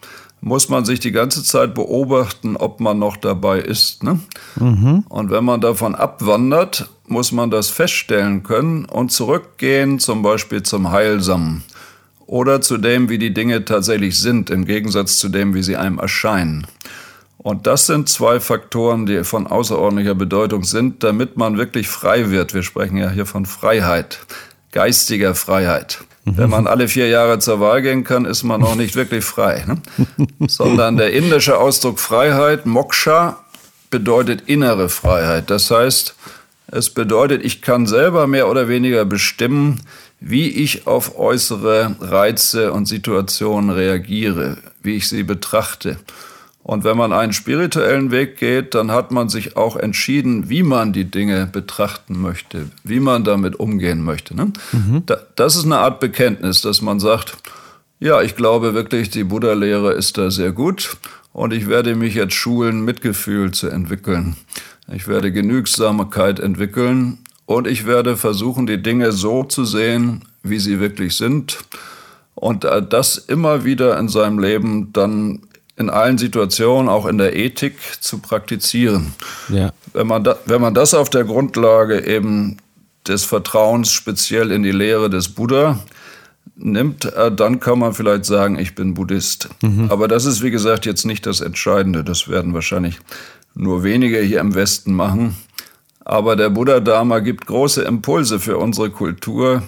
muss 0.46 0.70
man 0.70 0.86
sich 0.86 1.00
die 1.00 1.12
ganze 1.12 1.44
Zeit 1.44 1.74
beobachten, 1.74 2.56
ob 2.56 2.80
man 2.80 3.00
noch 3.00 3.18
dabei 3.18 3.60
ist. 3.60 4.04
Ne? 4.04 4.20
Mhm. 4.58 5.04
Und 5.10 5.32
wenn 5.32 5.44
man 5.44 5.60
davon 5.60 5.96
abwandert, 5.96 6.88
muss 7.08 7.32
man 7.32 7.50
das 7.50 7.72
feststellen 7.72 8.44
können 8.44 8.86
und 8.86 9.12
zurückgehen, 9.12 9.98
zum 9.98 10.22
Beispiel 10.22 10.62
zum 10.62 10.92
Heilsamen 10.92 11.64
oder 12.28 12.62
zu 12.62 12.78
dem, 12.78 13.10
wie 13.10 13.18
die 13.18 13.34
Dinge 13.34 13.66
tatsächlich 13.66 14.20
sind, 14.20 14.52
im 14.52 14.66
Gegensatz 14.66 15.18
zu 15.18 15.30
dem, 15.30 15.56
wie 15.56 15.64
sie 15.64 15.78
einem 15.78 15.98
erscheinen. 15.98 16.68
Und 17.40 17.66
das 17.66 17.88
sind 17.88 18.08
zwei 18.08 18.40
Faktoren, 18.40 19.08
die 19.08 19.24
von 19.24 19.48
außerordentlicher 19.48 20.14
Bedeutung 20.14 20.64
sind, 20.64 21.04
damit 21.04 21.38
man 21.38 21.58
wirklich 21.58 21.88
frei 21.88 22.30
wird. 22.30 22.54
Wir 22.54 22.62
sprechen 22.62 22.98
ja 22.98 23.10
hier 23.10 23.26
von 23.26 23.48
Freiheit, 23.48 24.20
geistiger 24.72 25.34
Freiheit. 25.34 26.04
Mhm. 26.26 26.38
Wenn 26.38 26.50
man 26.50 26.68
alle 26.68 26.88
vier 26.88 27.08
Jahre 27.08 27.40
zur 27.40 27.60
Wahl 27.60 27.82
gehen 27.82 28.04
kann, 28.04 28.26
ist 28.26 28.44
man 28.44 28.62
noch 28.62 28.76
nicht 28.76 28.96
wirklich 28.96 29.24
frei. 29.24 29.64
Ne? 29.68 29.78
Sondern 30.48 30.98
der 30.98 31.14
indische 31.14 31.58
Ausdruck 31.58 32.00
Freiheit, 32.00 32.66
Moksha, 32.66 33.38
bedeutet 33.90 34.44
innere 34.48 34.90
Freiheit. 34.90 35.50
Das 35.50 35.72
heißt, 35.72 36.16
es 36.68 36.90
bedeutet, 36.90 37.46
ich 37.46 37.62
kann 37.62 37.86
selber 37.86 38.28
mehr 38.28 38.50
oder 38.50 38.68
weniger 38.68 39.06
bestimmen, 39.06 39.82
wie 40.20 40.50
ich 40.50 40.88
auf 40.88 41.18
äußere 41.18 41.96
Reize 42.00 42.74
und 42.74 42.88
Situationen 42.88 43.70
reagiere, 43.70 44.58
wie 44.82 44.96
ich 44.96 45.08
sie 45.08 45.24
betrachte. 45.24 45.98
Und 46.68 46.84
wenn 46.84 46.98
man 46.98 47.14
einen 47.14 47.32
spirituellen 47.32 48.10
Weg 48.10 48.38
geht, 48.38 48.74
dann 48.74 48.90
hat 48.90 49.12
man 49.12 49.30
sich 49.30 49.56
auch 49.56 49.76
entschieden, 49.76 50.50
wie 50.50 50.64
man 50.64 50.94
die 50.94 51.04
Dinge 51.04 51.46
betrachten 51.46 52.20
möchte, 52.20 52.72
wie 52.84 53.00
man 53.00 53.24
damit 53.24 53.60
umgehen 53.60 54.02
möchte. 54.02 54.36
Ne? 54.36 54.52
Mhm. 54.72 55.04
das 55.36 55.56
ist 55.58 55.66
eine 55.66 55.78
Art 55.78 56.00
Bekenntnis, 56.00 56.62
dass 56.62 56.82
man 56.82 57.00
sagt, 57.00 57.38
ja, 58.00 58.24
ich 58.24 58.36
glaube 58.36 58.74
wirklich, 58.74 59.12
die 59.12 59.24
Buddha-Lehre 59.24 59.94
ist 59.94 60.18
da 60.18 60.32
sehr 60.32 60.54
gut 60.54 60.98
und 61.34 61.54
ich 61.54 61.68
werde 61.68 61.94
mich 61.94 62.16
jetzt 62.16 62.34
schulen, 62.34 62.84
Mitgefühl 62.84 63.52
zu 63.52 63.70
entwickeln. 63.70 64.36
Ich 64.92 65.08
werde 65.08 65.32
Genügsamkeit 65.32 66.40
entwickeln 66.40 67.20
und 67.46 67.68
ich 67.68 67.86
werde 67.86 68.18
versuchen, 68.18 68.66
die 68.66 68.82
Dinge 68.82 69.12
so 69.12 69.44
zu 69.44 69.66
sehen, 69.66 70.24
wie 70.42 70.58
sie 70.58 70.80
wirklich 70.80 71.16
sind 71.16 71.60
und 72.34 72.64
das 72.64 73.20
immer 73.20 73.66
wieder 73.66 74.00
in 74.00 74.10
seinem 74.10 74.40
Leben 74.40 74.92
dann 74.94 75.42
in 75.78 75.90
allen 75.90 76.18
Situationen, 76.18 76.90
auch 76.90 77.06
in 77.06 77.18
der 77.18 77.36
Ethik, 77.36 77.76
zu 78.00 78.20
praktizieren. 78.20 79.14
Ja. 79.50 79.72
Wenn, 79.94 80.08
man 80.08 80.24
da, 80.24 80.38
wenn 80.46 80.62
man 80.62 80.74
das 80.74 80.94
auf 80.94 81.10
der 81.10 81.26
Grundlage 81.26 82.06
eben 82.06 82.58
des 83.08 83.24
Vertrauens 83.24 83.92
speziell 83.92 84.52
in 84.52 84.64
die 84.64 84.72
Lehre 84.72 85.10
des 85.10 85.30
Buddha 85.30 85.80
nimmt, 86.56 87.06
äh, 87.06 87.32
dann 87.32 87.60
kann 87.60 87.80
man 87.80 87.94
vielleicht 87.94 88.26
sagen, 88.26 88.58
ich 88.58 88.76
bin 88.76 88.94
Buddhist. 88.94 89.50
Mhm. 89.62 89.92
Aber 89.92 90.08
das 90.08 90.26
ist, 90.26 90.42
wie 90.42 90.52
gesagt, 90.52 90.86
jetzt 90.86 91.06
nicht 91.06 91.26
das 91.26 91.42
Entscheidende. 91.42 92.04
Das 92.04 92.30
werden 92.30 92.54
wahrscheinlich 92.54 93.00
nur 93.54 93.84
wenige 93.84 94.20
hier 94.20 94.40
im 94.40 94.56
Westen 94.56 94.94
machen. 94.94 95.36
Aber 96.06 96.36
der 96.36 96.50
Buddha-Dharma 96.50 97.20
gibt 97.20 97.48
große 97.48 97.82
Impulse 97.82 98.40
für 98.40 98.58
unsere 98.58 98.92
Kultur, 98.92 99.64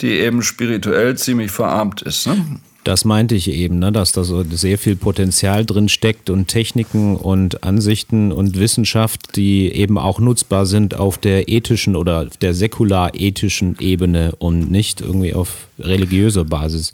die 0.00 0.12
eben 0.12 0.42
spirituell 0.42 1.16
ziemlich 1.16 1.50
verarmt 1.50 2.02
ist. 2.02 2.26
Ne? 2.26 2.60
Das 2.84 3.06
meinte 3.06 3.34
ich 3.34 3.50
eben, 3.50 3.78
ne, 3.78 3.90
dass 3.92 4.12
da 4.12 4.24
so 4.24 4.44
sehr 4.44 4.76
viel 4.76 4.94
Potenzial 4.94 5.64
drin 5.64 5.88
steckt 5.88 6.28
und 6.28 6.48
Techniken 6.48 7.16
und 7.16 7.64
Ansichten 7.64 8.30
und 8.30 8.58
Wissenschaft, 8.58 9.36
die 9.36 9.72
eben 9.72 9.96
auch 9.96 10.20
nutzbar 10.20 10.66
sind 10.66 10.94
auf 10.94 11.16
der 11.16 11.48
ethischen 11.48 11.96
oder 11.96 12.26
der 12.42 12.52
säkular-ethischen 12.52 13.76
Ebene 13.80 14.34
und 14.38 14.70
nicht 14.70 15.00
irgendwie 15.00 15.32
auf 15.32 15.66
religiöser 15.78 16.44
Basis. 16.44 16.92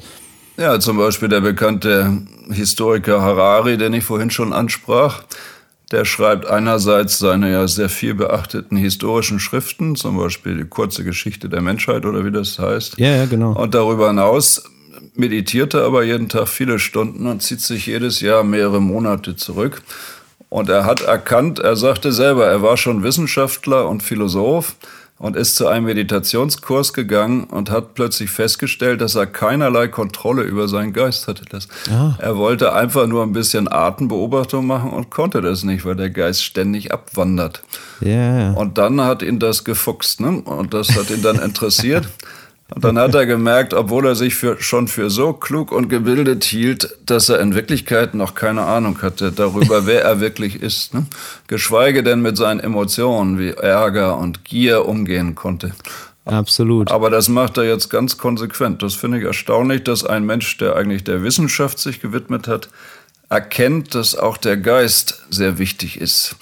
Ja, 0.56 0.78
zum 0.78 0.96
Beispiel 0.96 1.28
der 1.28 1.40
bekannte 1.40 2.22
Historiker 2.50 3.20
Harari, 3.20 3.76
den 3.76 3.92
ich 3.94 4.04
vorhin 4.04 4.30
schon 4.30 4.52
ansprach, 4.52 5.24
der 5.90 6.04
schreibt 6.04 6.46
einerseits 6.46 7.18
seine 7.18 7.50
ja 7.50 7.66
sehr 7.66 7.88
viel 7.88 8.14
beachteten 8.14 8.76
historischen 8.76 9.40
Schriften, 9.40 9.96
zum 9.96 10.16
Beispiel 10.16 10.56
die 10.56 10.64
kurze 10.64 11.02
Geschichte 11.02 11.48
der 11.48 11.62
Menschheit 11.62 12.04
oder 12.06 12.24
wie 12.24 12.30
das 12.30 12.58
heißt. 12.60 12.98
Ja, 12.98 13.16
ja, 13.16 13.26
genau. 13.26 13.52
Und 13.52 13.74
darüber 13.74 14.08
hinaus 14.08 14.62
meditiert 15.14 15.74
er 15.74 15.84
aber 15.84 16.02
jeden 16.02 16.28
Tag 16.28 16.48
viele 16.48 16.78
Stunden 16.78 17.26
und 17.26 17.42
zieht 17.42 17.60
sich 17.60 17.86
jedes 17.86 18.20
Jahr 18.20 18.44
mehrere 18.44 18.80
Monate 18.80 19.36
zurück. 19.36 19.82
Und 20.48 20.68
er 20.68 20.84
hat 20.84 21.02
erkannt, 21.02 21.60
er 21.60 21.76
sagte 21.76 22.12
selber, 22.12 22.46
er 22.46 22.60
war 22.62 22.76
schon 22.76 23.02
Wissenschaftler 23.02 23.88
und 23.88 24.02
Philosoph 24.02 24.74
und 25.20 25.36
ist 25.36 25.54
zu 25.54 25.68
einem 25.68 25.84
Meditationskurs 25.84 26.94
gegangen 26.94 27.44
und 27.44 27.70
hat 27.70 27.94
plötzlich 27.94 28.30
festgestellt, 28.30 29.02
dass 29.02 29.14
er 29.14 29.26
keinerlei 29.26 29.86
Kontrolle 29.86 30.42
über 30.42 30.66
seinen 30.66 30.94
Geist 30.94 31.28
hatte. 31.28 31.44
Das, 31.50 31.68
ah. 31.90 32.14
Er 32.18 32.38
wollte 32.38 32.72
einfach 32.72 33.06
nur 33.06 33.22
ein 33.22 33.32
bisschen 33.32 33.70
Atembeobachtung 33.70 34.66
machen 34.66 34.90
und 34.90 35.10
konnte 35.10 35.42
das 35.42 35.62
nicht, 35.62 35.84
weil 35.84 35.94
der 35.94 36.08
Geist 36.08 36.42
ständig 36.42 36.90
abwandert. 36.90 37.62
Yeah. 38.00 38.54
Und 38.54 38.78
dann 38.78 39.02
hat 39.02 39.22
ihn 39.22 39.38
das 39.38 39.64
gefuchst 39.64 40.20
ne? 40.22 40.40
und 40.40 40.72
das 40.72 40.96
hat 40.96 41.10
ihn 41.10 41.22
dann 41.22 41.38
interessiert. 41.44 42.08
Und 42.74 42.84
dann 42.84 42.98
hat 42.98 43.14
er 43.14 43.26
gemerkt, 43.26 43.74
obwohl 43.74 44.06
er 44.06 44.14
sich 44.14 44.34
für, 44.34 44.60
schon 44.60 44.86
für 44.86 45.10
so 45.10 45.32
klug 45.32 45.72
und 45.72 45.88
gebildet 45.88 46.44
hielt, 46.44 46.96
dass 47.04 47.28
er 47.28 47.40
in 47.40 47.54
Wirklichkeit 47.54 48.14
noch 48.14 48.34
keine 48.34 48.62
Ahnung 48.62 49.02
hatte 49.02 49.32
darüber, 49.32 49.86
wer 49.86 50.04
er 50.04 50.20
wirklich 50.20 50.62
ist. 50.62 50.94
Ne? 50.94 51.06
Geschweige 51.48 52.02
denn 52.02 52.22
mit 52.22 52.36
seinen 52.36 52.60
Emotionen 52.60 53.38
wie 53.38 53.50
Ärger 53.50 54.18
und 54.18 54.44
Gier 54.44 54.86
umgehen 54.86 55.34
konnte. 55.34 55.72
Absolut. 56.24 56.90
Aber 56.90 57.10
das 57.10 57.28
macht 57.28 57.56
er 57.56 57.64
jetzt 57.64 57.88
ganz 57.88 58.18
konsequent. 58.18 58.82
Das 58.82 58.94
finde 58.94 59.18
ich 59.18 59.24
erstaunlich, 59.24 59.82
dass 59.82 60.04
ein 60.04 60.24
Mensch, 60.24 60.56
der 60.58 60.76
eigentlich 60.76 61.02
der 61.02 61.22
Wissenschaft 61.24 61.78
sich 61.78 62.00
gewidmet 62.00 62.46
hat, 62.46 62.68
erkennt, 63.28 63.94
dass 63.94 64.16
auch 64.16 64.36
der 64.36 64.56
Geist 64.56 65.24
sehr 65.30 65.58
wichtig 65.58 66.00
ist 66.00 66.36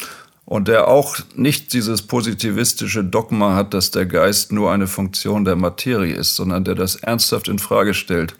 und 0.48 0.66
der 0.66 0.88
auch 0.88 1.18
nicht 1.36 1.74
dieses 1.74 2.00
positivistische 2.00 3.04
Dogma 3.04 3.54
hat, 3.54 3.74
dass 3.74 3.90
der 3.90 4.06
Geist 4.06 4.50
nur 4.50 4.72
eine 4.72 4.86
Funktion 4.86 5.44
der 5.44 5.56
Materie 5.56 6.14
ist, 6.14 6.36
sondern 6.36 6.64
der 6.64 6.74
das 6.74 6.96
ernsthaft 6.96 7.48
in 7.48 7.58
Frage 7.58 7.92
stellt, 7.92 8.34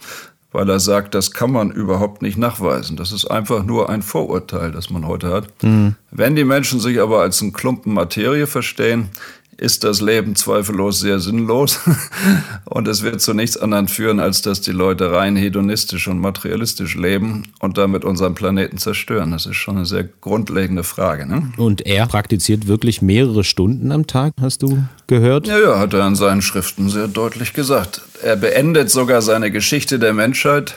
weil 0.51 0.71
er 0.71 0.81
sagt, 0.81 1.15
das 1.15 1.33
kann 1.33 1.53
man 1.53 1.71
überhaupt 1.71 2.23
nicht 2.23 2.39
nachweisen. 2.39 2.97
Das 2.97 3.13
ist 3.13 3.27
einfach 3.27 3.63
nur 3.63 3.91
ein 3.91 4.01
Vorurteil, 4.01 4.73
das 4.73 4.89
man 4.89 5.07
heute 5.07 5.31
hat. 5.31 5.63
Mhm. 5.63 5.97
Wenn 6.11 6.35
die 6.35 6.45
Menschen 6.45 6.81
sich 6.81 6.99
aber 6.99 7.21
als 7.21 7.43
einen 7.43 7.53
Klumpen 7.53 7.93
Materie 7.93 8.47
verstehen, 8.47 9.11
ist 9.59 9.83
das 9.83 10.01
Leben 10.01 10.37
zweifellos 10.37 11.01
sehr 11.01 11.19
sinnlos 11.19 11.81
und 12.65 12.87
es 12.87 13.03
wird 13.03 13.21
zu 13.21 13.35
nichts 13.35 13.57
anderem 13.57 13.89
führen, 13.89 14.21
als 14.21 14.41
dass 14.41 14.61
die 14.61 14.73
Leute 14.73 15.13
rein 15.13 15.37
hedonistisch 15.37 16.07
und 16.07 16.21
materialistisch 16.21 16.95
leben 16.95 17.43
und 17.59 17.77
damit 17.77 18.05
unseren 18.05 18.35
Planeten 18.35 18.79
zerstören. 18.79 19.33
Das 19.33 19.47
ist 19.47 19.57
schon 19.57 19.77
eine 19.77 19.87
sehr 19.87 20.05
grundlegende 20.05 20.85
Frage. 20.85 21.27
Ne? 21.27 21.53
Und 21.57 21.85
er 21.87 22.07
praktiziert 22.07 22.69
wirklich 22.69 23.03
mehrere 23.03 23.43
Stunden 23.43 23.91
am 23.91 24.07
Tag, 24.07 24.33
hast 24.41 24.63
du 24.63 24.85
gehört? 25.09 25.49
Ja, 25.49 25.59
ja, 25.59 25.79
hat 25.79 25.93
er 25.93 26.07
in 26.07 26.15
seinen 26.15 26.43
Schriften 26.43 26.89
sehr 26.89 27.09
deutlich 27.09 27.53
gesagt. 27.53 28.03
Er 28.23 28.37
beendet 28.37 28.91
sogar 28.91 29.23
seine 29.23 29.51
Geschichte 29.51 29.99
der 29.99 30.15
Menschheit 30.15 30.77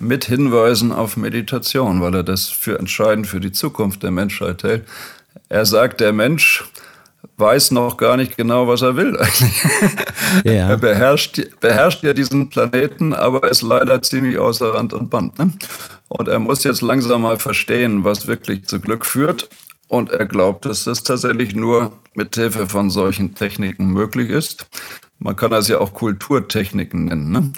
mit 0.00 0.26
Hinweisen 0.26 0.92
auf 0.92 1.16
Meditation, 1.16 2.02
weil 2.02 2.14
er 2.14 2.22
das 2.22 2.48
für 2.48 2.78
entscheidend 2.78 3.26
für 3.26 3.40
die 3.40 3.52
Zukunft 3.52 4.02
der 4.02 4.10
Menschheit 4.10 4.62
hält. 4.62 4.84
Er 5.48 5.64
sagt, 5.64 6.00
der 6.00 6.12
Mensch 6.12 6.64
weiß 7.38 7.70
noch 7.70 7.96
gar 7.96 8.16
nicht 8.16 8.36
genau, 8.36 8.66
was 8.66 8.82
er 8.82 8.96
will 8.96 9.16
eigentlich. 9.16 9.62
Ja. 10.44 10.68
Er 10.68 10.76
beherrscht, 10.76 11.40
beherrscht 11.60 12.02
ja 12.02 12.12
diesen 12.12 12.50
Planeten, 12.50 13.14
aber 13.14 13.48
ist 13.50 13.62
leider 13.62 14.02
ziemlich 14.02 14.38
außer 14.38 14.74
Rand 14.74 14.92
und 14.92 15.08
Band. 15.08 15.38
Ne? 15.38 15.52
Und 16.08 16.28
er 16.28 16.38
muss 16.38 16.64
jetzt 16.64 16.82
langsam 16.82 17.22
mal 17.22 17.38
verstehen, 17.38 18.04
was 18.04 18.26
wirklich 18.26 18.66
zu 18.66 18.80
Glück 18.80 19.06
führt. 19.06 19.48
Und 19.88 20.10
er 20.10 20.26
glaubt, 20.26 20.66
dass 20.66 20.84
das 20.84 21.02
tatsächlich 21.02 21.54
nur 21.54 21.92
mit 22.14 22.34
Hilfe 22.34 22.66
von 22.66 22.90
solchen 22.90 23.34
Techniken 23.34 23.86
möglich 23.86 24.28
ist. 24.28 24.66
Man 25.18 25.34
kann 25.34 25.50
das 25.50 25.68
ja 25.68 25.78
auch 25.78 25.94
Kulturtechniken 25.94 27.06
nennen. 27.06 27.30
Ne? 27.30 27.52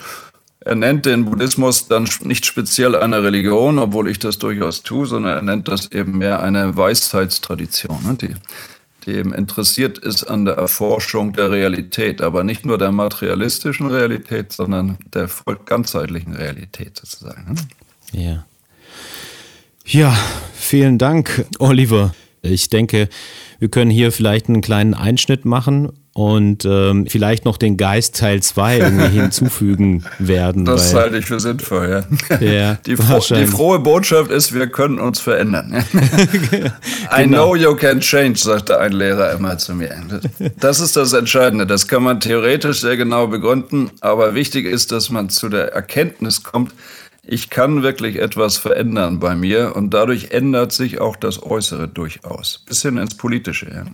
Er 0.60 0.76
nennt 0.76 1.06
den 1.06 1.24
Buddhismus 1.24 1.88
dann 1.88 2.08
nicht 2.22 2.46
speziell 2.46 2.94
eine 2.94 3.22
Religion, 3.22 3.78
obwohl 3.78 4.08
ich 4.08 4.18
das 4.18 4.38
durchaus 4.38 4.82
tue, 4.82 5.06
sondern 5.06 5.32
er 5.34 5.42
nennt 5.42 5.68
das 5.68 5.90
eben 5.90 6.18
mehr 6.18 6.40
eine 6.40 6.76
Weisheitstradition, 6.76 7.98
ne? 8.04 8.14
die 8.14 8.34
eben 9.10 9.32
interessiert 9.32 9.98
ist 9.98 10.24
an 10.24 10.44
der 10.44 10.54
Erforschung 10.54 11.32
der 11.32 11.50
Realität, 11.50 12.20
aber 12.22 12.44
nicht 12.44 12.64
nur 12.64 12.78
der 12.78 12.92
materialistischen 12.92 13.88
Realität, 13.88 14.52
sondern 14.52 14.98
der 15.12 15.28
ganzheitlichen 15.64 16.34
Realität 16.34 16.96
sozusagen. 16.96 17.54
Ne? 17.54 18.20
Ja. 18.20 18.44
Ja, 19.84 20.16
vielen 20.54 20.98
Dank, 20.98 21.46
Oliver. 21.58 22.14
Ich 22.42 22.68
denke, 22.70 23.08
wir 23.58 23.68
können 23.68 23.90
hier 23.90 24.12
vielleicht 24.12 24.48
einen 24.48 24.60
kleinen 24.60 24.94
Einschnitt 24.94 25.44
machen 25.44 25.92
und 26.12 26.64
ähm, 26.64 27.06
vielleicht 27.06 27.44
noch 27.44 27.56
den 27.56 27.76
Geist 27.76 28.16
Teil 28.16 28.42
2 28.42 28.78
irgendwie 28.78 29.08
hinzufügen 29.20 30.04
werden. 30.18 30.64
Das 30.64 30.92
halte 30.94 31.18
ich 31.18 31.26
für 31.26 31.38
sinnvoll, 31.38 32.04
ja. 32.30 32.38
ja 32.38 32.74
die, 32.86 32.96
fro 32.96 33.20
die, 33.20 33.46
frohe 33.46 33.78
Botschaft 33.78 34.30
ist, 34.30 34.52
wir 34.52 34.66
können 34.66 34.98
uns 34.98 35.20
verändern. 35.20 35.84
I 35.92 37.22
genau. 37.22 37.52
know 37.52 37.56
you 37.56 37.74
can 37.76 38.00
change, 38.00 38.38
sagte 38.38 38.78
ein 38.80 38.92
Lehrer 38.92 39.32
immer 39.32 39.56
zu 39.58 39.74
mir. 39.74 39.94
Das 40.58 40.80
ist 40.80 40.96
das 40.96 41.12
Entscheidende. 41.12 41.66
Das 41.66 41.86
kann 41.86 42.02
man 42.02 42.20
theoretisch 42.20 42.80
sehr 42.80 42.96
genau 42.96 43.28
begründen, 43.28 43.90
aber 44.00 44.34
wichtig 44.34 44.66
ist, 44.66 44.90
dass 44.92 45.10
man 45.10 45.30
zu 45.30 45.48
der 45.48 45.72
Erkenntnis 45.72 46.42
kommt, 46.42 46.72
ich 47.22 47.50
kann 47.50 47.82
wirklich 47.82 48.16
etwas 48.16 48.56
verändern 48.56 49.20
bei 49.20 49.36
mir 49.36 49.76
und 49.76 49.94
dadurch 49.94 50.32
ändert 50.32 50.72
sich 50.72 51.00
auch 51.00 51.16
das 51.16 51.42
Äußere 51.42 51.86
durchaus. 51.86 52.64
Bis 52.66 52.82
hin 52.82 52.96
ins 52.96 53.14
Politische. 53.14 53.70
Ja. 53.72 53.84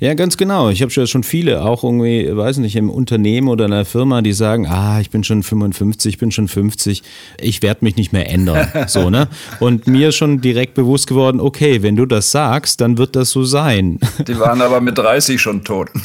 Ja, 0.00 0.14
ganz 0.14 0.36
genau. 0.36 0.68
Ich 0.70 0.82
habe 0.82 0.90
schon 0.90 1.22
viele, 1.22 1.62
auch 1.62 1.84
irgendwie, 1.84 2.34
weiß 2.34 2.58
nicht, 2.58 2.76
im 2.76 2.90
Unternehmen 2.90 3.48
oder 3.48 3.66
in 3.66 3.72
einer 3.72 3.84
Firma, 3.84 4.22
die 4.22 4.32
sagen, 4.32 4.66
ah, 4.66 5.00
ich 5.00 5.10
bin 5.10 5.24
schon 5.24 5.42
55, 5.42 6.14
ich 6.14 6.18
bin 6.18 6.32
schon 6.32 6.48
50, 6.48 7.02
ich 7.40 7.62
werde 7.62 7.84
mich 7.84 7.96
nicht 7.96 8.12
mehr 8.12 8.30
ändern. 8.30 8.68
so, 8.88 9.10
ne? 9.10 9.28
Und 9.60 9.86
mir 9.86 10.12
schon 10.12 10.40
direkt 10.40 10.74
bewusst 10.74 11.06
geworden, 11.06 11.40
okay, 11.40 11.82
wenn 11.82 11.96
du 11.96 12.06
das 12.06 12.30
sagst, 12.30 12.80
dann 12.80 12.98
wird 12.98 13.16
das 13.16 13.30
so 13.30 13.44
sein. 13.44 13.98
Die 14.26 14.38
waren 14.38 14.60
aber 14.60 14.80
mit 14.80 14.98
30 14.98 15.40
schon 15.40 15.64
tot. 15.64 15.90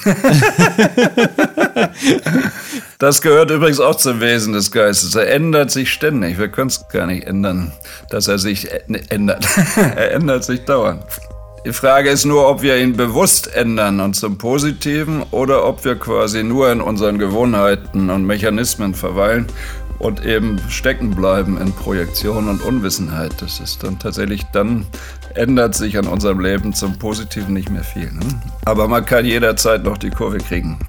Das 2.98 3.22
gehört 3.22 3.52
übrigens 3.52 3.82
auch 3.82 3.96
zum 3.96 4.22
Wesen 4.22 4.54
des 4.54 4.72
Geistes. 4.72 5.16
Er 5.16 5.30
ändert 5.30 5.70
sich 5.70 5.92
ständig. 5.92 6.40
Wir 6.40 6.48
können 6.48 6.68
es 6.68 6.88
gar 6.88 7.06
nicht 7.06 7.26
ändern, 7.26 7.74
dass 8.10 8.30
er 8.30 8.40
sich 8.40 8.70
ändert. 9.10 9.46
er 9.76 10.14
ändert 10.14 10.46
sich 10.46 10.62
dauernd. 10.62 11.04
Die 11.66 11.74
Frage 11.74 12.12
ist 12.12 12.26
nur, 12.26 12.48
ob 12.48 12.62
wir 12.62 12.78
ihn 12.78 12.96
bewusst 12.96 13.52
ändern 13.56 14.00
und 14.00 14.16
zum 14.16 14.38
Positiven 14.38 15.24
oder 15.32 15.66
ob 15.66 15.84
wir 15.84 15.96
quasi 15.96 16.44
nur 16.44 16.72
in 16.72 16.80
unseren 16.80 17.18
Gewohnheiten 17.18 18.12
und 18.12 18.24
Mechanismen 18.24 18.94
verweilen 18.94 19.48
und 19.98 20.24
eben 20.24 20.60
stecken 20.70 21.16
bleiben 21.16 21.60
in 21.60 21.74
Projektion 21.74 22.50
und 22.50 22.62
Unwissenheit. 22.62 23.42
Das 23.42 23.60
ist 23.60 23.82
dann 23.82 23.98
tatsächlich, 23.98 24.44
dann 24.54 24.86
ändert 25.36 25.76
sich 25.76 25.98
an 25.98 26.08
unserem 26.08 26.40
Leben 26.40 26.74
zum 26.74 26.98
Positiven 26.98 27.54
nicht 27.54 27.70
mehr 27.70 27.84
viel. 27.84 28.12
Ne? 28.12 28.26
Aber 28.66 28.88
man 28.88 29.06
kann 29.06 29.26
jederzeit 29.26 29.84
noch 29.84 29.98
die 29.98 30.10
Kurve 30.10 30.38
kriegen. 30.38 30.80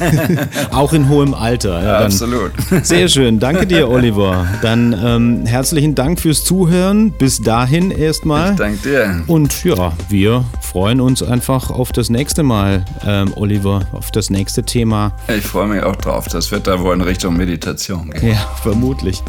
Auch 0.72 0.92
in 0.92 1.08
hohem 1.08 1.34
Alter. 1.34 1.82
Ja, 1.82 2.00
ja 2.00 2.04
absolut. 2.04 2.52
Sehr 2.82 3.08
schön. 3.08 3.38
Danke 3.38 3.66
dir, 3.66 3.88
Oliver. 3.90 4.46
Dann 4.62 4.92
ähm, 4.92 5.46
herzlichen 5.46 5.94
Dank 5.94 6.20
fürs 6.20 6.44
Zuhören. 6.44 7.12
Bis 7.12 7.40
dahin 7.40 7.90
erstmal. 7.90 8.52
Ich 8.52 8.56
danke 8.56 8.88
dir. 8.88 9.22
Und 9.26 9.64
ja, 9.64 9.92
wir 10.08 10.44
freuen 10.60 11.00
uns 11.00 11.22
einfach 11.22 11.70
auf 11.70 11.92
das 11.92 12.10
nächste 12.10 12.42
Mal, 12.42 12.84
ähm, 13.06 13.32
Oliver, 13.36 13.86
auf 13.92 14.10
das 14.10 14.30
nächste 14.30 14.64
Thema. 14.64 15.12
Ich 15.28 15.44
freue 15.44 15.68
mich 15.68 15.82
auch 15.82 15.96
drauf. 15.96 16.28
Das 16.28 16.50
wird 16.50 16.66
da 16.66 16.80
wohl 16.80 16.94
in 16.94 17.00
Richtung 17.00 17.36
Meditation 17.36 18.10
gehen. 18.10 18.30
Ja, 18.30 18.48
vermutlich. 18.62 19.22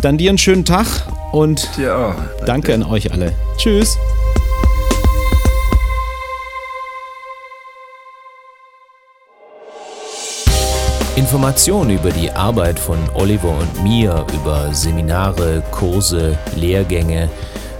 Dann 0.00 0.16
dir 0.16 0.30
einen 0.30 0.38
schönen 0.38 0.64
Tag 0.64 0.86
Und 1.32 1.68
ja, 1.76 2.16
danke 2.46 2.74
an 2.74 2.82
euch 2.82 3.12
alle. 3.12 3.32
Tschüss. 3.56 3.98
Informationen 11.16 11.90
über 11.90 12.10
die 12.10 12.30
Arbeit 12.30 12.78
von 12.78 12.96
Oliver 13.14 13.50
und 13.50 13.82
mir, 13.82 14.24
über 14.34 14.72
Seminare, 14.72 15.64
Kurse, 15.72 16.38
Lehrgänge 16.54 17.28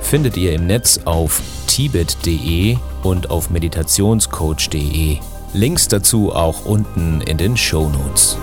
findet 0.03 0.37
ihr 0.37 0.55
im 0.55 0.67
Netz 0.67 1.01
auf 1.05 1.41
tibet.de 1.69 2.77
und 3.05 3.31
auf 3.31 3.51
meditationscoach.de. 3.51 5.19
Links 5.53 5.87
dazu 5.87 6.35
auch 6.35 6.65
unten 6.65 7.21
in 7.21 7.39
den 7.39 7.57
Show 7.57 7.89
Notes. 7.89 8.37